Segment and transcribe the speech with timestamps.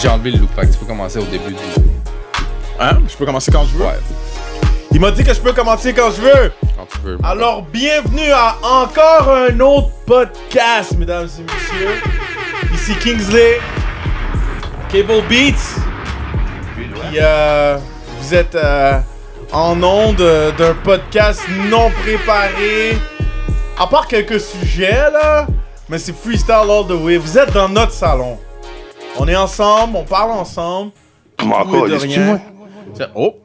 [0.00, 1.58] J'ai enlevé le loop, fait que tu peux commencer au début du.
[2.78, 2.98] Hein?
[3.08, 3.84] Je peux commencer quand je veux?
[3.84, 3.98] Ouais,
[4.92, 6.52] Il m'a dit que je peux commencer quand je veux.
[6.76, 7.18] quand tu veux.
[7.24, 11.96] Alors, bienvenue à encore un autre podcast, mesdames et messieurs.
[12.72, 13.58] Ici Kingsley,
[14.88, 15.80] Cable Beats.
[16.76, 17.76] Puis, euh,
[18.20, 19.00] vous êtes euh,
[19.52, 22.96] en onde euh, d'un podcast non préparé.
[23.76, 25.46] À part quelques sujets, là.
[25.88, 27.16] Mais c'est freestyle all the way.
[27.16, 28.38] Vous êtes dans notre salon.
[29.18, 30.92] On est ensemble, on parle ensemble.
[31.42, 32.26] M'en Tout et de calisse-tu, rien.
[32.26, 32.40] moi?
[32.94, 33.36] C'est- Oh!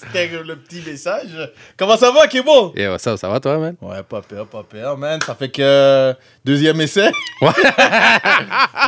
[0.00, 1.28] C'était le petit message.
[1.76, 2.48] Comment ça va, Cable?
[2.74, 3.76] Et ouais, ça, ça va toi, man?
[3.82, 5.20] Ouais, pas pire, pas pire, man.
[5.26, 7.10] Ça fait que deuxième essai.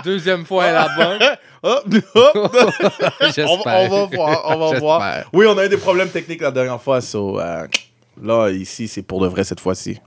[0.05, 1.23] Deuxième fois à la bonne.
[1.62, 2.52] Hop, hop.
[3.20, 3.50] J'espère.
[3.50, 5.25] on, va- on va voir, on va voir.
[5.34, 7.66] Oui, on a eu des problèmes techniques la dernière fois, so, euh,
[8.23, 10.00] là, ici, c'est pour de vrai cette fois-ci.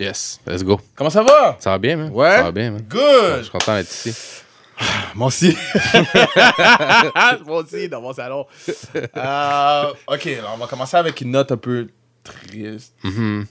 [0.00, 0.80] Yes, let's go.
[0.94, 1.56] Comment ça va?
[1.60, 2.10] Ça va bien, man?
[2.10, 2.36] Ouais?
[2.36, 2.82] Ça va bien, man.
[2.90, 3.42] Je Good!
[3.42, 4.42] suis content d'être ici.
[5.14, 5.54] Moi aussi.
[7.44, 8.46] Moi aussi, dans mon salon.
[8.96, 11.88] Euh, ok, alors on va commencer avec une note un peu
[12.24, 12.94] triste.
[13.04, 13.44] Mhm.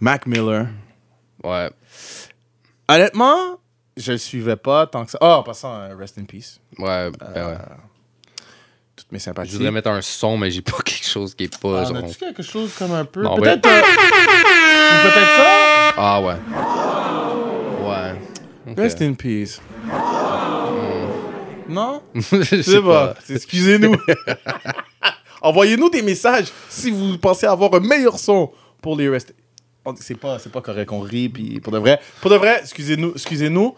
[0.00, 0.68] Mac Miller.
[1.44, 1.70] Ouais.
[2.88, 3.58] Honnêtement,
[3.94, 5.18] je le suivais pas tant que ça.
[5.20, 6.60] Oh, en passant, euh, rest in peace.
[6.78, 7.58] Ouais, ben ouais.
[8.98, 9.52] Toutes mes Je sympathies.
[9.52, 11.96] voudrais mettre un son, mais j'ai pas quelque chose qui est pas Ah, genre.
[11.98, 13.22] as-tu quelque chose comme un peu?
[13.22, 13.64] Non, peut-être.
[13.66, 13.80] euh,
[15.02, 15.94] peut-être ça?
[15.96, 16.34] Ah ouais.
[17.88, 18.20] Ouais.
[18.72, 18.76] Ok.
[18.78, 19.60] Rest in peace.
[21.68, 22.02] Non?
[22.14, 23.14] Je sais pas.
[23.14, 23.16] pas.
[23.30, 23.94] Excusez-nous.
[25.42, 28.50] Envoyez-nous des messages si vous pensez avoir un meilleur son
[28.82, 29.32] pour les rest.
[30.00, 31.98] C'est pas, c'est pas correct, on rit, puis pour de vrai.
[32.20, 33.74] Pour de vrai, excusez-nous, excusez-nous.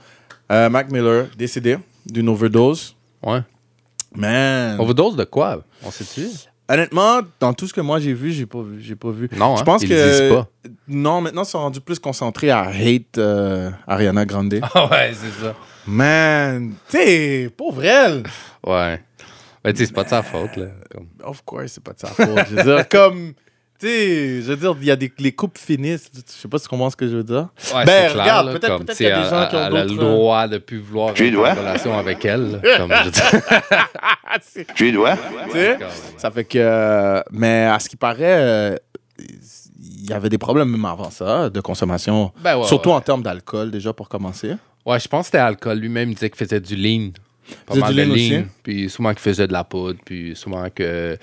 [0.50, 2.96] Euh, Mac Miller, décédé d'une overdose.
[3.22, 3.40] Ouais.
[4.14, 4.78] Man.
[4.80, 5.62] Overdose de quoi?
[5.84, 6.26] On sait-tu?
[6.68, 8.80] Honnêtement, dans tout ce que moi j'ai vu, j'ai pas vu.
[8.80, 9.28] J'ai pas vu.
[9.36, 9.64] Non, Je hein?
[9.64, 10.32] pense Ils que.
[10.34, 10.48] pas.
[10.86, 14.60] Non, maintenant, ils sont rendus plus concentrés à hate euh, Ariana Grande.
[14.74, 15.54] Ah ouais, c'est ça.
[15.86, 18.22] Man, t'sais, pauvre elle.
[18.64, 19.02] Ouais.
[19.64, 20.66] Ben, tu sais, c'est pas de sa faute, là.
[20.92, 22.28] Comme- Of course, c'est pas de sa faute.
[22.50, 23.32] je veux dire, comme.
[23.80, 26.10] Tu sais, je veux dire, il y a des les coupes finissent.
[26.14, 27.48] Je sais pas si tu comprends ce que je veux dire.
[27.74, 29.76] Ouais, Ben, c'est clair, regarde, peut-être- tu qu'il y a des gens qui ont Elle
[29.76, 32.60] a le d'autres, euh, droit de plus vouloir en relation avec elle.
[32.76, 33.10] Comme, je?
[34.40, 34.92] Tu
[35.52, 35.78] sais?
[36.18, 37.22] Ça fait que.
[37.32, 38.76] mais à ce qui paraît, euh,
[39.18, 42.32] il y avait des problèmes même avant ça, de consommation.
[42.42, 42.94] Ben ouais, Surtout ouais.
[42.96, 44.54] en termes d'alcool, déjà, pour commencer.
[44.86, 45.78] Ouais, je pense que c'était alcool.
[45.78, 47.10] Lui-même il disait qu'il faisait du lean.
[47.66, 48.42] Pas mal de?
[48.62, 49.98] Puis souvent qu'il faisait de la poudre.
[50.04, 51.16] Puis souvent que.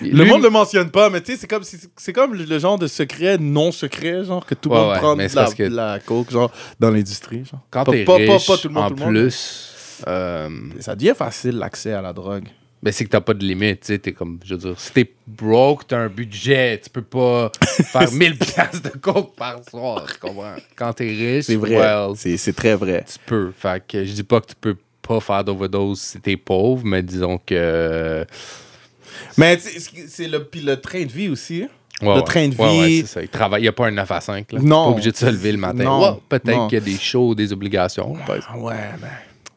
[0.00, 1.62] Le monde le mentionne pas, mais tu sais, c'est comme,
[1.96, 4.98] c'est comme le genre de secret non secret, genre, que tout le Ouais, monde ouais,
[4.98, 7.60] prend mais de la, que- la coke, genre, dans l'industrie, genre.
[7.70, 9.14] Quand Pas- t'es pas- pas- riche, pas tout le monde, en tout le monde.
[9.14, 10.48] plus, euh,
[10.80, 12.44] Ça devient facile, l'accès à la drogue.
[12.82, 14.92] ben c'est que t'as pas de limite, tu sais, t'es comme, je veux dire, si
[14.92, 20.04] t'es broke, t'as un budget, tu peux pas faire 1000 piastres de coke par soir,
[20.12, 20.56] tu comprends?
[20.76, 21.76] Quand t'es riche, C'est vrai.
[21.78, 23.04] well, C'est c'est très vrai.
[23.10, 23.52] tu peux.
[23.56, 24.76] Fait que je dis pas que tu peux
[25.06, 28.24] pas faire d'overdose si t'es pauvre, mais disons que...
[29.38, 31.62] Mais tu sais, c'est- le, puis le train de vie aussi.
[32.02, 32.22] Ouais, Le ouais.
[32.22, 33.00] train de Ouais, ouais, vie.
[33.02, 33.22] c'est ça.
[33.22, 34.58] Il travaille, il y a pas un 9 à 5, là.
[34.60, 34.86] Non.
[34.86, 36.00] Pas obligé de se lever le matin.
[36.00, 38.14] Ouais, peut-être qu'il y a des shows, des obligations.
[38.26, 39.08] Ah ouais, ben.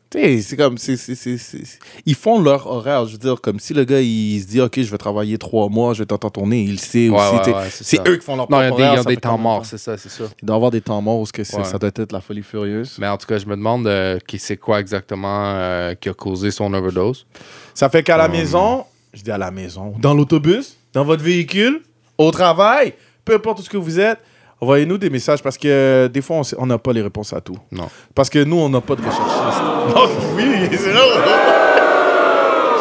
[0.09, 0.77] Tu sais, c'est comme.
[0.77, 3.05] c'est- c'est- c'est- c'est- Ils font leur horaire.
[3.05, 5.67] Je veux dire, comme si le gars, il se dit, OK, je vais travailler trois
[5.67, 7.49] mois, je vais t'entendre tourner, il le sait Ouais, aussi.
[7.51, 8.89] ouais, ouais, c'est eux qui font leur Non, il y a propre des, il y
[8.89, 10.23] horaire, a des temps morts, c'est ça, c'est ça.
[10.41, 11.63] Il doit y avoir des temps morts où que c'est- Ouais.
[11.65, 12.95] ça doit être la folie furieuse.
[12.99, 16.13] Mais en tout cas, je me demande euh, qui c'est quoi exactement euh, qui a
[16.13, 17.25] causé son overdose?
[17.73, 18.31] Ça fait qu'à la Hum.
[18.31, 21.81] maison, je dis à la maison, dans l'autobus, dans votre véhicule,
[22.17, 22.93] au travail,
[23.25, 24.19] peu importe où ce que vous êtes,
[24.61, 27.57] envoyez-nous des messages parce que euh, des fois, on n'a pas les réponses à tout.
[27.71, 27.89] Non.
[28.15, 29.61] Parce que nous, on n'a pas de recherchistes.
[29.95, 31.01] Oh, oui, c'est là.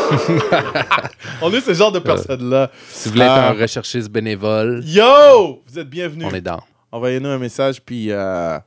[1.43, 2.71] on est ce genre de personnes-là.
[2.89, 3.51] Si vous voulez être Ah.
[3.51, 5.63] un recherchiste bénévole, Yo!
[5.67, 6.27] Vous êtes bienvenus.
[6.31, 6.61] on est dans.
[6.93, 8.59] Envoyez-nous un message, puis euh,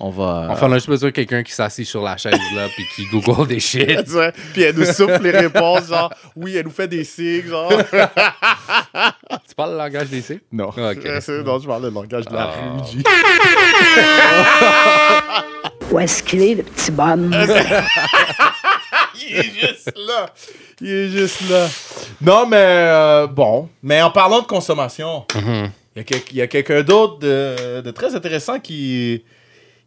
[0.00, 0.48] on va...
[0.50, 3.06] Enfin, on a juste besoin de quelqu'un qui s'assied sur la chaise là puis qui
[3.06, 4.00] google des shit.
[4.52, 7.70] Puis elle nous souffle les réponses, genre, oui, elle nous fait des signes, genre.
[9.48, 10.40] tu parles le langage des signes?
[10.52, 10.70] Non.
[10.76, 11.06] Ah, ok.
[11.06, 12.82] Euh, c'est- non, je parle le langage de la Ah.
[12.92, 13.02] rue.
[15.90, 17.32] Où est-ce qu'il est, le petit bonhomme?
[19.16, 20.26] Il est juste là.
[20.80, 21.68] Il est juste là.
[22.20, 23.68] Non, mais euh, bon.
[23.82, 25.70] Mais en parlant de consommation, Mhm.
[25.94, 29.22] il y a quel- il y a, quelqu'un d'autre de, de très intéressant qui,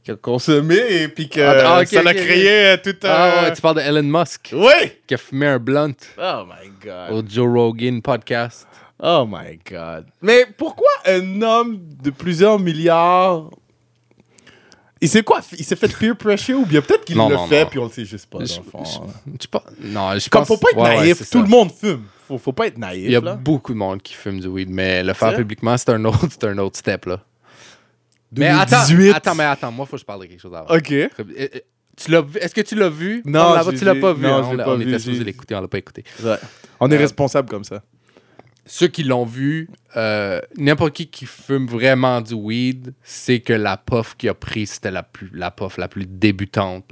[0.07, 3.09] qui a consommé et puis que Ah, ok, ça l'a ok, créé euh, tout un...
[3.09, 4.93] Ah ouais, tu parles de Elon Musk Oui!
[5.05, 7.11] qui a fumé un blunt Oh my God.
[7.11, 8.65] au Joe Rogan podcast.
[9.03, 10.05] Oh my God.
[10.21, 13.49] Mais pourquoi un homme de plusieurs milliards...
[15.01, 15.41] Il s'est quoi?
[15.57, 17.69] Il s'est fait peer pressure ou bien peut-être qu'il non, fait non.
[17.69, 18.83] puis on le sait juste pas, dans Je- le fond.
[18.85, 19.31] je-.
[19.43, 19.63] Je pas.
[19.81, 21.37] Non, je Comme pense- faut pas être Ouais, naïf, tout ça.
[21.39, 22.03] le monde fume.
[22.27, 23.03] Faut, faut pas être naïf.
[23.05, 23.35] Il y a là.
[23.35, 26.45] beaucoup de monde qui fume du weed, mais le faire publiquement, c'est un autre, c'est
[26.45, 27.19] un autre step là.
[28.35, 29.11] Mais attends, 2018.
[29.13, 30.73] attends, mais attends, moi faut que je parle de quelque chose avant.
[30.75, 30.93] Ok.
[31.95, 32.39] Tu l'as vu?
[32.39, 33.21] Est-ce que tu l'as vu?
[33.25, 34.21] Non, On tu l'as pas vu.
[34.21, 34.49] non, hein?
[34.51, 36.03] on pas on vu, était supposé l'écouter, on l'a pas écouté.
[36.23, 36.35] Ouais.
[36.79, 37.81] On est Euh, responsable comme ça.
[38.67, 43.77] Ceux qui l'ont vu, euh, n'importe qui qui fume vraiment du weed, c'est que la
[43.77, 46.85] puff qu'il a pris, c'était la, plus, la puff la plus débutante.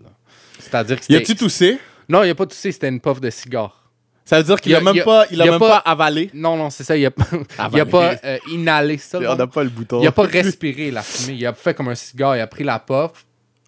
[0.58, 1.78] C'est-à-dire que Y a-tu toussé?
[2.10, 3.85] Non, il a pas toussé, c'était une puff de cigare.
[4.28, 5.60] Ça veut dire qu'il a, a- même y a- pas, il a y a même
[5.60, 6.32] pas- pas, avalé.
[6.34, 7.86] Non, non, c'est ça, il a pas, il a Avalé.
[7.86, 9.20] pas euh, inhalé ça.
[9.20, 9.36] On bon.
[9.36, 10.02] n'a pas le bouton.
[10.02, 12.64] Il a pas respiré la fumée, il a fait comme un cigare, il a pris
[12.64, 13.12] la puff,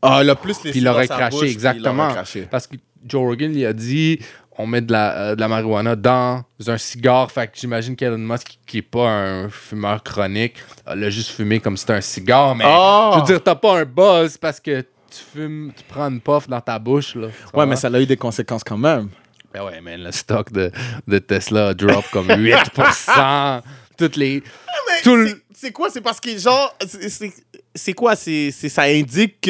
[0.01, 2.09] Ah, il a plus les puis il la craché, bouche, il exactement.
[2.49, 2.75] Parce que
[3.07, 4.19] Joe Rogan, il a dit
[4.59, 7.31] on met de la, euh, de la marijuana dans un cigare.
[7.31, 10.55] Fait que j'imagine qu'Elon Musk, qui, qui est pas un fumeur chronique,
[10.87, 12.55] l'a juste fumé comme si c'était un cigare.
[12.55, 13.11] Mais Ah!
[13.13, 16.49] je veux dire, t'as pas un buzz parce que tu fumes, tu prends une puff
[16.49, 17.13] dans ta bouche.
[17.13, 19.09] Là, Ouais, mais ça a eu des conséquences quand même.
[19.57, 20.71] Ben ouais, man, le stock de,
[21.07, 23.61] de Tesla drop comme 8%.
[23.97, 24.43] toutes les.
[25.03, 25.89] tout le- C'est- quoi?
[25.89, 26.75] C'est parce que, genre,
[27.73, 28.15] c'est- quoi?
[28.15, 29.49] C'est Ça indique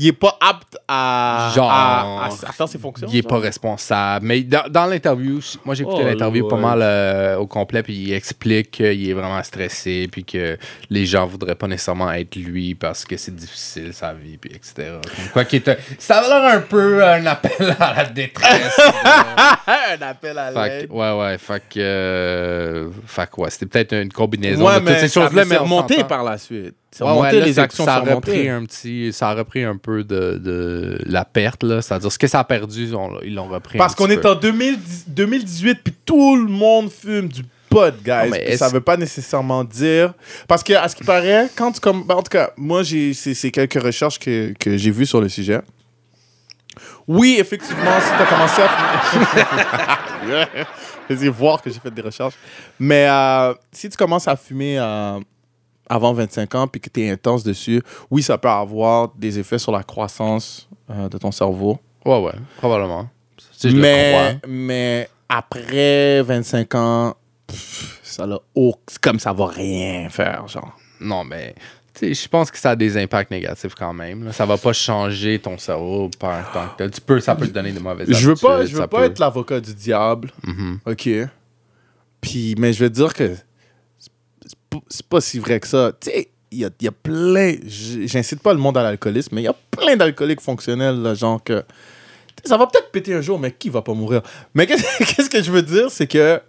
[0.00, 3.06] qu'il est pas apte à, Genre- à, à- à faire ses fonctions?
[3.10, 3.30] Il est genre?
[3.30, 4.26] pas responsable.
[4.26, 7.94] Mais dans, dans l'interview, moi j'ai écouté Oh, l'interview pas mal euh, au complet, puis
[7.94, 10.56] il explique qu'il est vraiment stressé, puis que
[10.88, 14.98] les gens voudraient pas nécessairement être lui parce que c'est difficile sa vie, puis etc.
[15.32, 15.62] Quoi qu'il
[15.98, 18.80] Ça a l'air un peu un appel à la détresse.
[19.66, 20.88] un appel à fait l'aide.
[20.88, 21.78] que, ouais, ouais, fait que.
[21.78, 25.56] euh, fait que, ouais, c'était peut-être une combinaison Ouais, de toutes mais ces choses-là, mais
[25.56, 26.74] remonté par la suite.
[26.92, 29.62] C'est Ouais, remonté, ouais, là, les actions ça a repris un petit ça a repris
[29.62, 33.48] un peu de, de la perte c'est-à-dire ce que ça a perdu on- ils l'ont
[33.48, 38.30] repris Parce qu'on est en 2010 2018 puis tout le monde fume du pot, guys.
[38.30, 40.12] Non, ça veut pas nécessairement dire
[40.48, 43.32] parce que à ce qui paraît, quand tu comme en tout cas, moi j'ai c'est
[43.34, 45.60] c'est quelques recherches que, que j'ai vues sur le sujet.
[47.06, 48.68] Oui, effectivement, si tu as commencé à
[49.02, 50.64] fumer.
[51.08, 52.34] Vas-y voir que j'ai fait des recherches.
[52.78, 55.18] Mais euh, si tu commences à fumer euh,
[55.90, 59.58] avant 25 ans puis que tu es intense dessus, oui, ça peut avoir des effets
[59.58, 61.78] sur la croissance euh, de ton cerveau.
[62.06, 63.08] ouais ouais probablement
[63.52, 63.82] Si je le
[64.48, 67.14] mais, après 25 ans,
[67.46, 68.38] pff, ça l'a
[68.88, 70.76] c'est comme ça va rien faire, genre.
[71.00, 71.54] non mais
[71.92, 74.32] tu sais, je pense que ça a des impacts négatifs quand même là.
[74.32, 76.90] ça va pas changer ton cerveau par tant que tel.
[76.92, 79.04] tu peux ça peut te donner des mauvaises Je veux pas, je veux pas peut-
[79.04, 80.78] être l'avocat du diable, Mhm.
[80.86, 81.08] ok?
[82.20, 83.34] Puis, mais je veux dire que
[84.70, 85.92] pas- c'est pas si vrai que ça.
[86.00, 87.54] Tu sais, il y a, y a plein.
[87.66, 91.42] J'incite pas le monde à l'alcoolisme, mais il y a plein d'alcooliques fonctionnels, là, genre
[91.42, 91.62] que.
[92.44, 94.22] Ça va peut-être péter un jour, mais qui va pas mourir?
[94.54, 96.40] Mais qu'est-ce que je veux dire, c'est que.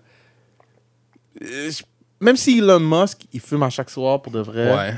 [1.43, 1.71] euh,
[2.19, 4.93] Même si Elon Musk, il fume à chaque soir pour de vrai, ouais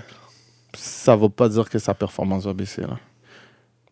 [0.75, 2.81] ça va pas dire que sa performance va baisser.
[2.81, 2.97] Là.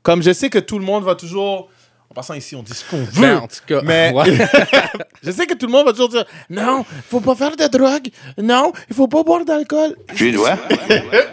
[0.01, 1.69] Comme je sais que tout le monde va toujours.
[2.11, 3.21] En passant ici, on dit ce qu'on veut.
[3.21, 4.25] Ben, en tout cas Mais ouais.
[5.23, 8.09] je sais que tout le monde va toujours dire non, faut pas faire de drogue.
[8.37, 9.95] Non, il faut pas boire d'alcool.
[10.13, 10.57] Tu dois.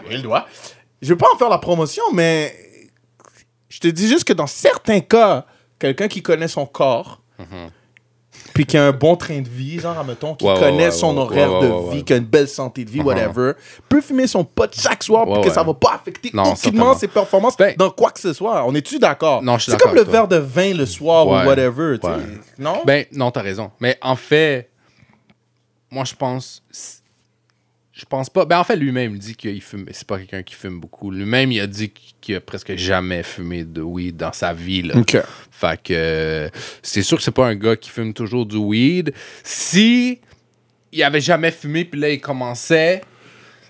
[0.09, 0.47] Il doit.
[1.03, 2.55] Je veux pas en faire la promotion, mais
[3.69, 5.47] je te dis juste que dans certains cas,
[5.81, 7.23] quelqu'un qui connaît son corps,
[8.59, 10.45] puis qui a un bon train de vie, genre, admettons, qui.
[10.45, 12.99] Ouais, connaît ouais, son ouais, horaire de vie, qui a une belle santé de vie,
[12.99, 13.07] Mhm.
[13.07, 13.53] whatever,
[13.89, 17.57] peut fumer son pot chaque soir, Ouais, que ça va pas affecter aucunement ses performances
[17.57, 18.65] Ben- dans quoi que ce soit.
[18.67, 19.45] On est-tu d'accord?
[19.45, 20.13] Non, je suis C'est comme le toi.
[20.13, 22.15] verre de vin le soir ou whatever, tu sais.
[22.59, 22.83] Non?
[22.85, 23.71] Ben, non, t'as raison.
[23.79, 24.69] Mais en fait,
[25.89, 26.61] moi, je pense.
[27.99, 28.45] Je pense pas.
[28.45, 29.85] Ben, en fait, lui-même dit qu'il fume.
[29.91, 31.11] C'est pas quelqu'un qui fume beaucoup.
[31.11, 34.83] Lui-même, il a dit qu'il a presque jamais fumé de weed dans sa vie.
[34.83, 34.97] Là.
[34.97, 35.17] OK.
[35.51, 36.49] Fait que
[36.81, 39.13] c'est sûr que c'est pas un gars qui fume toujours du weed.
[39.43, 40.21] Si
[40.93, 43.01] il avait jamais fumé, puis là, il commençait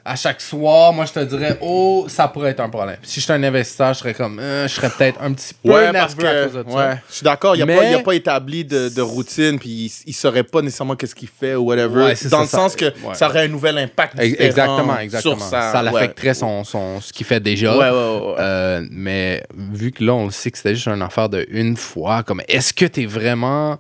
[0.09, 2.97] à chaque soir, moi, je te dirais, oh, ça pourrait être un problème.
[3.03, 5.93] Si j'étais un investisseur, je serais comme, euh, je serais peut-être un petit peu Ouais,
[5.93, 6.77] parce nerveux à que, cause de ça.
[6.77, 9.69] ouais, je suis d'accord, il Mais- pas, il a pas établi de, de routine, puis
[9.69, 12.05] il, il saurait pas nécessairement qu'est-ce qu'il fait ou whatever.
[12.05, 15.37] Ouais, dans ça, le ça- sens que ça aurait un nouvel impact Exactement, exactement.
[15.39, 15.83] sur ça ouais.
[15.83, 17.73] l'affecterait son, son, ce qu'il fait déjà.
[17.77, 18.27] Ouais, ouais, ouais.
[18.31, 18.35] ouais.
[18.39, 21.77] Euh, mais vu que là, on le sait que c'était juste une affaire de une
[21.77, 23.79] fois, comme est-ce que t'es vraiment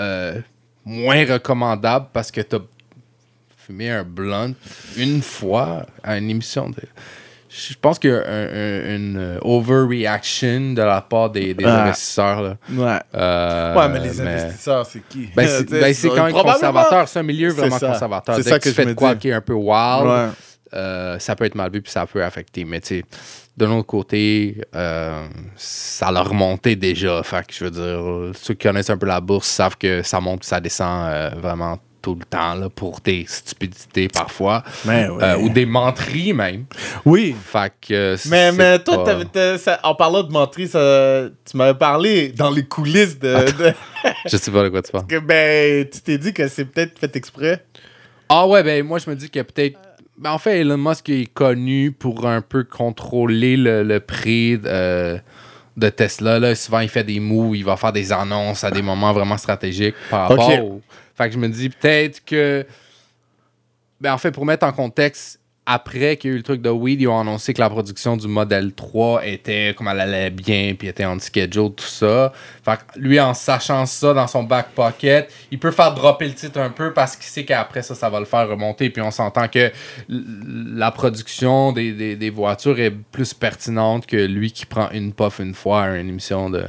[0.00, 0.38] euh,
[0.84, 2.58] moins recommandable parce que t'as
[3.66, 4.52] fumé un blunt
[4.96, 6.76] une fois à une émission de.
[7.48, 11.84] Je pense qu'il y a un- un- une overreaction de la part des, des Ah.
[11.84, 12.42] investisseurs.
[12.42, 12.56] Là.
[12.70, 12.98] Ouais.
[13.14, 15.28] Euh, ouais, mais les investisseurs, c'est qui?
[15.36, 17.08] Ben, c'est ben, quand même probablement- conservateur.
[17.08, 17.88] C'est un milieu vraiment ça.
[17.92, 18.34] conservateur.
[18.36, 19.20] C'est ça que que tu fais je de me quoi dis.
[19.20, 20.28] qui est un peu wild, Ouais.
[20.74, 22.64] euh, ça peut être mal vu puis ça peut affecter.
[22.64, 23.04] Mais tu sais,
[23.56, 27.22] de l'autre côté, euh, ça l'a remonté déjà.
[27.22, 30.20] Fait que je veux dire, ceux qui connaissent un peu la bourse savent que ça
[30.20, 34.62] monte ça descend euh, vraiment tout le temps là, pour des stupidités parfois.
[34.84, 35.24] Mais ouais.
[35.24, 36.66] Euh, ou des menteries même.
[37.06, 37.34] Oui.
[37.46, 37.94] Fait que.
[37.94, 42.50] euh, Mais, mais toi, pas- ça- en parlant de menterie, ça- tu m'avais parlé dans
[42.50, 43.72] les coulisses de, de-
[44.30, 45.06] Je sais pas de quoi tu parles.
[45.06, 47.64] que ben tu t'es dit que c'est peut-être fait exprès.
[48.28, 49.78] Ah ouais, ben moi je me dis que peut-être.
[50.18, 55.18] Ben, en fait, Elon Musk est connu pour un peu contrôler le, le prix euh,
[55.76, 56.38] de Tesla.
[56.38, 56.54] Là.
[56.54, 59.96] Souvent, il fait des moves, il va faire des annonces à des moments vraiment stratégiques
[60.10, 60.58] par rapport Ok.
[60.62, 60.80] au...
[61.14, 62.66] Fait que je me dis peut-être que...
[64.00, 66.68] Ben, en fait, pour mettre en contexte, après qu'il y a eu le truc de
[66.68, 70.74] Weed, ils ont annoncé que la production du modèle 3 était comme elle allait bien,
[70.78, 72.32] puis était en schedule, tout ça.
[72.62, 76.34] Fait que lui, en sachant ça dans son back pocket, il peut faire dropper le
[76.34, 78.90] titre un peu parce qu'il sait qu'après ça, ça va le faire remonter.
[78.90, 79.70] Puis on s'entend que
[80.08, 85.38] la production des, des- des voitures est plus pertinente que lui qui prend une puff
[85.40, 86.64] une fois à une émission de,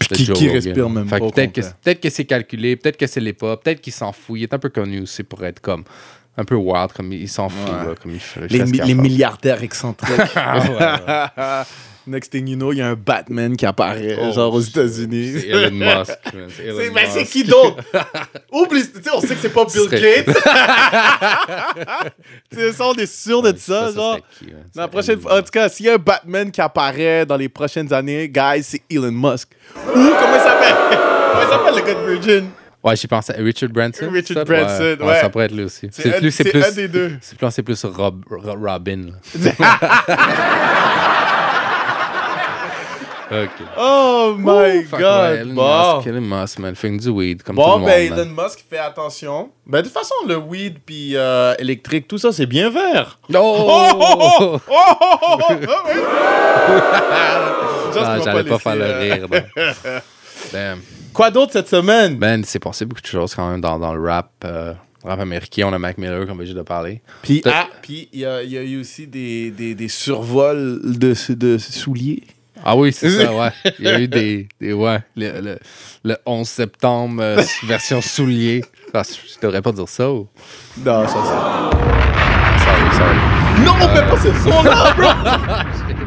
[0.00, 0.62] Puis de qui- Joe qui Rogan.
[0.64, 3.92] respire même Fait pas Peut-être que, c'est calculé, peut-être que c'est les pas, peut-être qu'il
[3.92, 4.38] s'en fout.
[4.38, 5.84] Il est un peu connu aussi pour être comme
[6.36, 7.68] un peu wild, comme il, s'en fout.
[7.70, 7.88] Ouais.
[7.88, 10.16] là, comme il fait, Les, mi- milliardaires excentriques.
[10.36, 11.64] Ah, ouais,
[12.04, 14.70] Next thing you know, il y a un Batman qui apparaît, Oh, genre aux C'est
[14.70, 15.36] États-Unis.
[15.48, 16.12] Elon Musk.
[16.50, 17.30] c'est Elon C'est ben, c'est Musk.
[17.30, 17.76] qui d'autre?
[18.50, 20.26] Oublie, tu sais, on sait que c'est pas Bill Gates.
[22.50, 24.18] tu sais, on est sûr de ça, Ça, ça genre.
[24.74, 27.92] La prochaine en tout cas, s'il y a un Batman qui apparaît dans les prochaines
[27.92, 29.50] années, guys, c'est Elon Musk.
[29.76, 30.74] Ou, comment il s'appelle?
[31.30, 32.50] comment il s'appelle, le gars de Virgin?
[32.84, 33.34] Ouais, j'y pensais.
[33.38, 34.08] Richard Branson.
[34.10, 34.44] Richard ça?
[34.44, 35.06] Branson, ouais.
[35.06, 35.20] ouais.
[35.20, 35.88] Ça pourrait être lui aussi.
[35.92, 36.64] C'est plus, c'est plus.
[36.64, 37.12] un des deux.
[37.20, 39.12] C'est plus, c'est plus Rob, Ro- Robin.
[43.78, 45.38] Oh my Fait god.
[45.40, 45.96] Elon bon.
[45.96, 46.74] Musk, Elon Musk, man.
[46.74, 47.88] Fume du weed, comme tout Bon, le monde.
[47.88, 48.18] ben, man.
[48.18, 49.50] Elon Musk fait attention.
[49.66, 53.18] Ben, de toute façon, le weed puis euh, électrique, tout ça, c'est bien vert.
[53.34, 53.36] Oh!
[53.38, 55.74] Oh, oh, oh, oh, oh, oh, oh,
[58.04, 59.26] Ah, J'allais pas laisser, faire le euh, rire.
[60.52, 60.74] là.
[61.12, 62.16] Quoi d'autre cette semaine?
[62.16, 64.30] ben c'est passé beaucoup de choses quand même dans, dans le rap.
[64.44, 64.72] euh,
[65.04, 65.66] rap américain.
[65.68, 67.02] On a Mac Miller, comme j'ai déjà parlé.
[67.22, 69.88] Puis, Peut- ah, puis il y, a- il y a eu aussi des, des, des
[69.88, 72.22] survols de, de souliers.
[72.64, 73.50] Ah oui, c'est ça, ouais.
[73.80, 74.46] Il y a eu des.
[74.60, 75.58] des ouais, le, le,
[76.04, 78.64] le 11 septembre, euh, version soulier.
[78.94, 80.28] Ah, je devrais pas dire ça ou?
[80.78, 82.64] Non, ça, c'est...
[82.64, 83.64] Sorry, sorry.
[83.64, 86.01] Non, mais pas ce son-là, bro!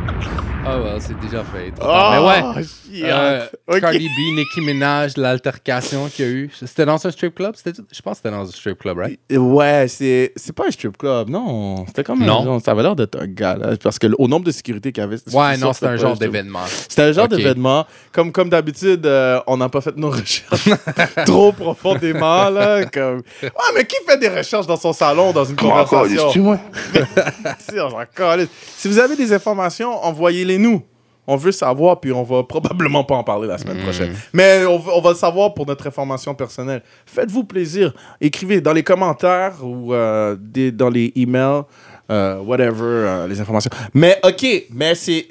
[0.68, 1.72] Ah, ouais, c'est déjà fait.
[1.80, 2.64] Ah, Mais ouais.
[2.64, 3.04] shit.
[3.04, 3.82] Euh, Ok.
[3.82, 6.50] Cardi B, Nicki Minaj, l'altercation qu'il y a eu.
[6.66, 7.54] C'était dans un strip club?
[7.56, 9.20] C'était- Je pense que c'était dans un strip club, right?
[9.32, 11.86] Ouais, c'est c'est pas un strip club, non.
[11.88, 12.44] C'était comme un Non.
[12.44, 14.92] genre- ça avait l'air d'être un gars, là, parce que le- au nombre de sécurité
[14.92, 15.16] qu'il y avait...
[15.18, 16.66] Ouais, c'est non, c'était un genre d'événement.
[16.68, 17.86] C'était un genre d'événement.
[18.12, 20.70] Comme, comme d'habitude, euh, on n'a pas fait nos recherches
[21.26, 22.86] trop profondément, là.
[22.86, 23.22] Comme...
[23.44, 26.28] Ouais, mais qui fait des recherches dans son salon, dans une encore, conversation?
[26.28, 26.60] dis-tu, moi?
[27.60, 28.50] Si, on s'en calisse.
[28.78, 30.82] Si vous avez des informations, envoyez-les nous.
[31.28, 34.14] On veut savoir, puis on va probablement pas en parler la semaine prochaine.
[34.32, 36.84] Mais on, va- on va le savoir pour notre information personnelle.
[37.08, 37.94] Faites-vous plaisir.
[38.22, 41.64] Écrivez dans les commentaires ou euh, des- dans les emails,
[42.12, 43.72] euh, whatever, euh, les informations.
[43.96, 45.26] Mais OK, mais c'est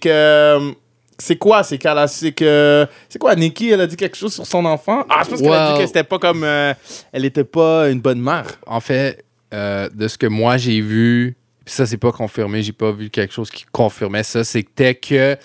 [0.00, 0.72] que...
[1.18, 1.62] C'est quoi?
[1.62, 2.08] C'est qu'elle a...
[2.08, 2.86] C'est que...
[3.08, 3.34] C'est quoi?
[3.34, 5.04] Nikki, elle a dit quelque chose sur son enfant?
[5.10, 6.44] Ah, je pense qu'elle a dit que c'était pas comme...
[6.44, 6.72] euh,
[7.12, 8.46] elle était pas une bonne mère.
[8.66, 12.72] En fait, euh, de ce que moi j'ai vu, puis ça c'est pas confirmé, j'ai
[12.72, 15.36] pas vu quelque chose qui confirmait ça, c'était que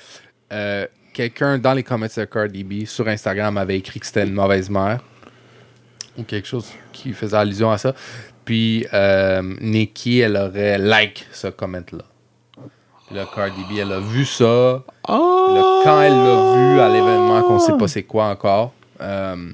[0.53, 4.33] euh, quelqu'un dans les comments de Cardi B sur Instagram avait écrit que c'était une
[4.33, 5.01] mauvaise mère
[6.17, 7.95] ou quelque chose qui faisait allusion à ça.
[8.45, 12.03] Puis euh, Nikki, elle aurait like ce comment-là.
[13.11, 14.83] Là, Cardi B, elle a vu ça.
[15.07, 19.51] Là, quand elle l'a vu à l'événement, qu'on sait pas c'est quoi encore, euh,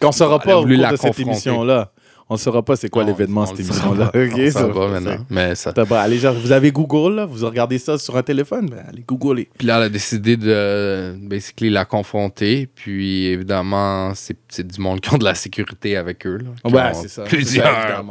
[0.00, 1.91] Qu'on saura pas au voulu cours la de cette émission-là.
[2.32, 4.10] On saura pas c'est quoi l'événement, cette émission-là.
[4.10, 4.18] saura pas.
[4.24, 5.26] Ok, On le ça va, pas maintenant.
[5.30, 8.22] Mais ça, T'as pas- allez, genre, vous avez Google, là, vous regardez ça sur un
[8.22, 9.48] téléphone, ben, allez googler.
[9.58, 12.68] Puis là, elle a décidé de basically la confronter.
[12.74, 16.38] Puis évidemment, c'est du monde qui ont de la sécurité avec eux.
[16.64, 17.24] là, Ouais, c'est ça.
[17.24, 18.02] Plusieurs, ça.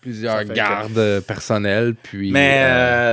[0.00, 1.94] Plusieurs que- gardes euh, personnels.
[2.02, 2.64] Puis, Mais euh,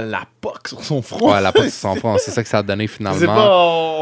[0.06, 1.34] euh, la poque sur son front.
[1.34, 3.25] ouais, la porte sans fond, c'est ça que ça a donné finalement.
[3.25, 3.50] pas,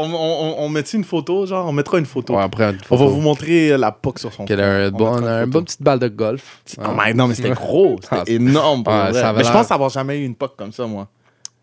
[0.00, 2.34] on, on, on, met une photo, genre, on mettra une photo.
[2.36, 4.54] Ouais, après, une on va vous montrer la poque sur son front.
[4.54, 5.50] a On une un photo.
[5.50, 6.60] bon petite balle de golf.
[6.78, 7.96] Oh my- non, mais c'était gros.
[8.02, 8.84] C'était Ah, énorme.
[8.84, 9.20] pour ouais, vrai.
[9.20, 11.08] ça avait mais je pense avoir jamais eu une poque comme ça, moi.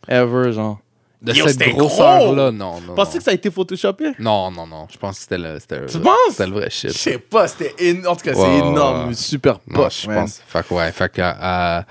[0.08, 0.80] Ever, genre.
[1.24, 2.82] De Yo, cette c'était grosseur-là, non.
[2.82, 3.18] non, Pensez non.
[3.20, 4.12] que ça a été photoshopé?
[4.20, 4.88] Non, non, non.
[4.92, 6.14] Je pense que c'était le, c'était, Tu penses?
[6.32, 6.92] c'était le vrai shit.
[6.92, 8.08] Je sais pas, c'était énorme.
[8.14, 9.08] En tout cas, Ouais, c'est ouais, énorme.
[9.08, 9.14] ouais.
[9.14, 10.20] Super Non, poche, je man.
[10.26, 10.42] pense.
[10.46, 11.82] Fait que, ouais, fait que, euh,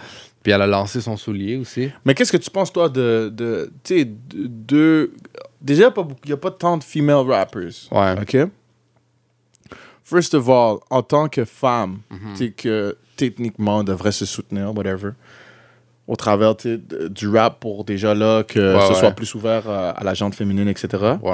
[0.43, 1.91] puis elle a lancé son soulier aussi.
[2.05, 3.31] Mais qu'est-ce que tu penses, toi, de.
[3.33, 5.12] de tu sais, de, de-
[5.62, 7.71] Déjà, il n'y a pas tant de female rappers.
[7.91, 8.15] Ouais.
[8.21, 8.37] OK?
[10.05, 12.19] First of all, en tant que femme, Mhm.
[12.33, 15.12] tu sais, que techniquement, on devrait se soutenir, whatever,
[16.06, 18.99] au travers du rap pour déjà là que Ouais, ce ouais.
[18.99, 20.88] soit plus ouvert à la gente féminine, etc.
[21.23, 21.32] Ouais.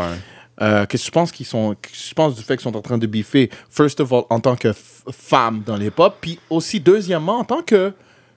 [0.61, 1.77] Euh, Qu'est-ce que tu penses qu'ils sont.
[1.81, 4.41] Que tu penses du fait qu'ils sont en train de biffer, first of all, en
[4.41, 4.73] tant que
[5.13, 7.93] femme dans l'hip-hop, puis aussi, deuxièmement, en tant que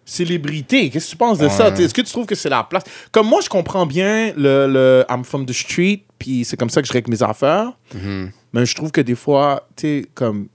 [0.06, 0.90] célébrité?
[0.90, 1.70] Qu'est-ce que tu penses de ça?
[1.70, 1.76] Ouais.
[1.76, 2.84] Sais, Est-ce que tu trouves que c'est la place?
[3.12, 6.82] Comme moi, je comprends bien le, le I'm from the street, puis c'est comme ça
[6.82, 7.72] que je règle mes affaires.
[7.94, 8.32] Mhm.
[8.54, 10.48] Mais je trouve que des fois, tu sais, comme.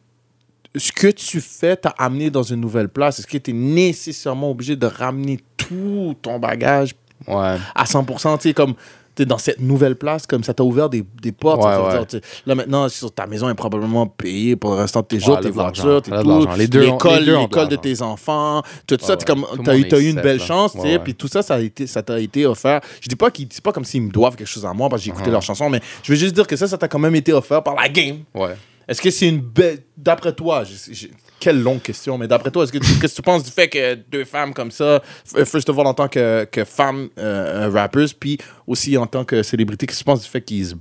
[0.76, 3.18] Ce que tu fais t'a amené dans une nouvelle place?
[3.18, 6.94] Est-ce que tu es nécessairement obligé de ramener tout ton bagage
[7.26, 7.56] Ouais.
[7.74, 8.74] à 100%, tu sais, comme
[9.14, 11.64] t'es dans cette nouvelle place, comme ça t'a ouvert des, des portes.
[11.64, 11.90] Ouais, ça veut ouais.
[11.92, 15.06] dire, tu sais, là, maintenant, sur ta maison est probablement payée pour le restant de
[15.06, 19.46] tes jours, Ouais, tes voitures, tes tout, l'école, l'école de tes enfants, tout ça, comme,
[19.64, 20.44] t'as eu, est eu une belle là.
[20.44, 22.82] chance, puis tout ça, ça a été, t'a été offert.
[23.00, 25.00] Je dis pas qu'ils, c'est pas comme s'ils me doivent quelque chose à moi parce
[25.00, 25.14] que j'ai Uh-huh.
[25.14, 27.32] écouté leurs chansons, mais je veux juste dire que ça, ça t'a quand même été
[27.32, 28.18] offert par la game.
[28.34, 28.54] Ouais.
[28.88, 29.80] Est-ce que c'est une belle.
[29.96, 31.06] D'après toi, je- je-
[31.40, 33.68] quelle longue question, mais d'après toi, est-ce que, tu- qu'est-ce que tu penses du fait
[33.68, 37.68] que deux femmes comme ça, f- first of all, en tant que, que femmes euh,
[37.72, 40.74] rappers, puis aussi en tant que célébrité, qu'est-ce que tu penses du fait qu'ils se,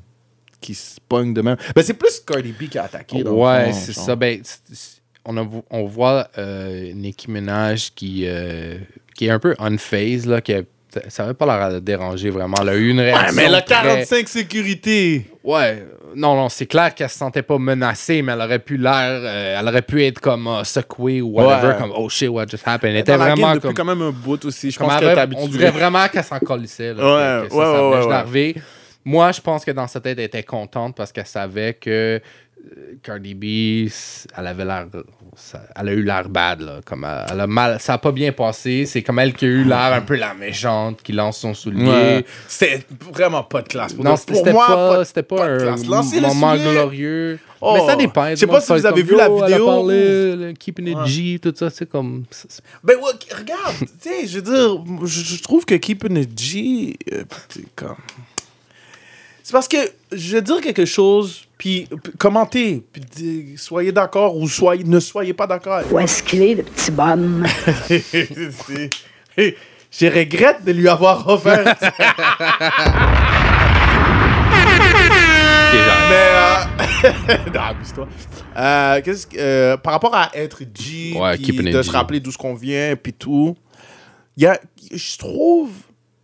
[0.62, 1.58] qu'ils se pognent de même?
[1.76, 3.24] Ben, c'est plus Cardi B qui a attaqué.
[3.24, 4.06] dans le Ouais, fond, c'est genre.
[4.06, 4.16] ça.
[4.16, 8.78] Ben, c'est- c'est- on, a, on voit euh, Nicki Minaj qui, euh,
[9.16, 10.62] qui est un peu unfazed, là, qui a-
[11.10, 12.56] ça n'avait pas l'air déranger vraiment.
[12.62, 13.28] Elle a eu une réaction.
[13.28, 15.26] Ouais, mais elle a très- 45 sécurités.
[15.44, 15.86] Ouais,
[16.16, 19.60] non, non, c'est clair qu'elle se sentait pas menacée, mais elle aurait pu l'air, euh,
[19.60, 21.76] elle aurait pu être comme euh, secouée ou whatever, Ouais.
[21.80, 22.94] comme oh shit, what just happened?
[22.94, 23.74] Elle était vraiment depuis comme.
[23.74, 24.72] quand même un bout aussi.
[24.72, 26.94] Je comme pense elle qu'elle avait- on dirait vraiment qu'elle s'en colissait.
[26.94, 28.56] là, Ouais, ouais, ça, ça ouais, venait ouais.
[29.08, 32.20] Moi, je pense que dans sa tête, elle était contente parce qu'elle savait que
[33.04, 33.90] Cardi B,
[34.38, 34.88] elle avait l'air.
[35.76, 36.80] Elle a eu l'air bad, là.
[36.86, 37.80] Comme elle, elle a mal.
[37.80, 38.86] Ça a pas bien passé.
[38.86, 41.88] C'est comme elle qui a eu l'air un peu la méchante qui lance son soulier.
[41.88, 42.26] Ouais.
[42.48, 43.94] C'était vraiment pas de classe.
[43.94, 46.14] Pour, Non, c'était pas, pas, pas de un classe.
[46.14, 47.40] Moment glorieux.
[47.62, 47.74] Oh.
[47.74, 48.30] Mais ça dépend.
[48.30, 49.66] Je sais pas si vous avez vu la vidéo.
[49.66, 52.26] Parlé, le Keeping It G, tout ça, c'est comme.
[52.84, 56.98] Ben ouais, regarde, tu sais, je veux dire, je, je trouve que Keeping It G,
[57.12, 57.96] euh, c'est comme...
[59.42, 59.78] C'est parce que
[60.12, 65.48] je veux dire quelque chose, puis commentez, puis soyez d'accord ou soyez, ne soyez pas
[65.48, 65.82] d'accord.
[65.92, 67.46] Où est-ce qu'il est, le petit bonhomme?
[69.98, 71.64] Je regrette de lui avoir offert.
[76.10, 76.56] Mais euh...
[77.54, 78.08] non, abuse-toi.
[78.58, 81.84] Euh, qu'est-ce que- euh, par rapport à être G, Ouais, puis de G.
[81.84, 83.56] se rappeler d'où ce qu'on vient, puis tout,
[84.38, 84.60] il y a,
[84.92, 85.70] je trouve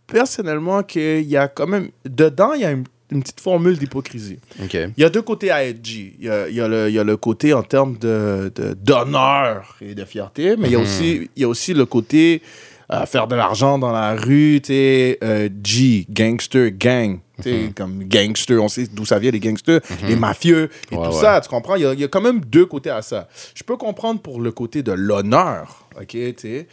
[0.06, 4.38] personnellement qu'il y a quand même dedans, il y a une, une petite formule d'hypocrisie.
[4.72, 6.14] Il y a deux côtés à être G.
[6.18, 8.50] Il y a, il y a le, il y a le côté en termes de,
[8.54, 10.84] de- d'honneur et de fierté, mais il, y a Mhm.
[10.84, 12.42] aussi, il y a aussi le côté
[12.90, 17.20] euh, faire de l'argent dans la rue, tu euh, G, gangster, gang.
[17.44, 17.72] Mhm.
[17.74, 21.20] Comme gangster, on sait d'où ça vient, les gangsters, les mafieux et Ouais, tout ouais.
[21.20, 21.74] ça, tu comprends?
[21.76, 23.28] Il y, a, il y a quand même deux côtés à ça.
[23.54, 26.66] Je peux comprendre pour le côté de l'honneur, ok, tu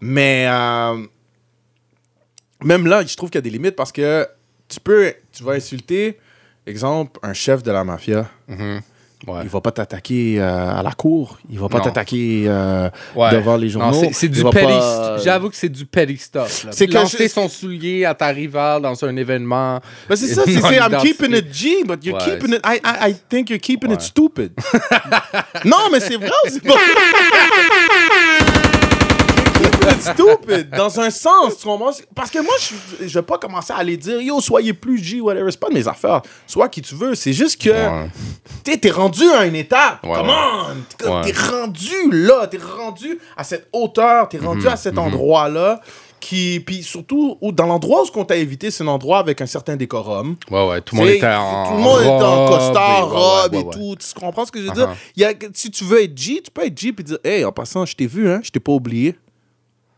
[0.00, 0.96] mais euh,
[2.64, 4.26] même là, je trouve qu'il y a des limites parce que
[4.68, 6.18] tu peux, tu vas insulter,
[6.66, 8.28] exemple, un chef de la mafia.
[9.26, 9.40] Ouais.
[9.42, 11.38] Il va pas t'attaquer euh, à la cour.
[11.48, 13.32] Il va pas t'attaquer euh, Ouais.
[13.32, 14.08] devant les journaux.
[14.12, 14.66] c'est- du petty.
[14.66, 16.66] pas- J'avoue que c'est du petty stuff.
[16.70, 19.80] C'est Lancer je- son soulier à ta rivale dans un événement.
[20.08, 22.60] Ben, c'est ça, c'est I'm keeping it G, but you're Ouais, keeping it.
[22.64, 24.52] I, I, I think you're keeping it stupid.
[25.64, 26.74] non, mais c'est vrai c'est pas?
[29.92, 31.90] It stupid, dans un sens, tu comprends?
[32.14, 35.20] Parce que moi, je, je vais pas commencer à aller dire, yo, soyez plus G,
[35.20, 35.50] whatever.
[35.50, 36.22] C'est pas de mes affaires.
[36.46, 37.14] Sois qui tu veux.
[37.14, 38.08] C'est juste que, Ouais.
[38.64, 40.04] t'es t'es rendu à une étape.
[40.04, 40.34] Ouais, Come ouais.
[41.06, 41.22] on!
[41.22, 42.46] T'es rendu là.
[42.46, 44.28] T'es rendu à cette hauteur.
[44.28, 45.80] T'es Mhm, rendu à cet endroit-là.
[46.18, 49.40] Qui, puis surtout, où, dans l'endroit où ce qu'on t'a évité, c'est un endroit avec
[49.42, 50.34] un certain décorum.
[50.50, 50.80] Ouais, ouais.
[50.80, 51.68] Tout le monde était en.
[51.68, 53.96] Tout le monde était en robe, costard, et- ouais, robe ouais, et tout.
[53.96, 54.88] Tu comprends ce que je veux dire?
[54.88, 55.20] Uh-huh.
[55.20, 57.52] Y a, si tu veux être G, tu peux être G et dire Hey, en
[57.52, 59.14] passant, je t'ai vu, hein, je t'ai pas oublié.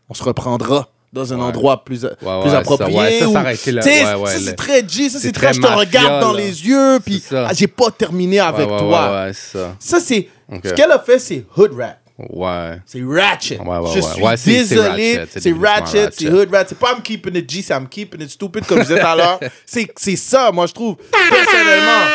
[0.09, 1.43] On se reprendra dans un Ouais.
[1.43, 3.19] endroit plus, plus ouais, approprié.
[3.19, 5.09] ça, ouais, le- c'est très G.
[5.09, 6.39] Ça, c'est très, je te regarde dans là.
[6.39, 9.11] les yeux, puis ah, j'ai pas terminé avec toi.
[9.11, 9.75] Ouais, ouais, c'est ça.
[9.79, 10.27] Ça, c'est.
[10.63, 11.99] Ce qu'elle a fait, c'est hood rap.
[12.29, 12.79] Ouais.
[12.85, 13.59] C'est ratchet.
[13.59, 15.21] Ouais, ouais, je suis désolé.
[15.37, 16.65] c'est ratchet, c'est hood rat.
[16.67, 19.07] C'est pas I'm keeping it G, c'est I'm keeping it stupid, comme je disais tout
[19.07, 19.39] à l'heure.
[19.65, 20.97] C'est ça, moi, je trouve.
[21.11, 22.05] Personnellement.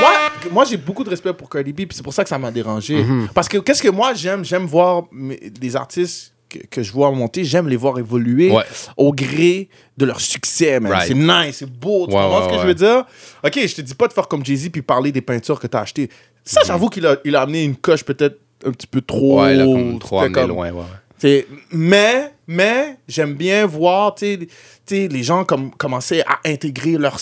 [0.00, 0.10] Moi,
[0.50, 2.50] moi j'ai beaucoup de respect pour Cardi B, puis c'est pour ça que ça m'a
[2.50, 3.00] dérangé.
[3.00, 3.28] Mm-hmm.
[3.32, 7.44] Parce que qu'est-ce que moi, j'aime J'aime voir des artistes que, que je vois monter,
[7.44, 8.64] j'aime les voir évoluer Ouais.
[8.96, 10.92] au gré de leur succès, man.
[10.92, 11.08] Right.
[11.08, 12.06] C'est nice, c'est beau.
[12.06, 13.04] Tu Ouais, comprends ouais, ce que je veux dire?
[13.44, 15.80] Ok, je te dis pas de faire comme Jay-Z puis parler des peintures que t'as
[15.82, 16.08] achetées.
[16.44, 19.42] Ça, j'avoue qu'il a, il a amené une coche peut-être un petit peu trop.
[19.42, 20.82] Ouais, là, comme trop C'était amené comme- loin, ouais.
[21.18, 24.48] T'sais, mais, mais, j'aime bien voir, tu
[24.84, 27.18] sais, les gens comme, commencer à intégrer leur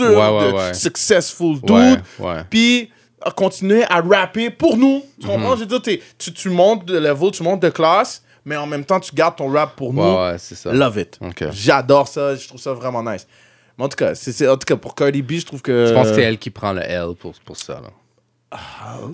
[0.00, 2.02] ouais, de successful dude,
[2.50, 2.90] puis
[3.36, 5.02] continuer à rapper pour nous.
[5.20, 5.32] Tu Mhm.
[5.32, 5.54] comprends?
[5.56, 8.84] Je veux dire, tu, tu montes de level, tu montes de classe, mais en même
[8.84, 10.02] temps, tu gardes ton rap pour nous.
[10.02, 10.72] Ouais, ouais, c'est ça.
[10.72, 11.18] Love it.
[11.20, 11.44] Ok.
[11.52, 13.26] J'adore ça, je trouve ça vraiment nice.
[13.78, 15.86] Mais en tout cas, c'est, c'est- en tout cas pour Cardi B, je trouve que...
[15.86, 17.74] Je pense que c'est elle qui prend le L pour, pour ça.
[17.74, 17.90] Là.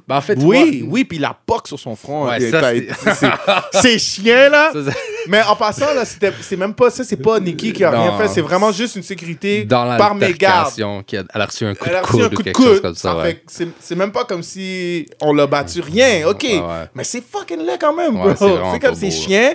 [0.07, 2.27] Ben, en fait, Oui, vois- oui, puis la poque sur son front.
[2.29, 2.39] Ouais,
[3.73, 4.71] c'est- chien, là.
[4.73, 4.79] Ça,
[5.27, 8.29] Mais en passant, là, c'est même pas ça, c'est pas Nikki qui a rien fait,
[8.29, 10.73] c'est vraiment juste une sécurité Dans par mes gardes.
[11.07, 13.17] qui a- elle a reçu un coup Elle de coude ou chose comme ça.
[13.17, 13.43] Ouais.
[13.81, 16.43] c'est, même pas comme si on l'a battu, rien, ok.
[16.45, 16.61] Ouais.
[16.95, 18.31] Mais c'est fucking laid quand même, bro.
[18.73, 19.55] c'est comme c'est chien,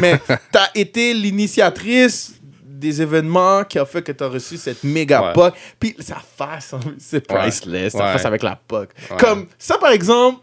[0.00, 0.18] mais
[0.52, 2.32] t'as été l'initiatrice
[2.78, 5.32] des événements qui ont fait que tu as reçu cette méga Ouais.
[5.32, 5.54] POC.
[5.80, 7.38] Puis sa face, hein, c'est Ouais.
[7.38, 7.92] priceless.
[7.92, 8.12] Sa Ouais.
[8.12, 8.90] face avec la POC.
[9.10, 9.16] Ouais.
[9.18, 10.40] Comme ça, par exemple,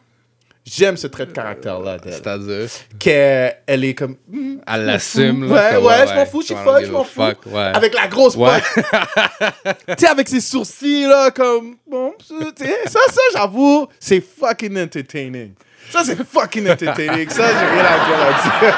[0.65, 2.13] j'aime ce trait de caractère-là d'elle.
[2.13, 2.67] C'est-à-dire,
[2.99, 4.15] Qu'elle elle est comme.
[4.27, 5.43] hmm, elle l'assume.
[5.43, 7.21] Ouais, là, comme, ouais, je m'en fous, je suis give je m'en fous.
[7.21, 7.71] fuck, Ouais.
[7.73, 8.59] Avec la grosse Ouais.
[8.75, 8.83] POC.
[9.87, 11.75] tu sais, avec ses sourcils, là, comme.
[11.89, 15.53] Bon, tu sais, ça, ça, j'avoue, c'est fucking entertaining.
[15.91, 17.29] Ça, c'est fucking entertaining.
[17.29, 18.75] Ça, j'ai rien à dire là-dessus.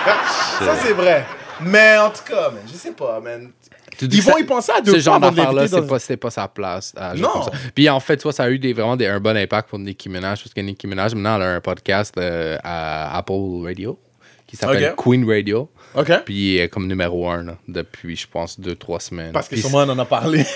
[0.65, 1.25] ça, c'est vrai.
[1.61, 3.51] Mais en tout cas, man, je sais pas, man.
[3.97, 5.97] Tu dis Ils vont ça- y penser à deux Ce fois genre d'affaire-là, c'est pas,
[5.99, 6.93] c'était pas sa place.
[7.15, 7.45] Non.
[7.73, 9.79] Puis en fait, tu vois, ça a eu des, vraiment des, un bon impact pour
[9.79, 13.97] Nicki Minaj, parce que Nicki Minaj, maintenant, elle a un podcast euh, à Apple Radio
[14.45, 14.93] qui s'appelle.
[14.97, 15.69] Queen Radio.
[15.95, 16.11] OK?
[16.25, 19.31] Puis elle est comme numéro un là, depuis, je pense, deux, trois semaines.
[19.31, 20.45] Parce que Puis sûrement, on en a parlé.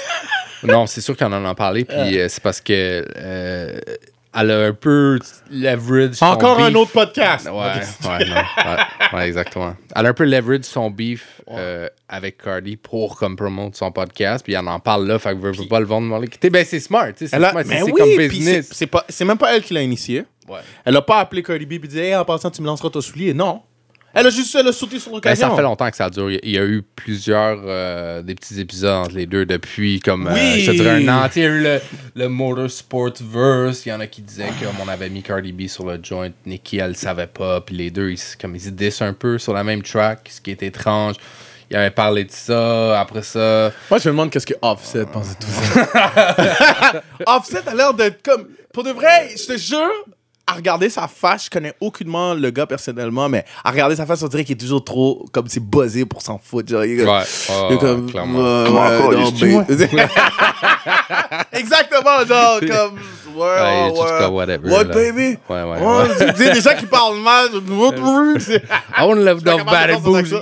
[0.63, 1.85] Non, c'est sûr qu'on en a parlé.
[1.85, 3.79] Puis euh, c'est parce que euh,
[4.39, 5.17] elle a un peu
[5.49, 6.21] leverage.
[6.21, 6.77] Encore un beef.
[6.77, 7.47] autre podcast.
[7.47, 8.77] Ouais, ouais, non, ouais,
[9.17, 9.75] ouais, exactement.
[9.95, 14.43] Elle a un peu leverage son beef euh, avec Cardi pour comme promote son podcast.
[14.43, 16.09] Puis elle en parle là, fait que veut, veut pas le vendre.
[16.09, 16.49] dans.
[16.49, 18.71] Ben c'est smart, c'est smart, c'est oui, comme business.
[19.09, 20.23] c'est même pas elle qui l'a initié.
[20.47, 20.59] Ouais.
[20.85, 23.01] Elle a pas appelé Cardi B et dit Hey, en passant, tu me lanceras ton
[23.01, 23.33] soulier.
[23.33, 23.61] Non.
[24.13, 25.49] Elle a juste elle a sauté sur Ben, l'occasion.
[25.49, 26.29] ça fait longtemps que ça dure.
[26.29, 29.45] Il y a- il y a eu plusieurs euh, des petits épisodes entre les deux
[29.45, 30.61] depuis comme euh, Oui.
[30.61, 31.29] je dirais un an.
[31.35, 31.81] Il y a eu le,
[32.15, 33.85] le Motorsport Verse.
[33.85, 36.29] Il y en a qui disaient qu'on avait mis Cardi B sur le joint.
[36.45, 37.61] Nicki, elle le savait pas.
[37.61, 40.41] Puis les deux, ils, comme ils se dissent un peu sur la même track, ce
[40.41, 41.15] qui est étrange.
[41.69, 42.99] Il avait parlé de ça.
[42.99, 47.01] Après ça, Moi, je me demande qu'est-ce que Offset pense de tout ça.
[47.27, 48.47] Offset a l'air d'être comme.
[48.73, 49.89] Pour de vrai, je te jure,
[50.51, 54.21] à regarder sa face, je connais aucunement le gars personnellement, mais à regarder sa face,
[54.21, 55.25] on dirait qu'il est toujours trop.
[55.31, 56.69] Comme c'est buzzé pour s'en foutre.
[56.69, 57.23] Genre, il ouais,
[57.69, 58.65] il ouais, comme, clairement.
[58.65, 60.07] Comment ouais, encore, non, mais-?
[61.59, 62.99] Exactement, genre, comme.
[63.33, 64.93] Ouais, Ouais, ouais, comme whatever, What, là.
[64.93, 65.37] baby?
[65.49, 66.07] Ouais, ouais, ouais.
[66.35, 67.47] Tu sais, des gens qui parlent mal.
[68.39, 68.61] c'est-
[68.97, 70.35] I wouldn't live off bad and bougie.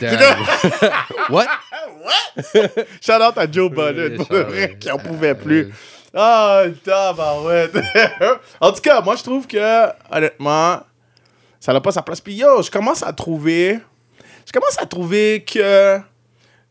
[0.00, 0.38] Damn.
[1.30, 1.46] What?
[3.00, 4.76] Shout out à Joe pour le vrai, ouais.
[4.80, 5.72] qui en pouvait plus.
[6.20, 7.76] Ah, tabarouette.
[8.60, 10.80] en tout cas, moi, je trouve que, honnêtement,
[11.60, 12.20] ça n'a pas sa place.
[12.20, 13.78] Puis, yo, je commence à trouver...
[14.44, 16.00] Je commence à trouver que...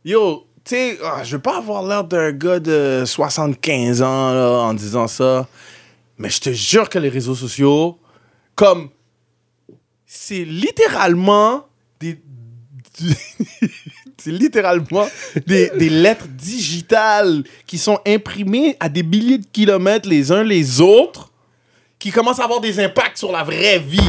[0.03, 4.49] Yo, tu sais, ah, je veux pas avoir l'air d'un gars de 75 ans, là,
[4.63, 5.47] en disant ça.
[6.17, 7.97] Mais je te jure que les réseaux sociaux,
[8.53, 8.89] comme...
[10.05, 11.67] C'est littéralement
[12.01, 12.19] des...
[14.27, 15.07] c'est littéralement
[15.45, 20.81] des, des lettres digitales qui sont imprimées à des milliers de kilomètres les uns les
[20.81, 21.31] autres,
[21.97, 23.99] qui commencent à avoir des impacts sur la vraie vie.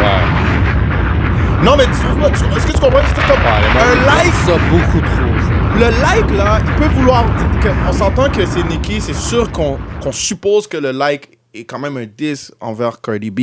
[0.00, 1.64] Ouais.
[1.64, 3.00] Non, mais tu trouves pas, tu- est-ce que tu comprends?
[3.14, 5.38] C'est comme un like, Ça beaucoup trop.
[5.38, 5.78] ça.
[5.78, 7.24] le like là, il peut vouloir
[7.88, 11.78] on s'entend que c'est Nicki, c'est sûr qu'on qu'on suppose que le like est quand
[11.78, 13.40] même un diss envers Cardi B.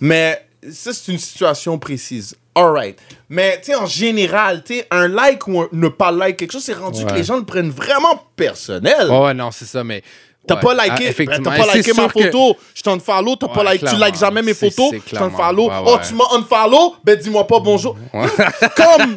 [0.00, 2.36] Mais ça, c'est une situation précise.
[2.54, 2.98] Alright.
[3.28, 6.64] Mais, tu sais, en général, tu un like ou un ne pas like quelque chose,
[6.64, 9.10] c'est rendu que les gens le prennent vraiment personnel.
[9.10, 10.02] Ouais, ouais, non, c'est ça, mais.
[10.46, 10.60] T'as ouais.
[10.60, 13.64] pas Ah, liké, t'as pas liké ma que- photo, je t'en follow, t'as pas Ouais,
[13.64, 14.06] like, tu clairement.
[14.06, 15.68] likes jamais mes photos, je t'en follow.
[15.68, 17.96] Ouais, Oh, tu m'as unfollow, ben dis-moi pas bonjour.
[18.76, 19.16] comme,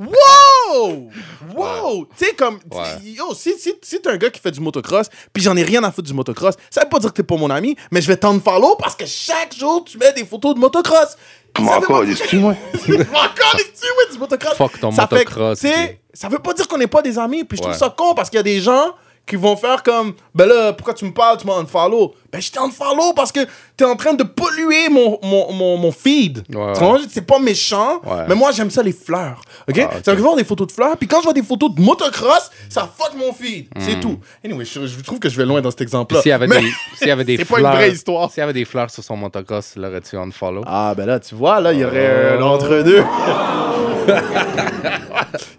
[0.00, 1.10] wow!
[1.54, 2.06] Wow!
[2.16, 2.82] Tu sais, comme, Ouais.
[3.04, 5.82] yo, si, si, si t'es un gars qui fait du motocross, puis j'en ai rien
[5.84, 8.06] à foutre du motocross, ça veut pas dire que t'es pas mon ami, mais je
[8.08, 11.16] vais t'unfollow parce que chaque jour, tu mets des photos de motocross.
[11.58, 12.52] Veut encore, pas dire- dis-tu, moi?
[12.72, 14.54] encore tu ouais, du motocross.
[14.56, 17.44] Fuck ton ça motocross, Fait, tu ça veut pas dire qu'on n'est pas des amis.
[17.44, 17.78] Puis je trouve Ouais.
[17.78, 18.92] ça con parce qu'il y a des gens
[19.26, 22.14] qui vont faire comme ben là pourquoi tu me parles tu m'as unfollow?
[22.34, 23.38] Ben je t'ai unfollow parce que
[23.76, 26.72] t'es en train de polluer mon, mon, mon, mon feed Ouais,
[27.08, 28.24] c'est pas méchant Ouais.
[28.28, 30.02] mais moi j'aime ça les fleurs ok, Ah, ok.
[30.04, 32.90] ça voir des photos de fleurs puis quand je vois des photos de motocross ça
[32.98, 33.80] fuck mon feed Hmm.
[33.80, 36.30] c'est tout anyway je, je trouve que je vais loin dans cet exemple là S'il
[36.30, 37.70] y avait des, s'il y avait des c'est pas fleurs.
[37.72, 38.30] une vraie histoire.
[38.32, 40.62] S'il y avait des fleurs sur son motocross, l'aurais-tu unfollow?
[40.66, 43.04] Ah, ben là, tu vois, là, il y aurait un entre-deux.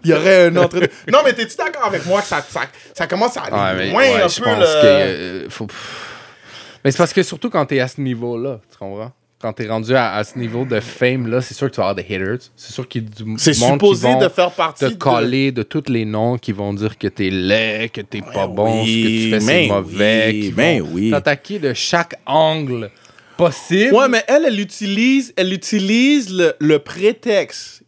[0.04, 0.88] Il y aurait un entre-deux.
[1.12, 2.62] Non, mais t'es-tu d'accord avec moi que ça, ça,
[2.94, 4.80] ça commence à aller Ouais, loin ouais, un je peu, pense là?
[4.82, 5.66] que euh, faut.
[6.86, 9.12] Mais c'est parce que surtout quand t'es à ce niveau-là, tu comprends?
[9.38, 11.88] Quand t'es rendu à, à ce niveau de fame là, c'est sûr que tu vas
[11.90, 12.38] avoir des haters.
[12.56, 15.52] C'est sûr qu'il y a du monde supposé qui vont de faire partie te coller
[15.52, 18.86] de tous les noms qui vont dire que t'es laid, que t'es pas bon, oui,
[18.86, 21.10] ce que tu fais c'est mais mauvais, oui, qui mais vont oui.
[21.10, 22.90] t'attaquer de chaque angle
[23.36, 23.92] possible.
[23.94, 27.82] Ouais, mais elle, elle utilise, elle utilise le, le prétexte.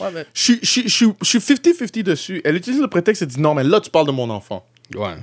[0.00, 2.40] Ouais, mais- je suis 50-50 dessus.
[2.44, 4.64] Elle utilise le prétexte et dit non, mais là, tu parles de mon enfant.
[4.94, 5.14] Ouais.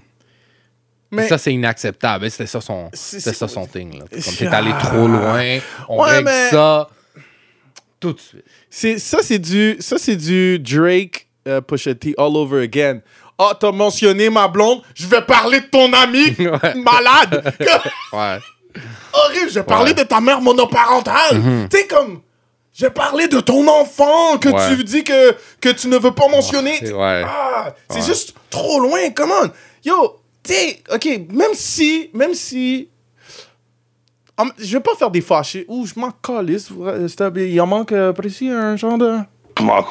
[1.12, 2.30] Mais Ça, c'est inacceptable.
[2.30, 3.98] C'était ça son, c'était ça son thing.
[4.00, 4.06] Là.
[4.12, 6.88] Comme t'es allé trop loin, on Ouais, règle mais- ça
[8.00, 8.46] tout de suite.
[8.70, 13.00] c'est, ça, c'est du, ça, c'est du Drake euh, Pusha T all over again.
[13.38, 16.76] Ah, t'as mentionné ma blonde, je vais parler de ton ami Ouais.
[16.76, 17.54] malade.
[18.14, 18.38] Ouais.
[19.14, 19.50] horrible.
[19.50, 20.04] Je vais parler Ouais.
[20.04, 21.42] De ta mère monoparentale.
[21.72, 22.22] Tu sais, comme.
[22.72, 24.76] J'ai parlé de ton enfant que Ouais.
[24.78, 26.78] tu dis que, que tu ne veux pas mentionner.
[26.80, 27.24] c'est- ouais.
[27.26, 28.06] Ah, c'est Ouais.
[28.06, 29.50] juste trop loin, come on.
[29.84, 30.19] Yo,
[30.50, 32.90] tu sais, ok, même si, même si.
[34.38, 35.66] Hum, je vais pas faire des fâchés.
[35.68, 36.70] Ouh, je m'en calisse.
[36.80, 37.08] euh.
[37.36, 39.18] Il en manque euh, précis un genre de.
[39.62, 39.86] Moi?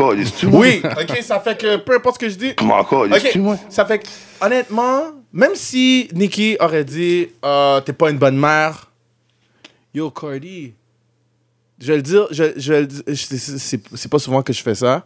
[0.44, 2.52] Oui, ok, ça fait que peu importe ce que je dis.
[2.58, 3.58] Je m'en calisse-tu, Ok, moi?
[3.68, 4.06] ça fait que,
[4.40, 8.90] honnêtement, même si Nikki aurait dit euh, T'es pas une bonne mère,
[9.92, 10.72] yo, Cardi,
[11.78, 12.86] je vais le dire, je,
[13.94, 15.04] c'est pas souvent que je fais ça,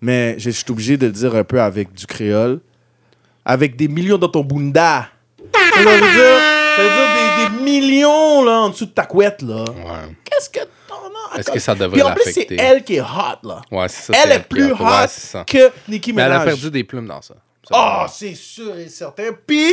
[0.00, 2.60] mais je suis obligé de le dire un peu avec du créole,
[3.44, 5.08] avec des millions dans ton bunda.
[5.74, 6.40] Ça veut dire,
[6.76, 9.42] ça veut dire des, des millions là, en dessous de ta couette.
[9.42, 9.64] là.
[9.64, 10.14] Ouais.
[10.24, 10.94] Qu'est-ce que t'en
[11.34, 11.38] as?
[11.38, 13.60] Est-ce que ça devrait Puis en plus, c'est elle qui est hot, là.
[13.70, 14.18] Ouais, c'est ça.
[14.22, 16.36] elle c'est est plus hot ouais, c'est que Nicki Mais Minaj.
[16.42, 17.34] elle a perdu des plumes dans ça.
[17.72, 19.30] Ah, c'est sûr et certain.
[19.46, 19.72] Puis,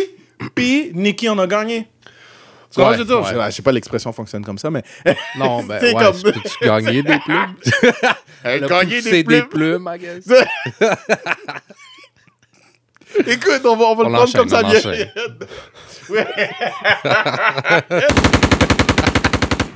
[0.55, 1.87] puis, Nicki en a gagné.
[2.73, 3.25] Tu Ouais, je veux dire, ouais.
[3.33, 4.83] je, je sais pas l'expression fonctionne comme ça, mais.
[5.37, 7.55] Non, ben C'est ouais, comme- peux-tu gagner des plumes?
[8.45, 9.47] Le a gagné pousser des des plumes.
[9.49, 10.27] plumes, I guess.
[13.27, 14.61] Écoute, on va, on va On le prendre comme ça.
[16.09, 16.25] Ouais.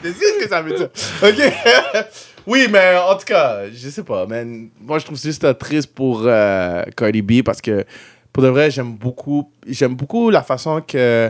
[0.02, 0.89] C'est ce que ça veut dire?
[1.22, 1.54] OK.
[2.48, 4.69] oui, mais en tout cas, je sais pas, man.
[4.82, 7.86] Moi, je trouve juste triste pour euh, Cardi B parce que,
[8.32, 11.30] pour de vrai, j'aime beaucoup, j'aime beaucoup la façon que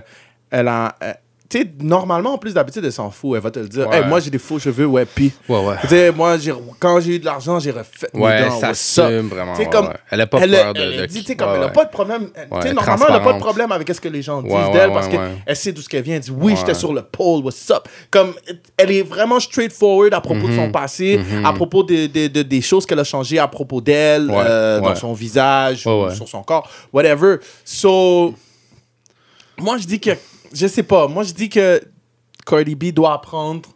[0.49, 0.95] elle a...
[1.59, 3.31] sais, normalement, en plus d'habitude, elle s'en fout.
[3.35, 3.87] Elle va te le dire.
[3.87, 3.97] Ouais.
[3.99, 5.31] Hey, moi, j'ai des faux cheveux, ouais, pis...
[5.49, 5.75] Ouais, ouais.
[5.81, 6.37] Tu sais, moi,
[6.79, 8.73] quand j'ai eu de l'argent, j'ai refait mes Ouais, dents.
[8.73, 9.53] ça vraiment.
[9.55, 9.93] Ouais, comme, ouais.
[10.11, 10.79] Elle a pas elle, peur a- de.
[10.81, 11.71] elle a dit, comme elle ouais.
[11.71, 12.29] pas de problème.
[12.33, 14.91] tu sais, normalement, elle n'a pas de problème avec ce que les gens disent d'elle
[14.91, 16.15] parce qu'elle sait d'où ce qu'elle vient.
[16.15, 17.87] Elle dit, oui, j'étais sur le pole, what's up?
[18.11, 18.33] Comme,
[18.77, 20.71] elle est vraiment straightforward à propos de son Mhm.
[20.71, 24.79] passé, à propos de, de- de- des choses qu'elle a changées à propos d'elle, euh,
[24.79, 27.37] dans son visage, ou sur son corps, whatever.
[27.65, 28.33] So,
[29.59, 30.11] moi, je dis que,
[30.53, 31.81] je sais pas, moi, je dis que
[32.45, 33.69] Cardi B doit apprendre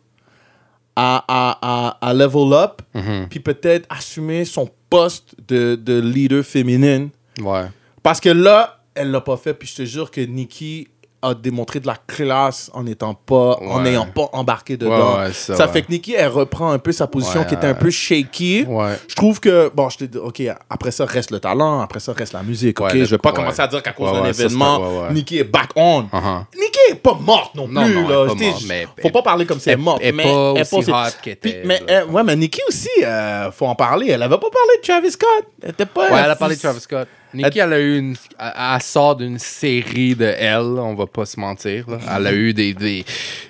[0.95, 3.27] à, à, à, à level up, Mhm.
[3.29, 7.09] puis peut-être assumer son poste de, de leader féminine.
[7.39, 7.65] Ouais.
[8.03, 10.87] Parce que là, elle l'a pas fait, puis je te jure que Nikki
[11.21, 13.83] a démontré de la classe en n'étant pas, en Ouais.
[13.83, 15.17] n'ayant pas embarqué dedans.
[15.19, 17.89] ouais, ça, fait que Nikki, elle reprend un peu sa position qui était un peu
[17.89, 18.65] shaky.
[19.07, 22.13] Je trouve que, bon, je te dis, OK, après ça reste le talent, après ça
[22.13, 22.91] reste la musique, OK?
[22.93, 25.09] Je vais pas commencer à dire qu'à cause d'un événement.
[25.11, 26.03] Nikki est back on.
[26.03, 26.43] Uh-huh.
[26.55, 28.27] Nikki est pas morte non plus, Non, là.
[28.27, 29.99] pas morte, mais- faut pas parler comme si elle est morte.
[30.03, 30.93] elle mais pas elle aussi hot
[31.25, 32.01] était, Mais, là.
[32.01, 34.07] euh, ouais, mais Nikki aussi, euh, faut en parler.
[34.09, 35.45] Elle avait pas parlé de Travis Scott.
[35.61, 36.09] Elle était pas...
[36.11, 37.07] Ouais, elle a parlé de Travis Scott.
[37.37, 38.15] Nikki, elle a eu une.
[38.39, 41.89] Elle, elle sort d'une série de elle, on va pas se mentir.
[41.89, 41.97] là.
[42.17, 43.05] Elle a eu des, des,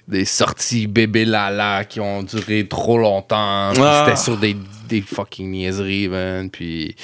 [0.08, 3.72] des sorties bébé lala qui ont duré trop longtemps.
[3.80, 4.04] Ah.
[4.06, 4.56] C'était sur des,
[4.88, 6.50] des fucking niaiseries, man.
[6.50, 6.96] Puis.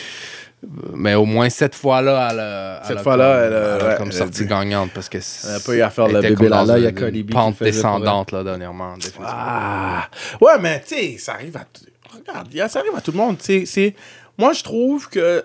[0.94, 2.80] Mais au moins cette fois-là, elle a.
[2.84, 4.92] Cette elle a fois-là, comme- elle a- elle a comme elle a sorti dit- gagnante
[4.94, 5.18] parce que.
[5.18, 6.36] Elle a pas eu à faire le bébé
[6.78, 6.96] il y a une-
[7.34, 8.94] Pente descendante, là, dernièrement.
[9.26, 10.08] Ah.
[10.40, 11.62] Ouais, mais tu sais, ça arrive à.
[11.66, 11.82] t-
[12.16, 13.38] Regarde, ça arrive à tout le monde.
[13.40, 13.96] tu sais,
[14.38, 15.44] Moi, je trouve que.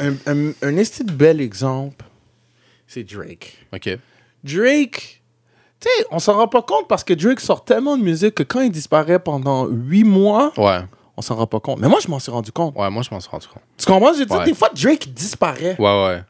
[0.00, 2.04] Un, un, un esti de bel exemple,
[2.86, 3.56] c'est Drake.
[3.74, 3.98] Ok.
[4.44, 5.22] Drake.
[5.80, 8.42] Tu sais, on s'en rend pas compte parce que Drake sort tellement de musique que
[8.42, 10.80] quand il disparaît pendant huit mois, Ouais.
[11.16, 11.78] on s'en rend pas compte.
[11.80, 12.74] Mais moi, je m'en suis rendu compte.
[12.76, 13.62] Ouais, moi, je m'en suis rendu compte.
[13.76, 14.12] Tu comprends?
[14.12, 14.44] Je Ouais.
[14.44, 15.76] des fois, Drake disparaît.
[15.78, 16.22] Ouais, ouais.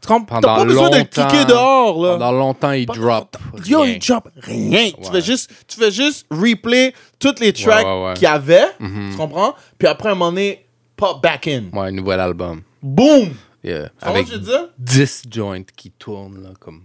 [0.00, 0.40] Tu comprends?
[0.40, 2.12] T'as pas besoin de le kicker dehors, là.
[2.12, 3.36] Pendant longtemps, il drop.
[3.52, 3.64] longtemps.
[3.66, 4.90] Yo, il drop rien.
[5.02, 8.66] Tu, fais juste, tu fais juste replay toutes les tracks qu'il y avait.
[8.80, 9.10] Mhm.
[9.12, 9.54] Tu comprends?
[9.78, 11.64] Puis après, à un moment donné, pop back in.
[11.72, 12.60] Ouais, un nouvel album.
[12.84, 13.30] Boom!
[13.62, 13.88] Yeah.
[14.02, 14.68] Avec je veux dire?
[14.78, 16.82] 10 joints qui tournent là, comme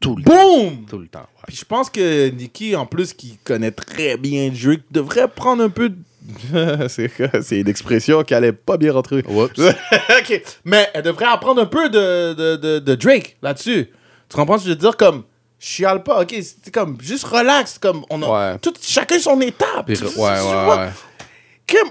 [0.00, 0.32] tout le temps.
[0.34, 0.86] Boom!
[0.86, 1.20] Tout le temps.
[1.20, 1.44] ouais.
[1.46, 5.68] Puis je pense que Nicki, en plus, qui connaît très bien Drake, devrait prendre un
[5.70, 6.88] peu de...
[6.88, 9.22] c'est, une expression qui allait pas bien rentrer.
[9.28, 9.56] Oups.
[9.60, 10.42] ok.
[10.64, 13.88] Mais elle devrait apprendre un peu de, de, de, de Drake là-dessus.
[14.28, 14.96] Tu comprends ce que je veux dire?
[14.96, 15.22] Comme,
[15.60, 16.34] chiale pas, ok?
[16.40, 17.78] C'est comme, juste relax.
[17.78, 18.58] Comme, on a Ouais.
[18.58, 19.86] tout, chacun son étape.
[19.86, 20.88] Puis- ouais, ouais, ouais.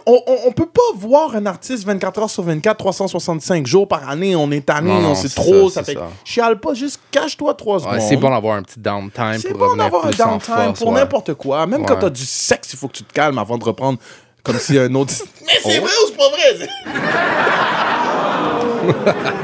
[0.05, 4.07] On, on, on peut pas voir un artiste 24 heures sur 24, 365 jours par
[4.09, 4.35] année.
[4.35, 5.69] On est tanné, on sait c'est trop.
[5.69, 6.07] ça, Ça, c'est fait ça.
[6.23, 7.93] chiale pas, juste cache-toi trois secondes.
[7.95, 10.87] Ouais, c'est bon d'avoir un petit downtime C'est pour bon revenir d'avoir un downtime pour
[10.89, 10.93] ouais.
[10.99, 11.65] n'importe quoi.
[11.67, 11.99] Même quand Ouais.
[12.01, 13.99] t'as du sexe, il faut que tu te calmes avant de reprendre
[14.43, 15.13] comme si un autre.
[15.45, 15.83] Mais c'est Oh.
[15.83, 16.69] vrai ou c'est pas vrai?